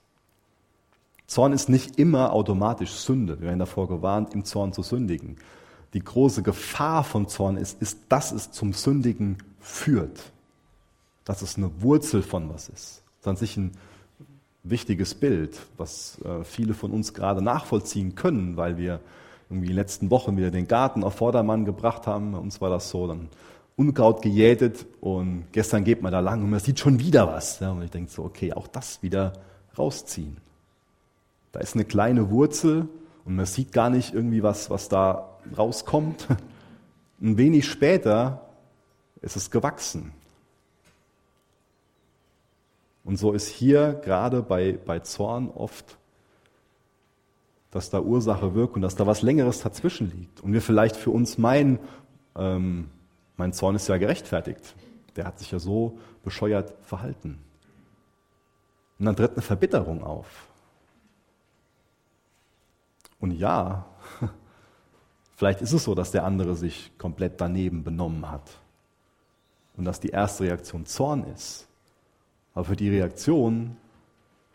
Zorn 1.25 1.51
ist 1.51 1.67
nicht 1.67 1.99
immer 1.99 2.31
automatisch 2.31 2.91
Sünde. 2.91 3.39
Wir 3.39 3.47
werden 3.47 3.59
davor 3.59 3.87
gewarnt, 3.87 4.33
im 4.33 4.45
Zorn 4.45 4.71
zu 4.71 4.81
sündigen. 4.81 5.37
Die 5.93 6.03
große 6.03 6.43
Gefahr 6.43 7.03
von 7.03 7.27
Zorn 7.27 7.57
ist, 7.57 7.81
ist, 7.81 7.99
dass 8.09 8.31
es 8.31 8.51
zum 8.51 8.73
Sündigen 8.73 9.37
führt 9.59 10.31
dass 11.27 11.41
es 11.41 11.57
eine 11.57 11.69
Wurzel 11.81 12.21
von 12.21 12.49
was 12.49 12.69
ist. 12.69 13.03
Das 13.03 13.19
ist 13.19 13.27
an 13.27 13.35
sich 13.35 13.57
ein 13.57 13.71
wichtiges 14.63 15.13
Bild, 15.13 15.59
was 15.75 16.19
äh, 16.21 16.45
viele 16.45 16.73
von 16.73 16.91
uns 16.91 17.13
gerade 17.13 17.41
nachvollziehen 17.41 18.15
können, 18.15 18.55
weil 18.55 18.77
wir 18.77 19.01
irgendwie 19.49 19.67
in 19.67 19.73
den 19.73 19.77
letzten 19.77 20.09
Wochen 20.09 20.37
wieder 20.37 20.51
den 20.51 20.69
Garten 20.69 21.03
auf 21.03 21.15
Vordermann 21.15 21.65
gebracht 21.65 22.07
haben. 22.07 22.31
Bei 22.31 22.37
uns 22.37 22.61
war 22.61 22.69
das 22.69 22.89
so, 22.89 23.07
dann 23.07 23.27
Unkraut 23.77 24.23
gejätet 24.23 24.87
und 25.01 25.45
gestern 25.51 25.83
geht 25.83 26.01
man 26.01 26.11
da 26.11 26.19
lang 26.19 26.43
und 26.43 26.49
man 26.49 26.59
sieht 26.59 26.79
schon 26.79 26.99
wieder 26.99 27.27
was. 27.27 27.61
und 27.61 27.83
ich 27.83 27.91
denke 27.91 28.11
so, 28.11 28.23
okay, 28.23 28.51
auch 28.51 28.67
das 28.67 29.03
wieder 29.03 29.33
rausziehen. 29.77 30.37
Da 31.51 31.59
ist 31.59 31.75
eine 31.75 31.85
kleine 31.85 32.31
Wurzel 32.31 32.89
und 33.23 33.35
man 33.35 33.45
sieht 33.45 33.71
gar 33.71 33.91
nicht 33.91 34.15
irgendwie 34.15 34.41
was, 34.41 34.71
was 34.71 34.89
da 34.89 35.37
rauskommt. 35.55 36.27
Ein 37.21 37.37
wenig 37.37 37.67
später 37.67 38.49
ist 39.21 39.35
es 39.35 39.51
gewachsen. 39.51 40.11
Und 43.03 43.17
so 43.17 43.31
ist 43.31 43.47
hier 43.47 43.93
gerade 44.03 44.41
bei, 44.41 44.77
bei 44.85 44.99
Zorn 44.99 45.49
oft, 45.49 45.97
dass 47.71 47.89
da 47.91 48.01
Ursache 48.01 48.55
wirkt 48.55 48.75
und 48.75 48.81
dass 48.81 48.95
da 48.95 49.05
was 49.05 49.21
Längeres 49.21 49.61
dazwischen 49.61 50.11
liegt. 50.11 50.41
Und 50.41 50.51
wir 50.51 50.61
vielleicht 50.61 50.95
für 50.95 51.11
uns 51.11 51.37
meinen, 51.37 51.79
ähm, 52.35 52.89
mein 53.37 53.53
Zorn 53.53 53.75
ist 53.75 53.87
ja 53.87 53.97
gerechtfertigt. 53.97 54.75
Der 55.15 55.25
hat 55.25 55.39
sich 55.39 55.51
ja 55.51 55.59
so 55.59 55.99
bescheuert 56.23 56.73
verhalten. 56.81 57.39
Und 58.99 59.05
dann 59.05 59.15
tritt 59.15 59.33
eine 59.33 59.41
Verbitterung 59.41 60.03
auf. 60.03 60.47
Und 63.19 63.31
ja, 63.31 63.85
vielleicht 65.35 65.61
ist 65.61 65.73
es 65.73 65.83
so, 65.83 65.95
dass 65.95 66.11
der 66.11 66.23
andere 66.23 66.55
sich 66.55 66.91
komplett 66.97 67.39
daneben 67.39 67.83
benommen 67.83 68.29
hat. 68.29 68.57
Und 69.75 69.85
dass 69.85 69.99
die 69.99 70.09
erste 70.09 70.43
Reaktion 70.45 70.85
Zorn 70.85 71.23
ist. 71.23 71.67
Aber 72.55 72.65
für 72.65 72.75
die 72.75 72.89
Reaktion, 72.89 73.77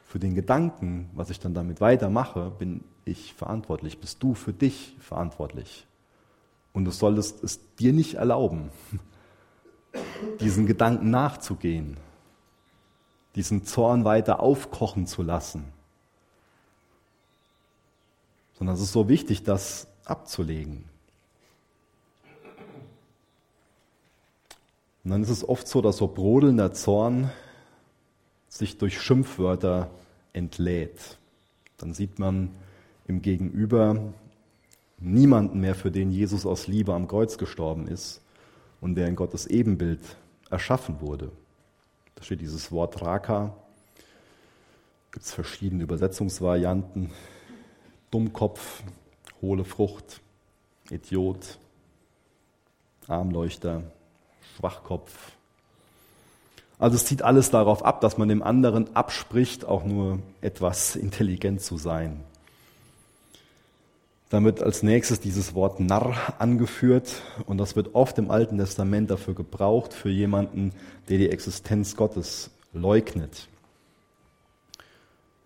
für 0.05 0.19
den 0.19 0.35
Gedanken, 0.35 1.09
was 1.15 1.31
ich 1.31 1.39
dann 1.39 1.55
damit 1.55 1.81
weitermache, 1.81 2.51
bin 2.51 2.83
ich 3.05 3.33
verantwortlich, 3.35 4.01
bist 4.01 4.23
du 4.23 4.35
für 4.35 4.53
dich 4.53 4.97
verantwortlich. 4.99 5.87
Und 6.73 6.85
du 6.85 6.91
solltest 6.91 7.43
es 7.45 7.61
dir 7.77 7.93
nicht 7.93 8.15
erlauben, 8.15 8.71
diesen 10.41 10.67
Gedanken 10.67 11.11
nachzugehen, 11.11 11.97
diesen 13.35 13.65
Zorn 13.65 14.05
weiter 14.05 14.41
aufkochen 14.41 15.07
zu 15.07 15.23
lassen. 15.23 15.65
Sondern 18.55 18.77
es 18.77 18.83
ist 18.83 18.93
so 18.93 19.09
wichtig, 19.09 19.43
das 19.43 19.87
abzulegen. 20.05 20.85
Und 25.05 25.11
dann 25.11 25.23
ist 25.23 25.31
es 25.31 25.49
oft 25.49 25.67
so, 25.67 25.83
dass 25.83 25.97
so 25.97 26.07
brodelnder 26.07 26.73
Zorn 26.73 27.31
sich 28.49 28.79
durch 28.79 29.01
Schimpfwörter 29.01 29.91
entlädt. 30.33 31.19
Dann 31.79 31.93
sieht 31.93 32.19
man 32.19 32.51
im 33.09 33.21
Gegenüber 33.21 34.13
niemanden 35.03 35.61
mehr, 35.61 35.75
für 35.75 35.91
den 35.91 36.11
Jesus 36.11 36.47
aus 36.47 36.67
Liebe 36.67 36.95
am 36.95 37.09
Kreuz 37.09 37.39
gestorben 37.39 37.89
ist 37.89 38.21
und 38.81 38.95
der 38.95 39.09
in 39.09 39.17
Gottes 39.17 39.47
Ebenbild 39.47 40.01
erschaffen 40.51 41.01
wurde. 41.01 41.31
Da 42.15 42.23
steht 42.23 42.41
dieses 42.41 42.71
Wort 42.73 43.03
Raka. 43.03 43.55
Gibt 45.11 45.27
es 45.27 45.33
verschiedene 45.33 45.83
Übersetzungsvarianten. 45.83 47.11
Dummkopf, 48.11 48.83
hohle 49.41 49.65
Frucht, 49.65 50.21
Idiot, 50.91 51.59
Armleuchter, 53.09 53.83
Schwachkopf. 54.57 55.33
Also 56.79 56.97
es 56.97 57.07
zieht 57.07 57.23
alles 57.23 57.51
darauf 57.51 57.85
ab, 57.85 58.01
dass 58.01 58.19
man 58.19 58.29
dem 58.29 58.43
anderen 58.43 58.95
abspricht, 58.95 59.65
auch 59.65 59.85
nur 59.85 60.19
etwas 60.41 60.97
intelligent 60.97 61.63
zu 61.63 61.77
sein. 61.77 62.21
Dann 64.33 64.47
wird 64.47 64.63
als 64.63 64.83
nächstes 64.83 65.21
dieses 65.21 65.55
Wort 65.55 65.79
Narr 65.79 66.17
angeführt 66.39 67.21
und 67.45 67.59
das 67.59 67.77
wird 67.77 67.95
oft 67.95 68.17
im 68.17 68.31
Alten 68.31 68.57
Testament 68.57 69.11
dafür 69.11 69.35
gebraucht, 69.35 69.93
für 69.93 70.09
jemanden, 70.09 70.73
der 71.11 71.19
die 71.19 71.29
Existenz 71.29 71.97
Gottes 71.97 72.51
leugnet. 72.73 73.51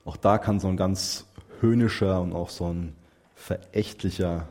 Auch 0.05 0.17
da 0.17 0.39
kann 0.39 0.61
so 0.61 0.69
ein 0.69 0.77
ganz 0.77 1.27
höhnischer 1.59 2.21
und 2.21 2.33
auch 2.33 2.49
so 2.49 2.73
ein 2.73 2.95
verächtlicher 3.35 4.47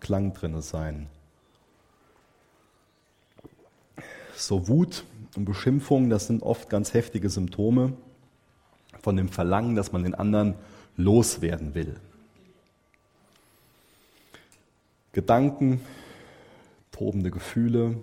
Klang 0.00 0.32
drinne 0.32 0.62
sein. 0.62 1.08
So 4.34 4.66
Wut 4.66 5.04
und 5.36 5.44
Beschimpfung, 5.44 6.08
das 6.08 6.26
sind 6.26 6.42
oft 6.42 6.70
ganz 6.70 6.94
heftige 6.94 7.28
Symptome 7.28 7.92
von 9.02 9.18
dem 9.18 9.28
Verlangen, 9.28 9.76
dass 9.76 9.92
man 9.92 10.04
den 10.04 10.14
anderen 10.14 10.54
loswerden 10.96 11.74
will. 11.74 12.00
Gedanken, 15.14 15.80
tobende 16.92 17.30
Gefühle 17.30 17.96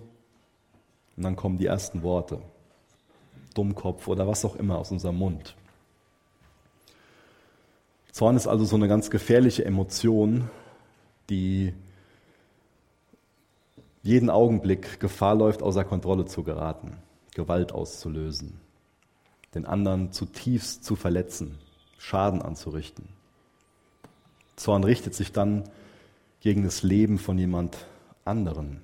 und 1.16 1.22
dann 1.22 1.36
kommen 1.36 1.58
die 1.58 1.66
ersten 1.66 2.02
Worte. 2.02 2.40
Dummkopf 3.54 4.08
oder 4.08 4.26
was 4.26 4.44
auch 4.44 4.56
immer 4.56 4.78
aus 4.78 4.90
unserem 4.90 5.18
Mund. 5.18 5.54
Zorn 8.10 8.36
ist 8.36 8.46
also 8.46 8.64
so 8.64 8.76
eine 8.76 8.88
ganz 8.88 9.10
gefährliche 9.10 9.64
Emotion, 9.64 10.50
die 11.30 11.74
jeden 14.02 14.30
Augenblick 14.30 14.98
Gefahr 14.98 15.34
läuft, 15.34 15.62
außer 15.62 15.84
Kontrolle 15.84 16.24
zu 16.24 16.42
geraten, 16.42 16.96
Gewalt 17.34 17.72
auszulösen, 17.72 18.58
den 19.54 19.66
anderen 19.66 20.12
zutiefst 20.12 20.84
zu 20.84 20.96
verletzen, 20.96 21.58
Schaden 21.98 22.42
anzurichten. 22.42 23.06
Zorn 24.56 24.84
richtet 24.84 25.14
sich 25.14 25.32
dann 25.32 25.64
gegen 26.42 26.64
das 26.64 26.82
Leben 26.82 27.18
von 27.18 27.38
jemand 27.38 27.86
anderen. 28.24 28.82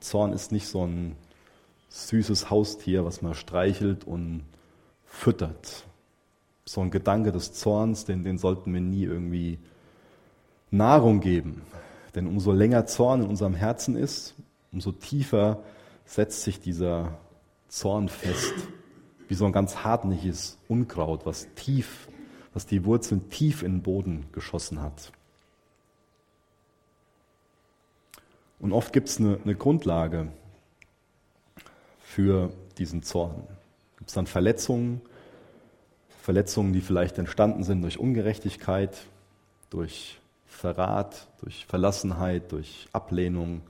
Zorn 0.00 0.32
ist 0.32 0.52
nicht 0.52 0.66
so 0.66 0.86
ein 0.86 1.16
süßes 1.90 2.50
Haustier, 2.50 3.04
was 3.04 3.22
man 3.22 3.34
streichelt 3.34 4.04
und 4.04 4.42
füttert. 5.04 5.84
So 6.64 6.80
ein 6.80 6.90
Gedanke 6.90 7.30
des 7.30 7.52
Zorns, 7.52 8.04
den, 8.04 8.24
den 8.24 8.38
sollten 8.38 8.72
wir 8.72 8.80
nie 8.80 9.04
irgendwie 9.04 9.58
Nahrung 10.70 11.20
geben. 11.20 11.62
Denn 12.14 12.26
umso 12.26 12.52
länger 12.52 12.86
Zorn 12.86 13.22
in 13.22 13.28
unserem 13.28 13.54
Herzen 13.54 13.96
ist, 13.96 14.34
umso 14.72 14.92
tiefer 14.92 15.62
setzt 16.04 16.42
sich 16.42 16.58
dieser 16.60 17.18
Zorn 17.68 18.08
fest. 18.08 18.54
Wie 19.28 19.34
so 19.34 19.44
ein 19.44 19.52
ganz 19.52 19.76
hartnäckiges 19.84 20.58
Unkraut, 20.68 21.26
was 21.26 21.48
tief, 21.54 22.08
was 22.54 22.64
die 22.64 22.86
Wurzeln 22.86 23.28
tief 23.28 23.62
in 23.62 23.72
den 23.72 23.82
Boden 23.82 24.26
geschossen 24.32 24.80
hat. 24.80 25.12
Und 28.60 28.72
oft 28.72 28.92
gibt 28.92 29.08
es 29.08 29.18
eine, 29.18 29.38
eine, 29.44 29.54
Grundlage 29.54 30.28
für 32.00 32.52
diesen 32.76 33.02
Zorn. 33.02 33.46
Gibt 33.96 34.10
es 34.10 34.14
dann 34.14 34.26
Verletzungen, 34.26 35.00
Verletzungen, 36.22 36.72
die 36.72 36.80
vielleicht 36.80 37.18
entstanden 37.18 37.62
sind 37.62 37.82
durch 37.82 37.98
Ungerechtigkeit, 37.98 38.96
durch 39.70 40.18
Verrat, 40.46 41.28
durch 41.40 41.66
Verlassenheit, 41.66 42.50
durch 42.50 42.88
Ablehnung, 42.92 43.62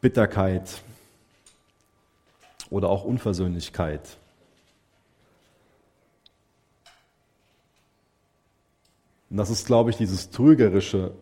Bitterkeit 0.00 0.82
oder 2.70 2.88
auch 2.88 3.04
Unversöhnlichkeit. 3.04 4.16
Und 9.28 9.36
das 9.36 9.50
ist, 9.50 9.66
glaube 9.66 9.90
ich, 9.90 9.96
dieses 9.96 10.30
Trügerische 10.30 11.12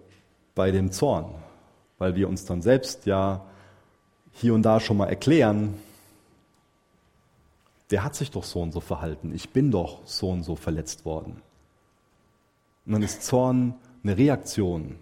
bei 0.54 0.70
dem 0.70 0.92
Zorn 0.92 1.34
weil 2.04 2.16
wir 2.16 2.28
uns 2.28 2.44
dann 2.44 2.60
selbst 2.60 3.06
ja 3.06 3.40
hier 4.30 4.52
und 4.52 4.60
da 4.60 4.78
schon 4.78 4.98
mal 4.98 5.08
erklären, 5.08 5.72
der 7.90 8.04
hat 8.04 8.14
sich 8.14 8.30
doch 8.30 8.44
so 8.44 8.60
und 8.60 8.72
so 8.72 8.80
verhalten, 8.80 9.34
ich 9.34 9.48
bin 9.54 9.70
doch 9.70 10.06
so 10.06 10.28
und 10.28 10.42
so 10.42 10.54
verletzt 10.54 11.06
worden. 11.06 11.40
Und 12.84 12.92
dann 12.92 13.02
ist 13.02 13.22
Zorn 13.22 13.74
eine 14.02 14.18
Reaktion 14.18 14.96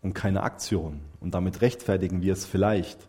und 0.00 0.14
keine 0.14 0.44
Aktion. 0.44 1.02
Und 1.20 1.34
damit 1.34 1.60
rechtfertigen 1.60 2.22
wir 2.22 2.32
es 2.32 2.46
vielleicht, 2.46 3.06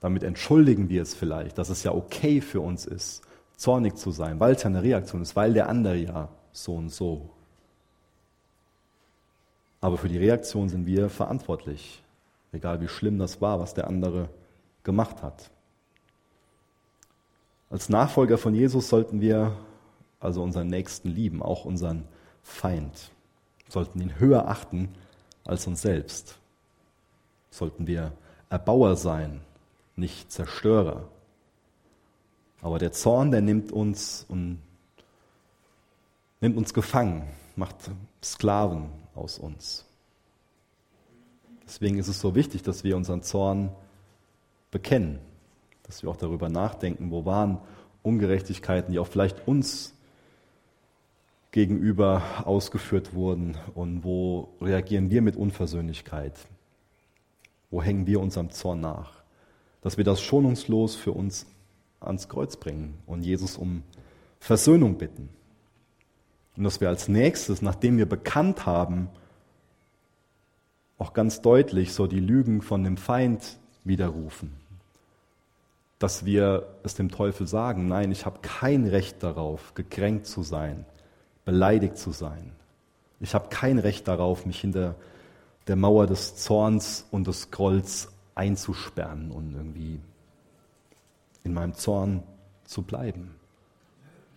damit 0.00 0.24
entschuldigen 0.24 0.90
wir 0.90 1.00
es 1.00 1.14
vielleicht, 1.14 1.56
dass 1.56 1.70
es 1.70 1.82
ja 1.82 1.92
okay 1.92 2.42
für 2.42 2.60
uns 2.60 2.84
ist, 2.84 3.22
zornig 3.56 3.96
zu 3.96 4.10
sein, 4.10 4.38
weil 4.38 4.54
es 4.54 4.64
ja 4.64 4.68
eine 4.68 4.82
Reaktion 4.82 5.22
ist, 5.22 5.34
weil 5.34 5.54
der 5.54 5.70
andere 5.70 5.96
ja 5.96 6.28
so 6.52 6.74
und 6.74 6.90
so 6.90 7.30
aber 9.82 9.98
für 9.98 10.08
die 10.08 10.16
Reaktion 10.16 10.68
sind 10.68 10.86
wir 10.86 11.10
verantwortlich, 11.10 12.02
egal 12.52 12.80
wie 12.80 12.88
schlimm 12.88 13.18
das 13.18 13.40
war, 13.40 13.58
was 13.58 13.74
der 13.74 13.88
andere 13.88 14.28
gemacht 14.84 15.22
hat. 15.22 15.50
Als 17.68 17.88
Nachfolger 17.88 18.38
von 18.38 18.54
Jesus 18.54 18.88
sollten 18.88 19.20
wir 19.20 19.56
also 20.20 20.40
unseren 20.40 20.68
Nächsten 20.68 21.08
lieben, 21.08 21.42
auch 21.42 21.64
unseren 21.64 22.04
Feind, 22.44 23.10
sollten 23.68 24.00
ihn 24.00 24.20
höher 24.20 24.46
achten 24.48 24.94
als 25.44 25.66
uns 25.66 25.82
selbst. 25.82 26.38
Sollten 27.50 27.88
wir 27.88 28.12
Erbauer 28.50 28.94
sein, 28.96 29.40
nicht 29.96 30.30
Zerstörer. 30.30 31.08
Aber 32.60 32.78
der 32.78 32.92
Zorn, 32.92 33.32
der 33.32 33.40
nimmt 33.40 33.72
uns 33.72 34.26
und 34.28 34.62
nimmt 36.40 36.56
uns 36.56 36.72
gefangen, 36.72 37.24
macht 37.56 37.90
Sklaven 38.22 39.01
aus 39.14 39.38
uns. 39.38 39.84
Deswegen 41.64 41.98
ist 41.98 42.08
es 42.08 42.20
so 42.20 42.34
wichtig, 42.34 42.62
dass 42.62 42.84
wir 42.84 42.96
unseren 42.96 43.22
Zorn 43.22 43.70
bekennen, 44.70 45.20
dass 45.84 46.02
wir 46.02 46.10
auch 46.10 46.16
darüber 46.16 46.48
nachdenken, 46.48 47.10
wo 47.10 47.24
waren 47.24 47.58
Ungerechtigkeiten, 48.02 48.92
die 48.92 48.98
auch 48.98 49.06
vielleicht 49.06 49.46
uns 49.46 49.94
gegenüber 51.52 52.22
ausgeführt 52.44 53.14
wurden 53.14 53.56
und 53.74 54.04
wo 54.04 54.48
reagieren 54.60 55.10
wir 55.10 55.22
mit 55.22 55.36
Unversöhnlichkeit, 55.36 56.34
wo 57.70 57.82
hängen 57.82 58.06
wir 58.06 58.20
unserem 58.20 58.50
Zorn 58.50 58.80
nach, 58.80 59.22
dass 59.82 59.98
wir 59.98 60.04
das 60.04 60.22
schonungslos 60.22 60.96
für 60.96 61.12
uns 61.12 61.46
ans 62.00 62.28
Kreuz 62.28 62.56
bringen 62.56 62.94
und 63.06 63.22
Jesus 63.22 63.56
um 63.56 63.82
Versöhnung 64.40 64.96
bitten. 64.96 65.28
Und 66.56 66.64
dass 66.64 66.80
wir 66.80 66.88
als 66.88 67.08
nächstes, 67.08 67.62
nachdem 67.62 67.98
wir 67.98 68.06
bekannt 68.06 68.66
haben, 68.66 69.08
auch 70.98 71.12
ganz 71.14 71.40
deutlich 71.40 71.92
so 71.92 72.06
die 72.06 72.20
Lügen 72.20 72.62
von 72.62 72.84
dem 72.84 72.96
Feind 72.96 73.58
widerrufen. 73.84 74.52
Dass 75.98 76.24
wir 76.24 76.66
es 76.84 76.94
dem 76.94 77.10
Teufel 77.10 77.46
sagen, 77.46 77.88
nein, 77.88 78.12
ich 78.12 78.26
habe 78.26 78.40
kein 78.42 78.86
Recht 78.86 79.22
darauf, 79.22 79.74
gekränkt 79.74 80.26
zu 80.26 80.42
sein, 80.42 80.84
beleidigt 81.44 81.96
zu 81.96 82.12
sein. 82.12 82.52
Ich 83.20 83.34
habe 83.34 83.48
kein 83.48 83.78
Recht 83.78 84.06
darauf, 84.08 84.46
mich 84.46 84.60
hinter 84.60 84.94
der 85.66 85.76
Mauer 85.76 86.06
des 86.06 86.36
Zorns 86.36 87.06
und 87.10 87.26
des 87.26 87.50
Grolls 87.50 88.08
einzusperren 88.34 89.30
und 89.30 89.54
irgendwie 89.54 90.00
in 91.44 91.54
meinem 91.54 91.74
Zorn 91.74 92.22
zu 92.64 92.82
bleiben. 92.82 93.34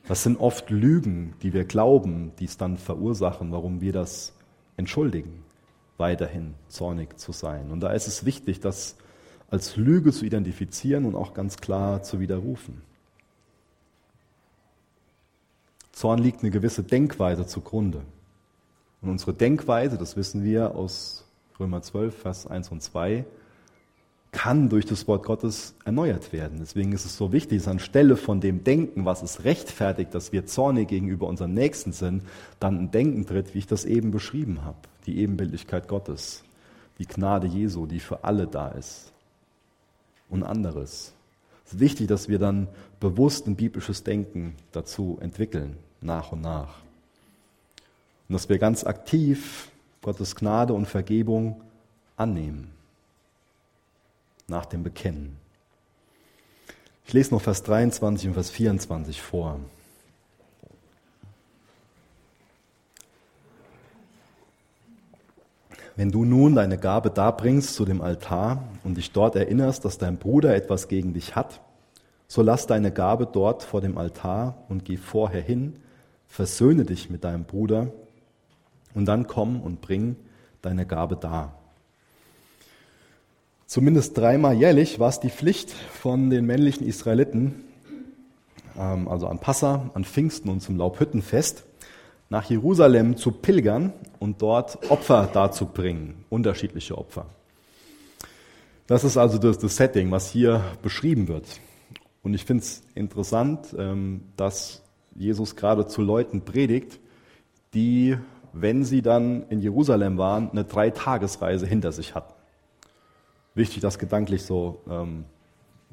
Das 0.07 0.21
sind 0.21 0.39
oft 0.39 0.69
Lügen, 0.69 1.33
die 1.41 1.53
wir 1.53 1.65
glauben, 1.65 2.31
die 2.39 2.45
es 2.45 2.57
dann 2.57 2.77
verursachen, 2.77 3.51
warum 3.51 3.81
wir 3.81 3.91
das 3.91 4.33
entschuldigen, 4.77 5.43
weiterhin 5.97 6.53
zornig 6.67 7.17
zu 7.17 7.31
sein. 7.31 7.71
Und 7.71 7.79
da 7.79 7.91
ist 7.91 8.07
es 8.07 8.25
wichtig, 8.25 8.59
das 8.59 8.97
als 9.49 9.75
Lüge 9.77 10.11
zu 10.11 10.25
identifizieren 10.25 11.05
und 11.05 11.15
auch 11.15 11.33
ganz 11.33 11.57
klar 11.57 12.03
zu 12.03 12.19
widerrufen. 12.19 12.81
Zorn 15.91 16.19
liegt 16.19 16.41
eine 16.41 16.51
gewisse 16.51 16.83
Denkweise 16.83 17.47
zugrunde. 17.47 18.01
Und 19.01 19.09
unsere 19.09 19.33
Denkweise, 19.33 19.97
das 19.97 20.17
wissen 20.17 20.43
wir 20.43 20.75
aus 20.75 21.25
Römer 21.59 21.81
12, 21.81 22.15
Vers 22.15 22.47
1 22.47 22.69
und 22.69 22.81
2, 22.81 23.25
kann 24.35 24.67
durch 24.67 24.85
das 24.85 25.07
Wort 25.07 25.23
Gottes 25.23 25.75
erneuert 25.85 26.33
werden. 26.33 26.57
Deswegen 26.59 26.91
ist 26.91 27.05
es 27.05 27.15
so 27.15 27.31
wichtig, 27.31 27.59
dass 27.59 27.69
anstelle 27.69 28.17
von 28.17 28.41
dem 28.41 28.65
Denken, 28.65 29.05
was 29.05 29.23
es 29.23 29.45
rechtfertigt, 29.45 30.13
dass 30.13 30.33
wir 30.33 30.45
zornig 30.45 30.89
gegenüber 30.89 31.25
unserem 31.27 31.53
Nächsten 31.53 31.93
sind, 31.93 32.21
dann 32.59 32.77
ein 32.77 32.91
Denken 32.91 33.25
tritt, 33.25 33.55
wie 33.55 33.59
ich 33.59 33.65
das 33.65 33.85
eben 33.85 34.11
beschrieben 34.11 34.65
habe. 34.65 34.77
Die 35.05 35.19
Ebenbildlichkeit 35.19 35.87
Gottes, 35.87 36.43
die 36.99 37.07
Gnade 37.07 37.47
Jesu, 37.47 37.85
die 37.85 38.01
für 38.01 38.25
alle 38.25 38.45
da 38.45 38.67
ist. 38.67 39.13
Und 40.29 40.43
anderes. 40.43 41.13
Es 41.65 41.75
ist 41.75 41.79
wichtig, 41.79 42.07
dass 42.07 42.27
wir 42.27 42.37
dann 42.37 42.67
bewusst 42.99 43.47
ein 43.47 43.55
biblisches 43.55 44.03
Denken 44.03 44.55
dazu 44.73 45.17
entwickeln, 45.21 45.77
nach 46.01 46.33
und 46.33 46.41
nach. 46.41 46.79
Und 48.27 48.33
dass 48.33 48.49
wir 48.49 48.59
ganz 48.59 48.83
aktiv 48.83 49.69
Gottes 50.01 50.35
Gnade 50.35 50.73
und 50.73 50.87
Vergebung 50.87 51.61
annehmen 52.17 52.74
nach 54.47 54.65
dem 54.65 54.83
Bekennen. 54.83 55.37
Ich 57.05 57.13
lese 57.13 57.33
noch 57.33 57.41
Vers 57.41 57.63
23 57.63 58.29
und 58.29 58.33
Vers 58.33 58.49
24 58.49 59.21
vor. 59.21 59.59
Wenn 65.95 66.11
du 66.11 66.25
nun 66.25 66.55
deine 66.55 66.77
Gabe 66.77 67.09
darbringst 67.09 67.73
zu 67.73 67.85
dem 67.85 68.01
Altar 68.01 68.63
und 68.83 68.97
dich 68.97 69.11
dort 69.11 69.35
erinnerst, 69.35 69.85
dass 69.85 69.97
dein 69.97 70.17
Bruder 70.17 70.53
etwas 70.53 70.87
gegen 70.89 71.13
dich 71.13 71.35
hat, 71.35 71.61
so 72.27 72.41
lass 72.41 72.67
deine 72.67 72.91
Gabe 72.91 73.27
dort 73.27 73.63
vor 73.63 73.81
dem 73.81 73.97
Altar 73.97 74.57
und 74.67 74.83
geh 74.83 74.97
vorher 74.97 75.41
hin, 75.41 75.77
versöhne 76.27 76.83
dich 76.83 77.09
mit 77.09 77.23
deinem 77.23 77.45
Bruder 77.45 77.91
und 78.93 79.05
dann 79.05 79.27
komm 79.27 79.61
und 79.61 79.79
bring 79.79 80.17
deine 80.61 80.85
Gabe 80.85 81.15
dar. 81.15 81.57
Zumindest 83.67 84.15
dreimal 84.15 84.55
jährlich 84.55 84.99
war 84.99 85.09
es 85.09 85.19
die 85.19 85.31
Pflicht 85.31 85.71
von 85.71 86.29
den 86.29 86.45
männlichen 86.45 86.85
Israeliten, 86.85 87.63
ähm, 88.77 89.07
also 89.07 89.27
an 89.27 89.39
Passa, 89.39 89.89
an 89.95 90.05
Pfingsten 90.05 90.49
und 90.49 90.61
zum 90.61 90.77
Laubhüttenfest, 90.77 91.63
nach 92.29 92.47
Jerusalem 92.49 93.17
zu 93.17 93.31
pilgern 93.31 93.91
und 94.19 94.41
dort 94.41 94.91
Opfer 94.91 95.27
darzubringen, 95.31 96.25
unterschiedliche 96.29 96.97
Opfer. 96.97 97.25
Das 98.87 99.03
ist 99.03 99.17
also 99.17 99.39
das, 99.39 99.57
das 99.57 99.75
Setting, 99.77 100.11
was 100.11 100.29
hier 100.29 100.63
beschrieben 100.83 101.27
wird. 101.27 101.45
Und 102.21 102.35
ich 102.35 102.45
finde 102.45 102.63
es 102.63 102.83
interessant, 102.93 103.75
ähm, 103.77 104.21
dass 104.37 104.83
Jesus 105.15 105.55
gerade 105.55 105.87
zu 105.87 106.03
Leuten 106.03 106.41
predigt, 106.41 106.99
die, 107.73 108.15
wenn 108.53 108.85
sie 108.85 109.01
dann 109.01 109.47
in 109.49 109.59
Jerusalem 109.59 110.19
waren, 110.19 110.51
eine 110.51 110.65
Dreitagesreise 110.65 111.65
hinter 111.65 111.91
sich 111.91 112.13
hatten. 112.13 112.34
Wichtig, 113.55 113.81
das 113.81 113.97
gedanklich 113.97 114.43
so, 114.43 114.81
ähm, 114.89 115.25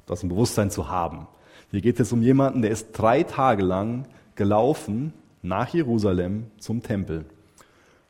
das 0.06 0.22
im 0.22 0.28
Bewusstsein 0.28 0.70
zu 0.70 0.88
haben. 0.88 1.28
Hier 1.70 1.80
geht 1.80 2.00
es 2.00 2.12
um 2.12 2.20
jemanden, 2.20 2.62
der 2.62 2.70
ist 2.70 2.92
drei 2.92 3.22
Tage 3.22 3.62
lang 3.62 4.06
gelaufen 4.34 5.14
nach 5.42 5.72
Jerusalem 5.72 6.50
zum 6.58 6.82
Tempel, 6.82 7.24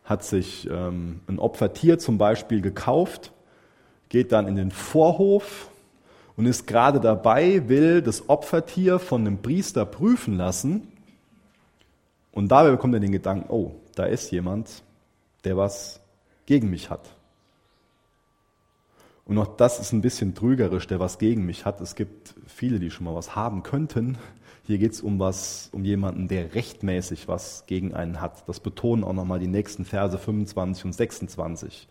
hat 0.04 0.24
sich 0.24 0.68
ähm, 0.70 1.20
ein 1.26 1.38
Opfertier 1.38 1.98
zum 1.98 2.18
Beispiel 2.18 2.60
gekauft, 2.60 3.32
geht 4.08 4.32
dann 4.32 4.48
in 4.48 4.56
den 4.56 4.70
Vorhof 4.70 5.70
und 6.36 6.46
ist 6.46 6.66
gerade 6.66 6.98
dabei, 6.98 7.68
will 7.68 8.02
das 8.02 8.28
Opfertier 8.28 8.98
von 8.98 9.26
einem 9.26 9.38
Priester 9.38 9.84
prüfen 9.84 10.36
lassen. 10.36 10.88
Und 12.32 12.48
dabei 12.48 12.70
bekommt 12.70 12.94
er 12.94 13.00
den 13.00 13.12
Gedanken, 13.12 13.50
oh, 13.50 13.72
da 13.94 14.04
ist 14.04 14.30
jemand, 14.30 14.82
der 15.44 15.56
was 15.56 16.00
gegen 16.46 16.70
mich 16.70 16.90
hat. 16.90 17.14
Und 19.24 19.38
auch 19.38 19.56
das 19.56 19.78
ist 19.78 19.92
ein 19.92 20.02
bisschen 20.02 20.34
trügerisch, 20.34 20.86
der 20.86 21.00
was 21.00 21.18
gegen 21.18 21.46
mich 21.46 21.64
hat. 21.64 21.80
Es 21.80 21.94
gibt 21.94 22.34
viele, 22.46 22.78
die 22.80 22.90
schon 22.90 23.04
mal 23.04 23.14
was 23.14 23.36
haben 23.36 23.62
könnten, 23.62 24.18
hier 24.64 24.78
geht 24.78 24.92
es 24.92 25.00
um 25.00 25.18
was, 25.18 25.70
um 25.72 25.84
jemanden, 25.84 26.28
der 26.28 26.54
rechtmäßig 26.54 27.26
was 27.26 27.64
gegen 27.66 27.94
einen 27.94 28.20
hat. 28.20 28.48
Das 28.48 28.60
betonen 28.60 29.02
auch 29.02 29.12
nochmal 29.12 29.40
die 29.40 29.48
nächsten 29.48 29.84
Verse 29.84 30.16
25 30.16 30.84
und 30.84 30.92
26. 30.92 31.88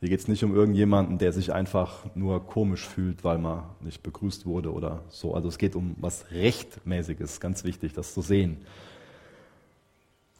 Hier 0.00 0.08
geht 0.08 0.20
es 0.20 0.28
nicht 0.28 0.44
um 0.44 0.54
irgendjemanden, 0.54 1.18
der 1.18 1.32
sich 1.32 1.52
einfach 1.52 2.04
nur 2.14 2.46
komisch 2.46 2.86
fühlt, 2.86 3.24
weil 3.24 3.38
man 3.38 3.64
nicht 3.80 4.02
begrüßt 4.02 4.44
wurde 4.46 4.72
oder 4.72 5.04
so. 5.08 5.34
Also 5.34 5.48
es 5.48 5.58
geht 5.58 5.74
um 5.74 5.94
was 5.98 6.30
Rechtmäßiges, 6.30 7.40
ganz 7.40 7.64
wichtig, 7.64 7.94
das 7.94 8.12
zu 8.14 8.20
sehen. 8.20 8.58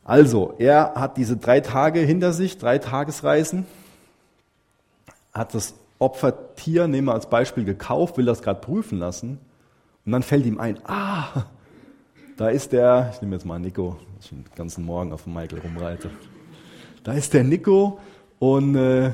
Also, 0.03 0.55
er 0.59 0.95
hat 0.95 1.19
diese 1.19 1.37
drei 1.37 1.61
Tage 1.61 2.01
hinter 2.01 2.33
sich, 2.33 2.57
drei 2.59 2.79
Tagesreisen, 2.79 3.67
hat 5.33 5.55
das 5.55 5.75
Opfertier, 6.01 6.89
nehmen 6.89 7.07
wir 7.09 7.15
als 7.15 7.31
Beispiel, 7.31 7.65
gekauft, 7.65 8.17
will 8.17 8.25
das 8.25 8.43
gerade 8.43 8.61
prüfen 8.61 8.99
lassen 8.99 9.39
und 10.05 10.13
dann 10.13 10.23
fällt 10.23 10.47
ihm 10.47 10.59
ein, 10.59 10.79
ah, 10.85 11.45
da 12.37 12.49
ist 12.49 12.73
der, 12.73 13.11
ich 13.15 13.21
nehme 13.21 13.37
jetzt 13.37 13.45
mal 13.45 13.61
Nico, 13.61 13.99
ich 14.19 14.31
den 14.31 14.45
ganzen 14.57 14.85
Morgen 14.85 15.13
auf 15.13 15.27
Michael 15.27 15.61
rumreite. 15.61 16.11
Da 17.05 17.13
ist 17.13 17.35
der 17.35 17.45
Nico 17.45 17.99
und 18.39 18.75
äh, 18.77 19.13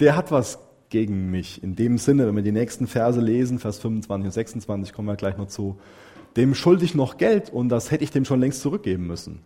der 0.00 0.16
hat 0.16 0.32
was 0.32 0.58
gegen 0.88 1.30
mich. 1.30 1.62
In 1.62 1.76
dem 1.76 1.98
Sinne, 1.98 2.26
wenn 2.26 2.36
wir 2.36 2.42
die 2.42 2.52
nächsten 2.52 2.86
Verse 2.86 3.20
lesen, 3.20 3.58
Vers 3.58 3.78
25 3.78 4.24
und 4.24 4.32
26, 4.32 4.94
kommen 4.94 5.08
wir 5.08 5.16
gleich 5.16 5.36
noch 5.36 5.48
zu, 5.48 5.78
dem 6.36 6.54
schulde 6.54 6.86
ich 6.86 6.94
noch 6.94 7.18
Geld 7.18 7.50
und 7.50 7.68
das 7.68 7.90
hätte 7.90 8.04
ich 8.04 8.10
dem 8.10 8.24
schon 8.24 8.40
längst 8.40 8.62
zurückgeben 8.62 9.06
müssen. 9.06 9.40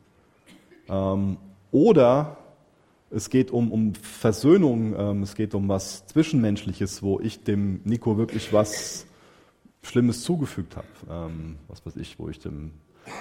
Ähm, 0.89 1.39
oder 1.73 2.37
es 3.15 3.31
geht 3.31 3.51
um, 3.51 3.71
um 3.71 3.95
Versöhnung, 3.95 4.95
ähm, 4.97 5.23
es 5.23 5.35
geht 5.35 5.55
um 5.55 5.69
was 5.69 6.07
Zwischenmenschliches, 6.07 7.03
wo 7.03 7.21
ich 7.21 7.45
dem 7.45 7.81
Nico 7.85 8.17
wirklich 8.17 8.53
was 8.53 9.07
Schlimmes 9.83 10.23
zugefügt 10.23 10.77
habe. 10.77 10.87
Ähm, 11.11 11.57
was 11.69 11.85
weiß 11.85 11.97
ich, 11.97 12.19
wo 12.19 12.29
ich 12.29 12.39
dem, 12.39 12.73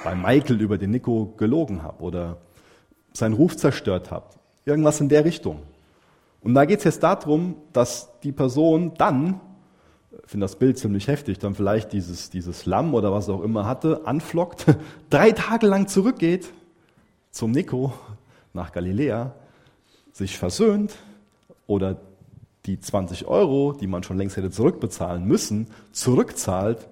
bei 0.03 0.15
Michael 0.15 0.61
über 0.61 0.77
den 0.77 0.91
Nico 0.91 1.33
gelogen 1.37 1.83
habe 1.83 2.01
oder 2.03 2.37
seinen 3.13 3.33
Ruf 3.33 3.57
zerstört 3.57 4.11
habe. 4.11 4.27
Irgendwas 4.65 5.01
in 5.01 5.09
der 5.09 5.25
Richtung. 5.25 5.59
Und 6.41 6.53
da 6.53 6.65
geht 6.65 6.79
es 6.79 6.85
jetzt 6.85 7.03
darum, 7.03 7.55
dass 7.73 8.19
die 8.21 8.31
Person 8.31 8.93
dann, 8.97 9.41
ich 10.23 10.29
finde 10.31 10.45
das 10.45 10.55
Bild 10.55 10.77
ziemlich 10.77 11.07
heftig, 11.07 11.39
dann 11.39 11.53
vielleicht 11.53 11.91
dieses, 11.91 12.29
dieses 12.29 12.65
Lamm 12.65 12.93
oder 12.93 13.11
was 13.11 13.27
auch 13.27 13.41
immer 13.41 13.65
hatte, 13.65 14.01
anflockt, 14.05 14.65
drei 15.09 15.31
Tage 15.31 15.67
lang 15.67 15.87
zurückgeht 15.87 16.51
zum 17.31 17.51
Nico 17.51 17.93
nach 18.53 18.71
Galiläa, 18.71 19.33
sich 20.11 20.37
versöhnt 20.37 20.95
oder 21.67 21.97
die 22.65 22.79
20 22.79 23.25
Euro, 23.25 23.73
die 23.73 23.87
man 23.87 24.03
schon 24.03 24.17
längst 24.17 24.37
hätte 24.37 24.51
zurückbezahlen 24.51 25.25
müssen, 25.25 25.67
zurückzahlt 25.91 26.87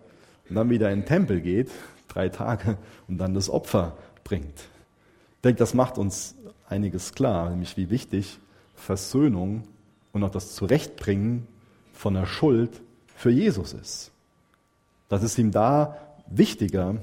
und 0.50 0.56
dann 0.56 0.70
wieder 0.70 0.92
in 0.92 1.02
den 1.02 1.06
Tempel 1.06 1.42
geht, 1.42 1.70
drei 2.08 2.30
Tage, 2.30 2.78
und 3.08 3.18
dann 3.18 3.34
das 3.34 3.50
Opfer 3.50 3.98
bringt. 4.24 4.58
Ich 4.58 5.42
denke, 5.44 5.60
das 5.60 5.74
macht 5.74 5.98
uns 5.98 6.36
einiges 6.68 7.14
klar, 7.14 7.50
nämlich 7.50 7.78
wie 7.78 7.90
wichtig 7.90 8.40
Versöhnung 8.76 9.64
und 10.12 10.24
auch 10.24 10.32
das 10.32 10.56
Zurechtbringen 10.56 11.48
von 11.94 12.14
der 12.14 12.26
Schuld 12.26 12.82
für 13.16 13.30
Jesus 13.30 13.74
ist. 13.74 14.12
Das 15.10 15.24
ist 15.24 15.38
ihm 15.38 15.52
da 15.52 15.98
wichtiger, 16.28 16.96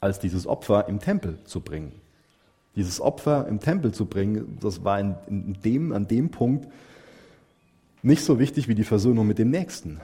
als 0.00 0.18
dieses 0.18 0.46
Opfer 0.46 0.88
im 0.88 0.98
Tempel 0.98 1.38
zu 1.44 1.60
bringen. 1.60 1.99
Dieses 2.76 3.00
Opfer 3.00 3.46
im 3.48 3.60
Tempel 3.60 3.92
zu 3.92 4.06
bringen, 4.06 4.58
das 4.60 4.84
war 4.84 5.00
in, 5.00 5.14
in 5.26 5.58
dem, 5.64 5.92
an 5.92 6.06
dem 6.06 6.30
Punkt 6.30 6.68
nicht 8.02 8.24
so 8.24 8.38
wichtig 8.38 8.68
wie 8.68 8.74
die 8.74 8.84
Versöhnung 8.84 9.26
mit 9.26 9.38
dem 9.38 9.50
Nächsten. 9.50 10.00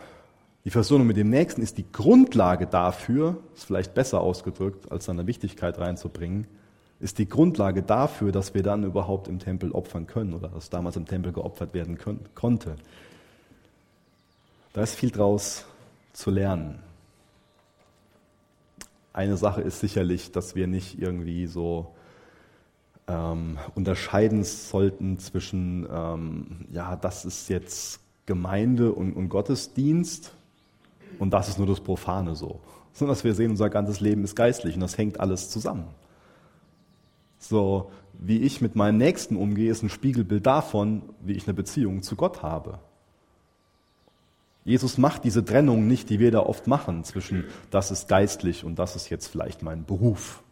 Die 0.64 0.71
Versöhnung 0.71 1.07
mit 1.07 1.17
dem 1.17 1.31
Nächsten 1.31 1.62
ist 1.62 1.79
die 1.79 1.91
Grundlage 1.91 2.67
dafür, 2.67 3.39
ist 3.55 3.64
vielleicht 3.64 3.95
besser 3.95 4.21
ausgedrückt, 4.21 4.91
als 4.91 5.05
seine 5.05 5.27
Wichtigkeit 5.27 5.79
reinzubringen, 5.79 6.47
ist 6.99 7.19
die 7.19 7.29
Grundlage 7.29 7.83
dafür, 7.83 8.33
dass 8.33 8.53
wir 8.53 8.62
dann 8.62 8.83
überhaupt 8.83 9.29
im 9.29 9.39
Tempel 9.39 9.71
opfern 9.71 10.07
können 10.07 10.35
oder 10.35 10.49
dass 10.49 10.71
damals 10.71 10.97
im 10.97 11.07
Tempel 11.07 11.33
geopfert 11.33 11.73
werden 11.73 11.99
können, 11.99 12.25
konnte. 12.35 12.77
Da 14.73 14.83
ist 14.83 14.95
viel 14.95 15.11
draus 15.11 15.67
zu 16.12 16.31
lernen. 16.31 16.81
Eine 19.12 19.37
Sache 19.37 19.62
ist 19.62 19.81
sicherlich, 19.81 20.33
dass 20.33 20.55
wir 20.55 20.67
nicht 20.67 21.01
irgendwie 21.01 21.47
so 21.47 21.95
ähm, 23.09 23.59
unterscheiden 23.75 24.45
sollten 24.45 25.19
zwischen, 25.19 25.87
ähm, 25.91 26.67
ja, 26.71 26.97
das 26.97 27.25
ist 27.25 27.49
jetzt 27.49 28.01
Gemeinde 28.27 28.93
und, 28.93 29.13
und 29.13 29.29
Gottesdienst 29.29 30.33
und 31.19 31.31
das 31.31 31.49
ist 31.49 31.59
nur 31.59 31.67
das 31.67 31.81
Profane 31.81 32.35
so. 32.35 32.61
Sondern 32.93 33.15
dass 33.15 33.25
wir 33.25 33.35
sehen, 33.35 33.51
unser 33.51 33.71
ganzes 33.71 34.01
Leben 34.01 34.25
ist 34.25 34.35
geistlich 34.35 34.75
und 34.75 34.81
das 34.81 34.99
hängt 34.99 35.21
alles 35.21 35.51
zusammen. 35.51 35.87
So, 37.39 37.91
wie 38.15 38.39
ich 38.39 38.61
mit 38.61 38.75
meinem 38.75 38.97
Nächsten 38.97 39.37
umgehe, 39.37 39.71
ist 39.71 39.83
ein 39.83 39.91
Spiegelbild 39.91 40.47
davon, 40.47 41.03
wie 41.21 41.35
ich 41.35 41.47
eine 41.47 41.55
Beziehung 41.55 42.03
zu 42.03 42.17
Gott 42.17 42.43
habe. 42.43 42.79
Jesus 44.65 44.99
macht 44.99 45.23
diese 45.23 45.45
Trennung 45.45 45.87
nicht, 45.87 46.11
die 46.11 46.19
wir 46.19 46.33
da 46.33 46.41
oft 46.41 46.67
machen, 46.67 47.05
zwischen 47.05 47.45
das 47.71 47.93
ist 47.93 48.09
geistlich 48.09 48.65
und 48.65 48.81
das 48.81 48.97
ist 48.97 49.11
jetzt 49.11 49.29
vielleicht 49.29 49.63
mein 49.63 49.85
Beruf. 49.85 50.43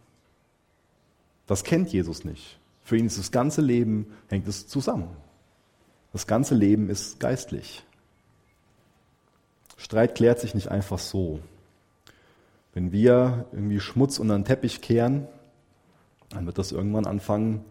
Das 1.46 1.64
kennt 1.64 1.92
Jesus 1.92 2.24
nicht. 2.24 2.58
Für 2.84 2.96
ihn 2.96 3.06
ist 3.06 3.18
das 3.18 3.30
ganze 3.30 3.62
Leben, 3.62 4.06
hängt 4.28 4.48
es 4.48 4.66
zusammen. 4.66 5.08
Das 6.12 6.26
ganze 6.26 6.54
Leben 6.54 6.88
ist 6.90 7.18
geistlich. 7.18 7.82
Streit 9.76 10.14
klärt 10.14 10.38
sich 10.38 10.54
nicht 10.54 10.68
einfach 10.68 10.98
so. 10.98 11.40
Wenn 12.72 12.92
wir 12.92 13.46
irgendwie 13.52 13.80
Schmutz 13.80 14.18
unter 14.18 14.36
den 14.36 14.44
Teppich 14.44 14.80
kehren, 14.80 15.26
dann 16.30 16.46
wird 16.46 16.58
das 16.58 16.72
irgendwann 16.72 17.06
anfangen 17.06 17.64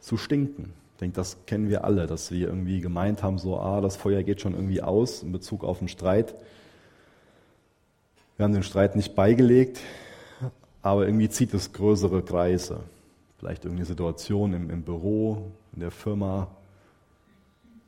zu 0.00 0.16
stinken. 0.16 0.72
Ich 0.94 1.00
denke, 1.00 1.16
das 1.16 1.36
kennen 1.46 1.68
wir 1.68 1.84
alle, 1.84 2.06
dass 2.06 2.30
wir 2.30 2.48
irgendwie 2.48 2.80
gemeint 2.80 3.22
haben, 3.22 3.38
so, 3.38 3.58
ah, 3.58 3.80
das 3.80 3.96
Feuer 3.96 4.22
geht 4.22 4.40
schon 4.40 4.54
irgendwie 4.54 4.82
aus 4.82 5.22
in 5.22 5.32
Bezug 5.32 5.64
auf 5.64 5.78
den 5.78 5.88
Streit. 5.88 6.34
Wir 8.36 8.44
haben 8.44 8.52
den 8.52 8.62
Streit 8.62 8.96
nicht 8.96 9.14
beigelegt, 9.14 9.80
aber 10.82 11.06
irgendwie 11.06 11.28
zieht 11.28 11.52
es 11.54 11.72
größere 11.72 12.22
Kreise 12.22 12.80
vielleicht 13.44 13.66
irgendeine 13.66 13.84
Situation 13.84 14.54
im, 14.54 14.70
im 14.70 14.84
Büro, 14.84 15.52
in 15.74 15.80
der 15.80 15.90
Firma, 15.90 16.48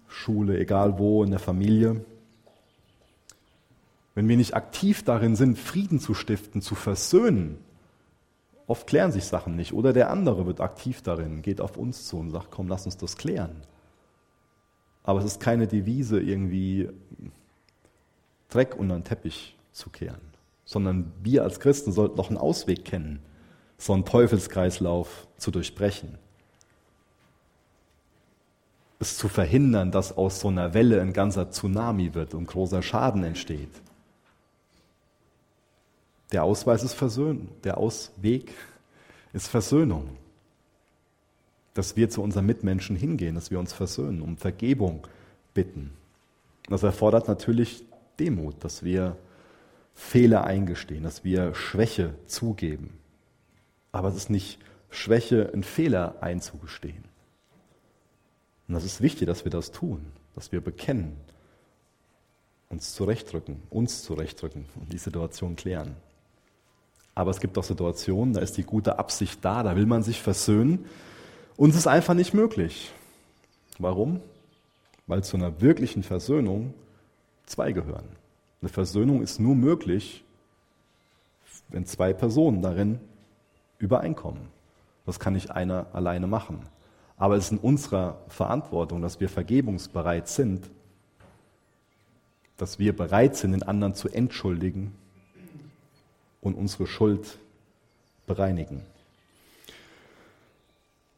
Schule, 0.06 0.58
egal 0.58 0.98
wo, 0.98 1.24
in 1.24 1.30
der 1.30 1.38
Familie. 1.38 2.04
Wenn 4.14 4.28
wir 4.28 4.36
nicht 4.36 4.54
aktiv 4.54 5.02
darin 5.02 5.34
sind, 5.34 5.58
Frieden 5.58 5.98
zu 5.98 6.12
stiften, 6.12 6.60
zu 6.60 6.74
versöhnen, 6.74 7.56
oft 8.66 8.86
klären 8.86 9.12
sich 9.12 9.24
Sachen 9.24 9.56
nicht. 9.56 9.72
Oder 9.72 9.94
der 9.94 10.10
andere 10.10 10.44
wird 10.44 10.60
aktiv 10.60 11.00
darin, 11.00 11.40
geht 11.40 11.62
auf 11.62 11.78
uns 11.78 12.06
zu 12.06 12.18
und 12.18 12.32
sagt, 12.32 12.50
komm, 12.50 12.68
lass 12.68 12.84
uns 12.84 12.98
das 12.98 13.16
klären. 13.16 13.62
Aber 15.04 15.20
es 15.20 15.24
ist 15.24 15.40
keine 15.40 15.66
Devise, 15.66 16.20
irgendwie 16.20 16.90
Dreck 18.50 18.76
unter 18.76 18.94
den 18.94 19.04
Teppich 19.04 19.56
zu 19.72 19.88
kehren, 19.88 20.20
sondern 20.66 21.12
wir 21.22 21.44
als 21.44 21.60
Christen 21.60 21.92
sollten 21.92 22.18
noch 22.18 22.28
einen 22.28 22.36
Ausweg 22.36 22.84
kennen, 22.84 23.22
so 23.78 23.92
einen 23.92 24.04
Teufelskreislauf 24.04 25.26
zu 25.36 25.50
durchbrechen. 25.50 26.18
Es 28.98 29.18
zu 29.18 29.28
verhindern, 29.28 29.90
dass 29.90 30.16
aus 30.16 30.40
so 30.40 30.48
einer 30.48 30.72
Welle 30.72 31.00
ein 31.02 31.12
ganzer 31.12 31.50
Tsunami 31.50 32.14
wird 32.14 32.34
und 32.34 32.46
großer 32.46 32.82
Schaden 32.82 33.24
entsteht. 33.24 33.70
Der 36.32 36.44
Ausweis 36.44 36.82
ist 36.82 36.94
Versöhnung. 36.94 37.48
Der 37.64 37.76
Ausweg 37.78 38.52
ist 39.32 39.48
Versöhnung. 39.48 40.08
Dass 41.74 41.96
wir 41.96 42.08
zu 42.08 42.22
unseren 42.22 42.46
Mitmenschen 42.46 42.96
hingehen, 42.96 43.34
dass 43.34 43.50
wir 43.50 43.58
uns 43.58 43.72
versöhnen, 43.72 44.22
um 44.22 44.38
Vergebung 44.38 45.06
bitten. 45.52 45.92
Das 46.68 46.82
erfordert 46.82 47.28
natürlich 47.28 47.84
Demut, 48.18 48.64
dass 48.64 48.82
wir 48.82 49.16
Fehler 49.94 50.44
eingestehen, 50.44 51.04
dass 51.04 51.22
wir 51.22 51.54
Schwäche 51.54 52.14
zugeben. 52.26 52.98
Aber 53.96 54.08
es 54.08 54.16
ist 54.16 54.28
nicht 54.28 54.58
Schwäche, 54.90 55.50
einen 55.54 55.62
Fehler 55.62 56.16
einzugestehen. 56.20 57.04
Und 58.68 58.74
das 58.74 58.84
ist 58.84 59.00
wichtig, 59.00 59.26
dass 59.26 59.44
wir 59.44 59.50
das 59.50 59.72
tun, 59.72 60.04
dass 60.34 60.52
wir 60.52 60.60
bekennen, 60.60 61.16
uns 62.68 62.92
zurechtrücken, 62.92 63.62
uns 63.70 64.02
zurechtrücken 64.02 64.66
und 64.74 64.92
die 64.92 64.98
Situation 64.98 65.56
klären. 65.56 65.96
Aber 67.14 67.30
es 67.30 67.40
gibt 67.40 67.56
auch 67.56 67.64
Situationen, 67.64 68.34
da 68.34 68.42
ist 68.42 68.58
die 68.58 68.64
gute 68.64 68.98
Absicht 68.98 69.42
da, 69.42 69.62
da 69.62 69.76
will 69.76 69.86
man 69.86 70.02
sich 70.02 70.20
versöhnen 70.20 70.84
und 71.56 71.70
es 71.70 71.76
ist 71.76 71.86
einfach 71.86 72.12
nicht 72.12 72.34
möglich. 72.34 72.92
Warum? 73.78 74.20
Weil 75.06 75.24
zu 75.24 75.38
einer 75.38 75.62
wirklichen 75.62 76.02
Versöhnung 76.02 76.74
zwei 77.46 77.72
gehören. 77.72 78.08
Eine 78.60 78.68
Versöhnung 78.68 79.22
ist 79.22 79.40
nur 79.40 79.54
möglich, 79.54 80.22
wenn 81.70 81.86
zwei 81.86 82.12
Personen 82.12 82.60
darin 82.60 83.00
übereinkommen. 83.78 84.48
Das 85.04 85.20
kann 85.20 85.34
nicht 85.34 85.50
einer 85.50 85.86
alleine 85.92 86.26
machen. 86.26 86.60
Aber 87.16 87.36
es 87.36 87.46
ist 87.46 87.52
in 87.52 87.58
unserer 87.58 88.18
Verantwortung, 88.28 89.00
dass 89.00 89.20
wir 89.20 89.28
vergebungsbereit 89.28 90.28
sind, 90.28 90.68
dass 92.56 92.78
wir 92.78 92.94
bereit 92.94 93.36
sind, 93.36 93.52
den 93.52 93.62
anderen 93.62 93.94
zu 93.94 94.08
entschuldigen 94.08 94.94
und 96.40 96.54
unsere 96.54 96.86
Schuld 96.86 97.38
bereinigen. 98.26 98.82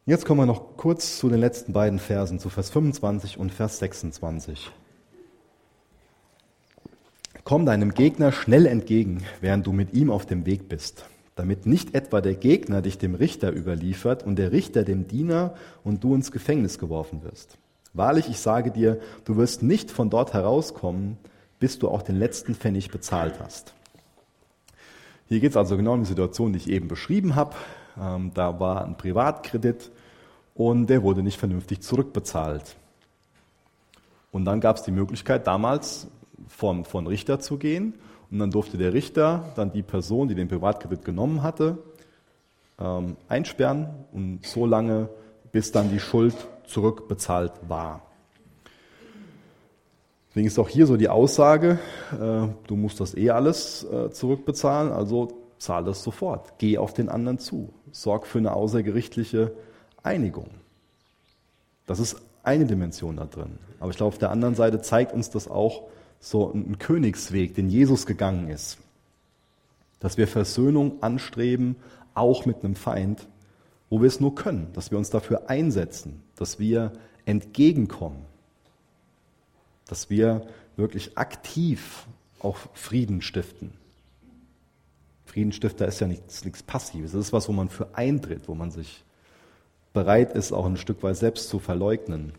Jetzt 0.06 0.24
kommen 0.24 0.40
wir 0.40 0.46
noch 0.46 0.76
kurz 0.76 1.18
zu 1.18 1.28
den 1.28 1.40
letzten 1.40 1.72
beiden 1.72 1.98
Versen, 1.98 2.38
zu 2.38 2.48
Vers 2.48 2.70
25 2.70 3.38
und 3.38 3.52
Vers 3.52 3.78
26. 3.78 4.70
Komm 7.44 7.66
deinem 7.66 7.92
Gegner 7.92 8.32
schnell 8.32 8.66
entgegen, 8.66 9.24
während 9.40 9.66
du 9.66 9.72
mit 9.72 9.92
ihm 9.92 10.10
auf 10.10 10.24
dem 10.24 10.46
Weg 10.46 10.68
bist, 10.68 11.04
damit 11.38 11.66
nicht 11.66 11.94
etwa 11.94 12.20
der 12.20 12.34
Gegner 12.34 12.82
dich 12.82 12.98
dem 12.98 13.14
Richter 13.14 13.54
überliefert 13.54 14.24
und 14.26 14.36
der 14.36 14.50
Richter 14.50 14.82
dem 14.82 15.06
Diener 15.06 15.54
und 15.84 16.02
du 16.02 16.14
ins 16.14 16.32
Gefängnis 16.32 16.78
geworfen 16.78 17.22
wirst. 17.22 17.58
Wahrlich, 17.94 18.28
ich 18.28 18.40
sage 18.40 18.72
dir, 18.72 18.98
du 19.24 19.36
wirst 19.36 19.62
nicht 19.62 19.90
von 19.90 20.10
dort 20.10 20.34
herauskommen, 20.34 21.16
bis 21.60 21.78
du 21.78 21.88
auch 21.88 22.02
den 22.02 22.16
letzten 22.16 22.56
Pfennig 22.56 22.90
bezahlt 22.90 23.34
hast. 23.40 23.72
Hier 25.26 25.38
geht 25.38 25.52
es 25.52 25.56
also 25.56 25.76
genau 25.76 25.94
um 25.94 26.00
die 26.00 26.08
Situation, 26.08 26.52
die 26.52 26.58
ich 26.58 26.68
eben 26.68 26.88
beschrieben 26.88 27.36
habe. 27.36 27.54
Ähm, 28.00 28.32
da 28.34 28.58
war 28.58 28.84
ein 28.84 28.96
Privatkredit 28.96 29.92
und 30.54 30.88
der 30.88 31.04
wurde 31.04 31.22
nicht 31.22 31.38
vernünftig 31.38 31.82
zurückbezahlt. 31.82 32.76
Und 34.32 34.44
dann 34.44 34.60
gab 34.60 34.76
es 34.76 34.82
die 34.82 34.90
Möglichkeit, 34.90 35.46
damals 35.46 36.08
von, 36.48 36.84
von 36.84 37.06
Richter 37.06 37.38
zu 37.38 37.58
gehen. 37.58 37.94
Und 38.30 38.38
dann 38.38 38.50
durfte 38.50 38.76
der 38.76 38.92
Richter 38.92 39.52
dann 39.56 39.72
die 39.72 39.82
Person, 39.82 40.28
die 40.28 40.34
den 40.34 40.48
Privatkredit 40.48 41.04
genommen 41.04 41.42
hatte, 41.42 41.78
ähm, 42.78 43.16
einsperren 43.28 43.88
und 44.12 44.46
so 44.46 44.66
lange, 44.66 45.08
bis 45.50 45.72
dann 45.72 45.90
die 45.90 46.00
Schuld 46.00 46.34
zurückbezahlt 46.66 47.52
war. 47.68 48.02
Deswegen 50.28 50.46
ist 50.46 50.58
auch 50.58 50.68
hier 50.68 50.86
so 50.86 50.96
die 50.96 51.08
Aussage, 51.08 51.78
äh, 52.12 52.48
du 52.66 52.76
musst 52.76 53.00
das 53.00 53.16
eh 53.16 53.30
alles 53.30 53.84
äh, 53.84 54.10
zurückbezahlen, 54.10 54.92
also 54.92 55.28
zahl 55.58 55.84
das 55.84 56.02
sofort. 56.02 56.58
Geh 56.58 56.78
auf 56.78 56.92
den 56.92 57.08
anderen 57.08 57.38
zu. 57.38 57.70
Sorg 57.90 58.26
für 58.26 58.38
eine 58.38 58.52
außergerichtliche 58.52 59.52
Einigung. 60.02 60.50
Das 61.86 61.98
ist 61.98 62.20
eine 62.42 62.66
Dimension 62.66 63.16
da 63.16 63.24
drin. 63.24 63.58
Aber 63.80 63.90
ich 63.90 63.96
glaube, 63.96 64.08
auf 64.08 64.18
der 64.18 64.30
anderen 64.30 64.54
Seite 64.54 64.80
zeigt 64.80 65.12
uns 65.12 65.30
das 65.30 65.48
auch 65.48 65.84
so 66.20 66.52
ein 66.52 66.78
Königsweg, 66.78 67.54
den 67.54 67.68
Jesus 67.68 68.06
gegangen 68.06 68.48
ist. 68.48 68.78
Dass 70.00 70.16
wir 70.16 70.28
Versöhnung 70.28 71.02
anstreben, 71.02 71.76
auch 72.14 72.46
mit 72.46 72.64
einem 72.64 72.74
Feind, 72.74 73.26
wo 73.90 74.00
wir 74.00 74.08
es 74.08 74.20
nur 74.20 74.34
können, 74.34 74.68
dass 74.74 74.90
wir 74.90 74.98
uns 74.98 75.10
dafür 75.10 75.48
einsetzen, 75.48 76.22
dass 76.36 76.58
wir 76.58 76.92
entgegenkommen 77.24 78.24
dass 79.88 80.10
wir 80.10 80.46
wirklich 80.76 81.18
aktiv 81.18 82.06
auch 82.38 82.56
Frieden 82.74 83.20
stiften. 83.20 83.72
Friedensstifter 85.24 85.88
ist 85.88 86.00
ja 86.00 86.06
nichts, 86.06 86.44
nichts 86.44 86.62
Passives. 86.62 87.12
Das 87.12 87.26
ist 87.26 87.32
was, 87.32 87.48
wo 87.48 87.52
man 87.52 87.68
für 87.68 87.88
eintritt, 87.94 88.46
wo 88.46 88.54
man 88.54 88.70
sich 88.70 89.02
bereit 89.92 90.32
ist, 90.34 90.52
auch 90.52 90.64
ein 90.64 90.76
Stück 90.76 91.02
weit 91.02 91.16
selbst 91.16 91.48
zu 91.48 91.58
verleugnen 91.58 92.32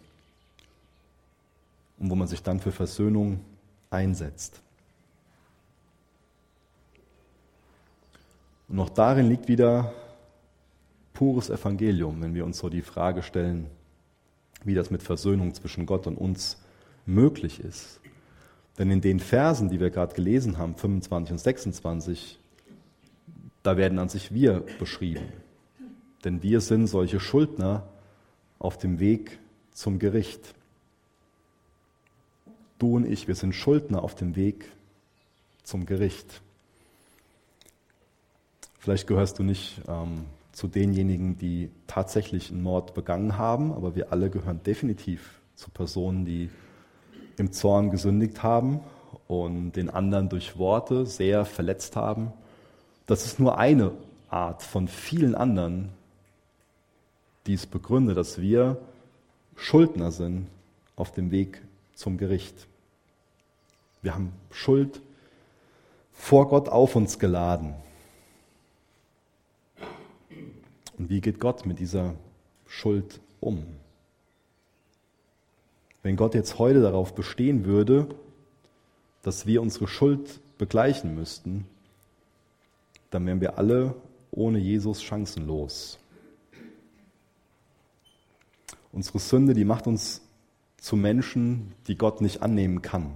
und 1.99 2.09
wo 2.09 2.15
man 2.15 2.27
sich 2.27 2.41
dann 2.41 2.59
für 2.59 2.71
Versöhnung 2.71 3.41
einsetzt. 3.89 4.61
Und 8.67 8.79
auch 8.79 8.89
darin 8.89 9.27
liegt 9.27 9.47
wieder 9.47 9.93
pures 11.13 11.49
Evangelium, 11.49 12.21
wenn 12.21 12.35
wir 12.35 12.45
uns 12.45 12.59
so 12.59 12.69
die 12.69 12.83
Frage 12.83 13.23
stellen, 13.23 13.67
wie 14.63 14.75
das 14.75 14.91
mit 14.91 15.01
Versöhnung 15.01 15.53
zwischen 15.53 15.85
Gott 15.85 16.07
und 16.07 16.17
uns 16.17 16.61
möglich 17.05 17.59
ist. 17.59 17.99
Denn 18.77 18.91
in 18.91 19.01
den 19.01 19.19
Versen, 19.19 19.69
die 19.69 19.79
wir 19.79 19.89
gerade 19.89 20.13
gelesen 20.13 20.57
haben, 20.57 20.75
25 20.75 21.33
und 21.33 21.37
26, 21.39 22.39
da 23.63 23.75
werden 23.75 23.99
an 23.99 24.07
sich 24.09 24.33
wir 24.33 24.63
beschrieben. 24.79 25.25
Denn 26.23 26.43
wir 26.43 26.61
sind 26.61 26.87
solche 26.87 27.19
Schuldner 27.19 27.87
auf 28.57 28.77
dem 28.77 28.99
Weg 28.99 29.39
zum 29.71 29.99
Gericht. 29.99 30.53
Du 32.79 32.95
und 32.95 33.05
ich, 33.05 33.27
wir 33.27 33.35
sind 33.35 33.53
Schuldner 33.53 34.01
auf 34.01 34.15
dem 34.15 34.35
Weg 34.37 34.65
zum 35.63 35.85
Gericht. 35.85 36.41
Vielleicht 38.79 39.05
gehörst 39.05 39.37
du 39.37 39.43
nicht 39.43 39.81
ähm, 39.87 40.25
zu 40.53 40.69
denjenigen, 40.69 41.37
die 41.37 41.69
tatsächlich 41.87 42.49
einen 42.49 42.63
Mord 42.63 42.93
begangen 42.93 43.37
haben, 43.37 43.73
aber 43.73 43.95
wir 43.95 44.13
alle 44.13 44.29
gehören 44.29 44.63
definitiv 44.63 45.39
zu 45.55 45.69
Personen, 45.69 46.23
die 46.23 46.49
im 47.37 47.51
Zorn 47.51 47.91
gesündigt 47.91 48.43
haben 48.43 48.79
und 49.27 49.73
den 49.73 49.89
anderen 49.89 50.29
durch 50.29 50.57
Worte 50.57 51.05
sehr 51.05 51.43
verletzt 51.43 51.97
haben. 51.97 52.31
Das 53.05 53.25
ist 53.25 53.39
nur 53.39 53.57
eine 53.57 53.91
Art 54.29 54.63
von 54.63 54.87
vielen 54.87 55.35
anderen, 55.35 55.89
die 57.45 57.55
es 57.55 57.65
begründet, 57.65 58.15
dass 58.15 58.39
wir 58.39 58.77
Schuldner 59.57 60.11
sind 60.11 60.47
auf 60.95 61.11
dem 61.11 61.31
Weg 61.31 61.61
zum 61.99 62.17
Gericht. 62.17 62.65
Wir 64.01 64.15
haben 64.15 64.31
Schuld 64.51 65.01
vor 66.13 66.47
Gott 66.47 66.69
auf 66.69 66.95
uns 66.95 67.19
geladen. 67.19 67.75
Und 70.97 71.09
wie 71.09 71.19
geht 71.19 71.41
Gott 71.41 71.65
mit 71.65 71.79
dieser 71.79 72.15
Schuld 72.67 73.19
um? 73.41 73.65
Wenn 76.01 76.15
Gott 76.15 76.35
jetzt 76.35 76.57
heute 76.57 76.81
darauf 76.81 77.13
bestehen 77.13 77.65
würde, 77.65 78.07
dass 79.21 79.45
wir 79.45 79.61
unsere 79.61 79.89
Schuld 79.89 80.39
begleichen 80.57 81.15
müssten, 81.15 81.67
dann 83.09 83.25
wären 83.25 83.41
wir 83.41 83.57
alle 83.57 83.93
ohne 84.31 84.59
Jesus 84.59 85.03
chancenlos. 85.03 85.99
Unsere 88.93 89.19
Sünde, 89.19 89.53
die 89.53 89.65
macht 89.65 89.85
uns 89.85 90.21
zu 90.81 90.95
Menschen, 90.95 91.73
die 91.87 91.97
Gott 91.97 92.21
nicht 92.21 92.41
annehmen 92.41 92.81
kann. 92.81 93.15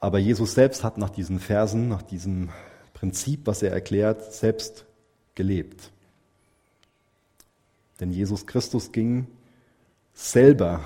Aber 0.00 0.18
Jesus 0.18 0.54
selbst 0.54 0.84
hat 0.84 0.98
nach 0.98 1.10
diesen 1.10 1.40
Versen, 1.40 1.88
nach 1.88 2.02
diesem 2.02 2.50
Prinzip, 2.94 3.46
was 3.46 3.62
er 3.62 3.72
erklärt, 3.72 4.32
selbst 4.32 4.84
gelebt. 5.34 5.90
Denn 8.00 8.12
Jesus 8.12 8.46
Christus 8.46 8.92
ging 8.92 9.26
selber 10.14 10.84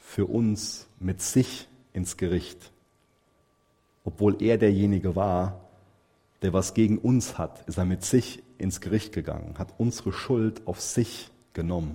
für 0.00 0.26
uns 0.26 0.86
mit 1.00 1.20
sich 1.20 1.68
ins 1.92 2.16
Gericht, 2.16 2.70
obwohl 4.04 4.42
er 4.42 4.58
derjenige 4.58 5.16
war, 5.16 5.60
der 6.42 6.52
was 6.52 6.74
gegen 6.74 6.98
uns 6.98 7.38
hat, 7.38 7.66
ist 7.68 7.78
er 7.78 7.84
mit 7.84 8.04
sich 8.04 8.42
ins 8.58 8.80
Gericht 8.80 9.12
gegangen, 9.12 9.54
hat 9.58 9.74
unsere 9.78 10.12
Schuld 10.12 10.66
auf 10.66 10.80
sich 10.80 11.30
genommen, 11.52 11.94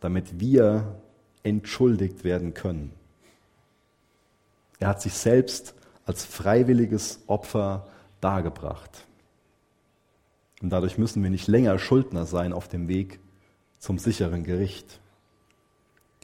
damit 0.00 0.40
wir 0.40 1.00
entschuldigt 1.42 2.24
werden 2.24 2.54
können. 2.54 2.92
Er 4.78 4.88
hat 4.88 5.02
sich 5.02 5.14
selbst 5.14 5.74
als 6.06 6.24
freiwilliges 6.24 7.20
Opfer 7.26 7.86
dargebracht. 8.20 9.06
Und 10.62 10.70
dadurch 10.70 10.98
müssen 10.98 11.22
wir 11.22 11.30
nicht 11.30 11.46
länger 11.48 11.78
Schuldner 11.78 12.26
sein 12.26 12.52
auf 12.52 12.68
dem 12.68 12.88
Weg 12.88 13.20
zum 13.78 13.98
sicheren 13.98 14.44
Gericht. 14.44 15.00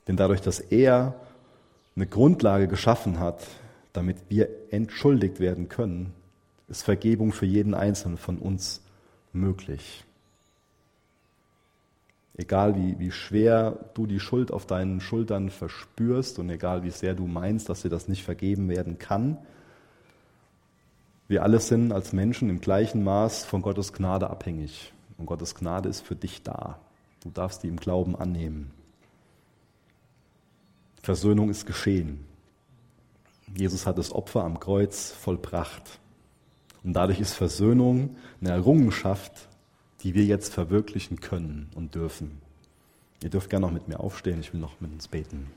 Denn 0.08 0.16
dadurch, 0.16 0.40
dass 0.40 0.58
er 0.60 1.14
eine 1.96 2.06
Grundlage 2.06 2.66
geschaffen 2.68 3.20
hat, 3.20 3.46
damit 3.92 4.16
wir 4.28 4.48
entschuldigt 4.70 5.38
werden 5.38 5.68
können, 5.68 6.12
ist 6.68 6.82
Vergebung 6.82 7.32
für 7.32 7.46
jeden 7.46 7.74
Einzelnen 7.74 8.18
von 8.18 8.38
uns 8.38 8.82
möglich. 9.32 10.04
Egal 12.36 12.74
wie, 12.76 12.98
wie 12.98 13.12
schwer 13.12 13.90
du 13.94 14.06
die 14.06 14.18
Schuld 14.18 14.50
auf 14.50 14.66
deinen 14.66 15.00
Schultern 15.00 15.50
verspürst 15.50 16.38
und 16.38 16.50
egal 16.50 16.82
wie 16.82 16.90
sehr 16.90 17.14
du 17.14 17.26
meinst, 17.26 17.68
dass 17.68 17.82
dir 17.82 17.90
das 17.90 18.08
nicht 18.08 18.24
vergeben 18.24 18.68
werden 18.68 18.98
kann, 18.98 19.38
wir 21.26 21.42
alle 21.42 21.60
sind 21.60 21.92
als 21.92 22.12
Menschen 22.12 22.50
im 22.50 22.60
gleichen 22.60 23.02
Maß 23.02 23.44
von 23.44 23.62
Gottes 23.62 23.92
Gnade 23.92 24.28
abhängig. 24.28 24.92
Und 25.16 25.26
Gottes 25.26 25.54
Gnade 25.54 25.88
ist 25.88 26.02
für 26.02 26.16
dich 26.16 26.42
da. 26.42 26.78
Du 27.22 27.30
darfst 27.30 27.62
die 27.62 27.68
im 27.68 27.76
Glauben 27.76 28.14
annehmen. 28.14 28.72
Versöhnung 31.02 31.50
ist 31.50 31.66
geschehen. 31.66 32.26
Jesus 33.56 33.86
hat 33.86 33.96
das 33.96 34.12
Opfer 34.12 34.44
am 34.44 34.60
Kreuz 34.60 35.12
vollbracht. 35.12 35.98
Und 36.82 36.92
dadurch 36.92 37.20
ist 37.20 37.32
Versöhnung 37.32 38.16
eine 38.40 38.50
Errungenschaft, 38.50 39.48
die 40.04 40.14
wir 40.14 40.24
jetzt 40.24 40.52
verwirklichen 40.52 41.18
können 41.18 41.70
und 41.74 41.94
dürfen. 41.94 42.42
Ihr 43.22 43.30
dürft 43.30 43.48
gerne 43.48 43.66
noch 43.66 43.72
mit 43.72 43.88
mir 43.88 44.00
aufstehen, 44.00 44.38
ich 44.38 44.52
will 44.52 44.60
noch 44.60 44.78
mit 44.80 44.92
uns 44.92 45.08
beten. 45.08 45.50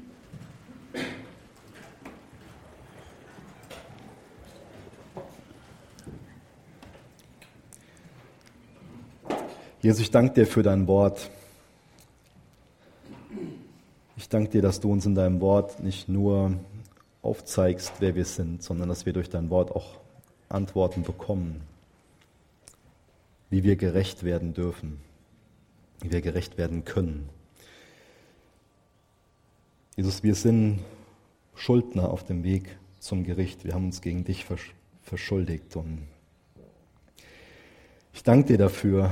Jesus, 9.81 10.01
ich 10.01 10.11
danke 10.11 10.33
dir 10.33 10.47
für 10.47 10.63
dein 10.63 10.87
Wort. 10.87 11.29
Ich 14.15 14.29
danke 14.29 14.49
dir, 14.49 14.61
dass 14.61 14.79
du 14.79 14.91
uns 14.91 15.05
in 15.05 15.13
deinem 15.13 15.41
Wort 15.41 15.81
nicht 15.83 16.07
nur 16.07 16.53
aufzeigst, 17.21 17.93
wer 17.99 18.15
wir 18.15 18.25
sind, 18.25 18.63
sondern 18.63 18.87
dass 18.87 19.05
wir 19.05 19.11
durch 19.11 19.29
dein 19.29 19.49
Wort 19.49 19.71
auch 19.71 19.99
Antworten 20.47 21.03
bekommen, 21.03 21.61
wie 23.49 23.63
wir 23.63 23.75
gerecht 23.75 24.23
werden 24.23 24.53
dürfen, 24.53 24.99
wie 26.01 26.11
wir 26.11 26.21
gerecht 26.21 26.57
werden 26.57 26.85
können. 26.85 27.29
Jesus, 29.95 30.21
wir 30.21 30.35
sind 30.35 30.79
Schuldner 31.55 32.09
auf 32.09 32.23
dem 32.23 32.43
Weg 32.43 32.77
zum 32.99 33.23
Gericht. 33.23 33.65
Wir 33.65 33.73
haben 33.73 33.85
uns 33.85 34.01
gegen 34.01 34.23
dich 34.23 34.45
verschuldigt. 35.01 35.75
Und 35.75 36.07
ich 38.13 38.23
danke 38.23 38.49
dir 38.49 38.57
dafür, 38.57 39.11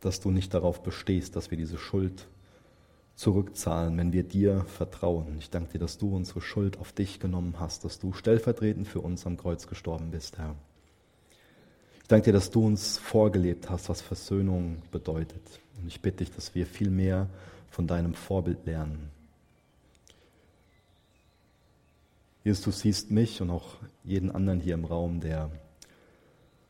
dass 0.00 0.20
du 0.20 0.30
nicht 0.30 0.54
darauf 0.54 0.82
bestehst, 0.82 1.36
dass 1.36 1.50
wir 1.50 1.58
diese 1.58 1.78
Schuld 1.78 2.26
zurückzahlen, 3.16 3.98
wenn 3.98 4.12
wir 4.12 4.22
dir 4.22 4.64
vertrauen. 4.64 5.36
Ich 5.40 5.50
danke 5.50 5.72
dir, 5.72 5.78
dass 5.78 5.98
du 5.98 6.14
unsere 6.14 6.40
Schuld 6.40 6.78
auf 6.78 6.92
dich 6.92 7.18
genommen 7.18 7.56
hast, 7.58 7.84
dass 7.84 7.98
du 7.98 8.12
stellvertretend 8.12 8.86
für 8.86 9.00
uns 9.00 9.26
am 9.26 9.36
Kreuz 9.36 9.66
gestorben 9.66 10.12
bist, 10.12 10.38
Herr. 10.38 10.54
Ich 12.08 12.10
danke 12.10 12.26
dir, 12.26 12.32
dass 12.32 12.50
du 12.50 12.64
uns 12.64 12.96
vorgelebt 12.96 13.68
hast, 13.68 13.90
was 13.90 14.00
Versöhnung 14.00 14.80
bedeutet. 14.90 15.42
Und 15.78 15.88
ich 15.88 16.00
bitte 16.00 16.24
dich, 16.24 16.34
dass 16.34 16.54
wir 16.54 16.66
viel 16.66 16.88
mehr 16.88 17.28
von 17.70 17.86
deinem 17.86 18.14
Vorbild 18.14 18.64
lernen. 18.64 19.10
Jesus, 22.44 22.64
du 22.64 22.70
siehst 22.70 23.10
mich 23.10 23.42
und 23.42 23.50
auch 23.50 23.76
jeden 24.04 24.30
anderen 24.30 24.58
hier 24.58 24.72
im 24.72 24.86
Raum, 24.86 25.20
der 25.20 25.50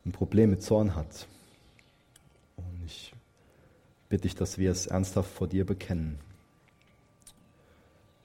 ein 0.05 0.11
Problem 0.11 0.51
mit 0.51 0.63
Zorn 0.63 0.97
hat. 0.97 1.29
Und 2.57 2.83
ich 2.85 3.15
bitte 4.09 4.23
dich, 4.23 4.35
dass 4.35 4.59
wir 4.59 4.73
es 4.73 4.89
ernsthaft 4.89 5.31
vor 5.31 5.47
dir 5.47 5.65
bekennen 5.65 6.19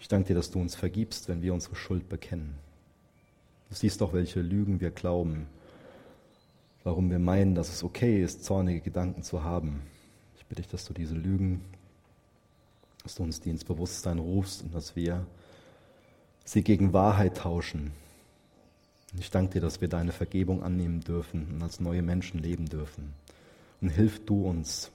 ich 0.04 0.10
danke 0.10 0.28
dir, 0.28 0.34
dass 0.34 0.52
du 0.52 0.60
uns 0.60 0.76
vergibst, 0.76 1.30
wenn 1.30 1.42
wir 1.42 1.54
unsere 1.54 1.76
Schuld 1.76 2.10
bekennen. 2.10 2.56
Du 3.70 3.76
siehst 3.76 4.02
doch, 4.02 4.12
welche 4.12 4.42
Lügen 4.42 4.82
wir 4.82 4.92
glauben, 4.92 5.48
warum 6.84 7.10
wir 7.10 7.20
meinen, 7.20 7.56
dass 7.56 7.70
es 7.70 7.84
okay 7.84 8.22
ist, 8.22 8.44
zornige 8.44 8.82
Gedanken 8.82 9.24
zu 9.24 9.44
haben. 9.44 9.82
Ich 10.38 10.46
bitte 10.46 10.62
dich, 10.62 10.72
dass 10.72 10.86
du 10.86 10.94
diese 10.94 11.16
Lügen, 11.16 11.62
dass 13.04 13.16
du 13.16 13.24
uns 13.24 13.40
die 13.40 13.50
ins 13.50 13.64
Bewusstsein 13.64 14.20
rufst 14.20 14.64
und 14.64 14.74
dass 14.76 14.96
wir 14.96 15.26
sie 16.44 16.62
gegen 16.62 16.94
Wahrheit 16.94 17.38
tauschen. 17.38 17.92
Ich 19.18 19.32
danke 19.32 19.54
dir, 19.54 19.62
dass 19.62 19.80
wir 19.80 19.88
deine 19.88 20.12
Vergebung 20.12 20.64
annehmen 20.64 21.02
dürfen 21.02 21.48
und 21.54 21.64
als 21.64 21.80
neue 21.80 22.02
Menschen 22.02 22.42
leben 22.42 22.68
dürfen. 22.68 23.14
Und 23.80 23.90
hilf 23.90 24.26
du 24.26 24.46
uns 24.46 24.92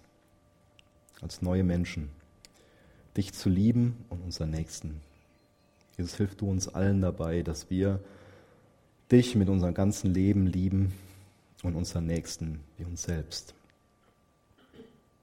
als 1.20 1.42
neue 1.42 1.64
Menschen 1.64 2.10
dich 3.16 3.32
zu 3.32 3.48
lieben 3.48 4.04
und 4.08 4.22
unseren 4.22 4.50
Nächsten. 4.50 5.00
Jesus, 5.96 6.16
hilf 6.16 6.36
du 6.36 6.48
uns 6.50 6.68
allen 6.68 7.00
dabei, 7.00 7.42
dass 7.42 7.70
wir 7.70 8.00
dich 9.10 9.34
mit 9.34 9.48
unserem 9.48 9.74
ganzen 9.74 10.12
Leben 10.12 10.46
lieben 10.46 10.92
und 11.62 11.74
unseren 11.74 12.06
Nächsten 12.06 12.60
wie 12.76 12.84
uns 12.84 13.02
selbst. 13.02 13.54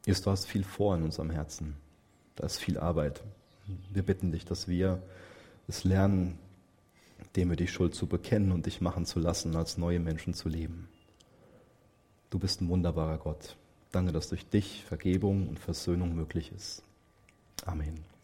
Jesus, 0.06 0.24
du 0.24 0.32
hast 0.32 0.46
viel 0.46 0.64
vor 0.64 0.96
in 0.96 1.04
unserem 1.04 1.30
Herzen. 1.30 1.76
Da 2.36 2.46
ist 2.46 2.60
viel 2.60 2.78
Arbeit. 2.78 3.24
Wir 3.92 4.04
bitten 4.04 4.32
dich, 4.32 4.46
dass 4.46 4.68
wir 4.68 5.02
es 5.68 5.84
lernen, 5.84 6.38
dem 7.36 7.50
wir 7.50 7.58
die 7.58 7.68
Schuld 7.68 7.96
zu 7.96 8.08
bekennen 8.08 8.52
und 8.52 8.66
dich 8.66 8.82
machen 8.82 9.06
zu 9.06 9.20
lassen, 9.20 9.56
als 9.56 9.78
neue 9.78 10.00
Menschen 10.00 10.34
zu 10.34 10.50
leben. 10.50 10.88
Du 12.30 12.40
bist 12.40 12.62
ein 12.62 12.70
wunderbarer 12.70 13.18
Gott. 13.18 13.56
Danke, 13.92 14.12
dass 14.12 14.30
durch 14.30 14.46
dich 14.46 14.84
Vergebung 14.86 15.48
und 15.48 15.60
Versöhnung 15.60 16.16
möglich 16.16 16.52
ist. 16.52 16.84
Amen. 17.66 18.15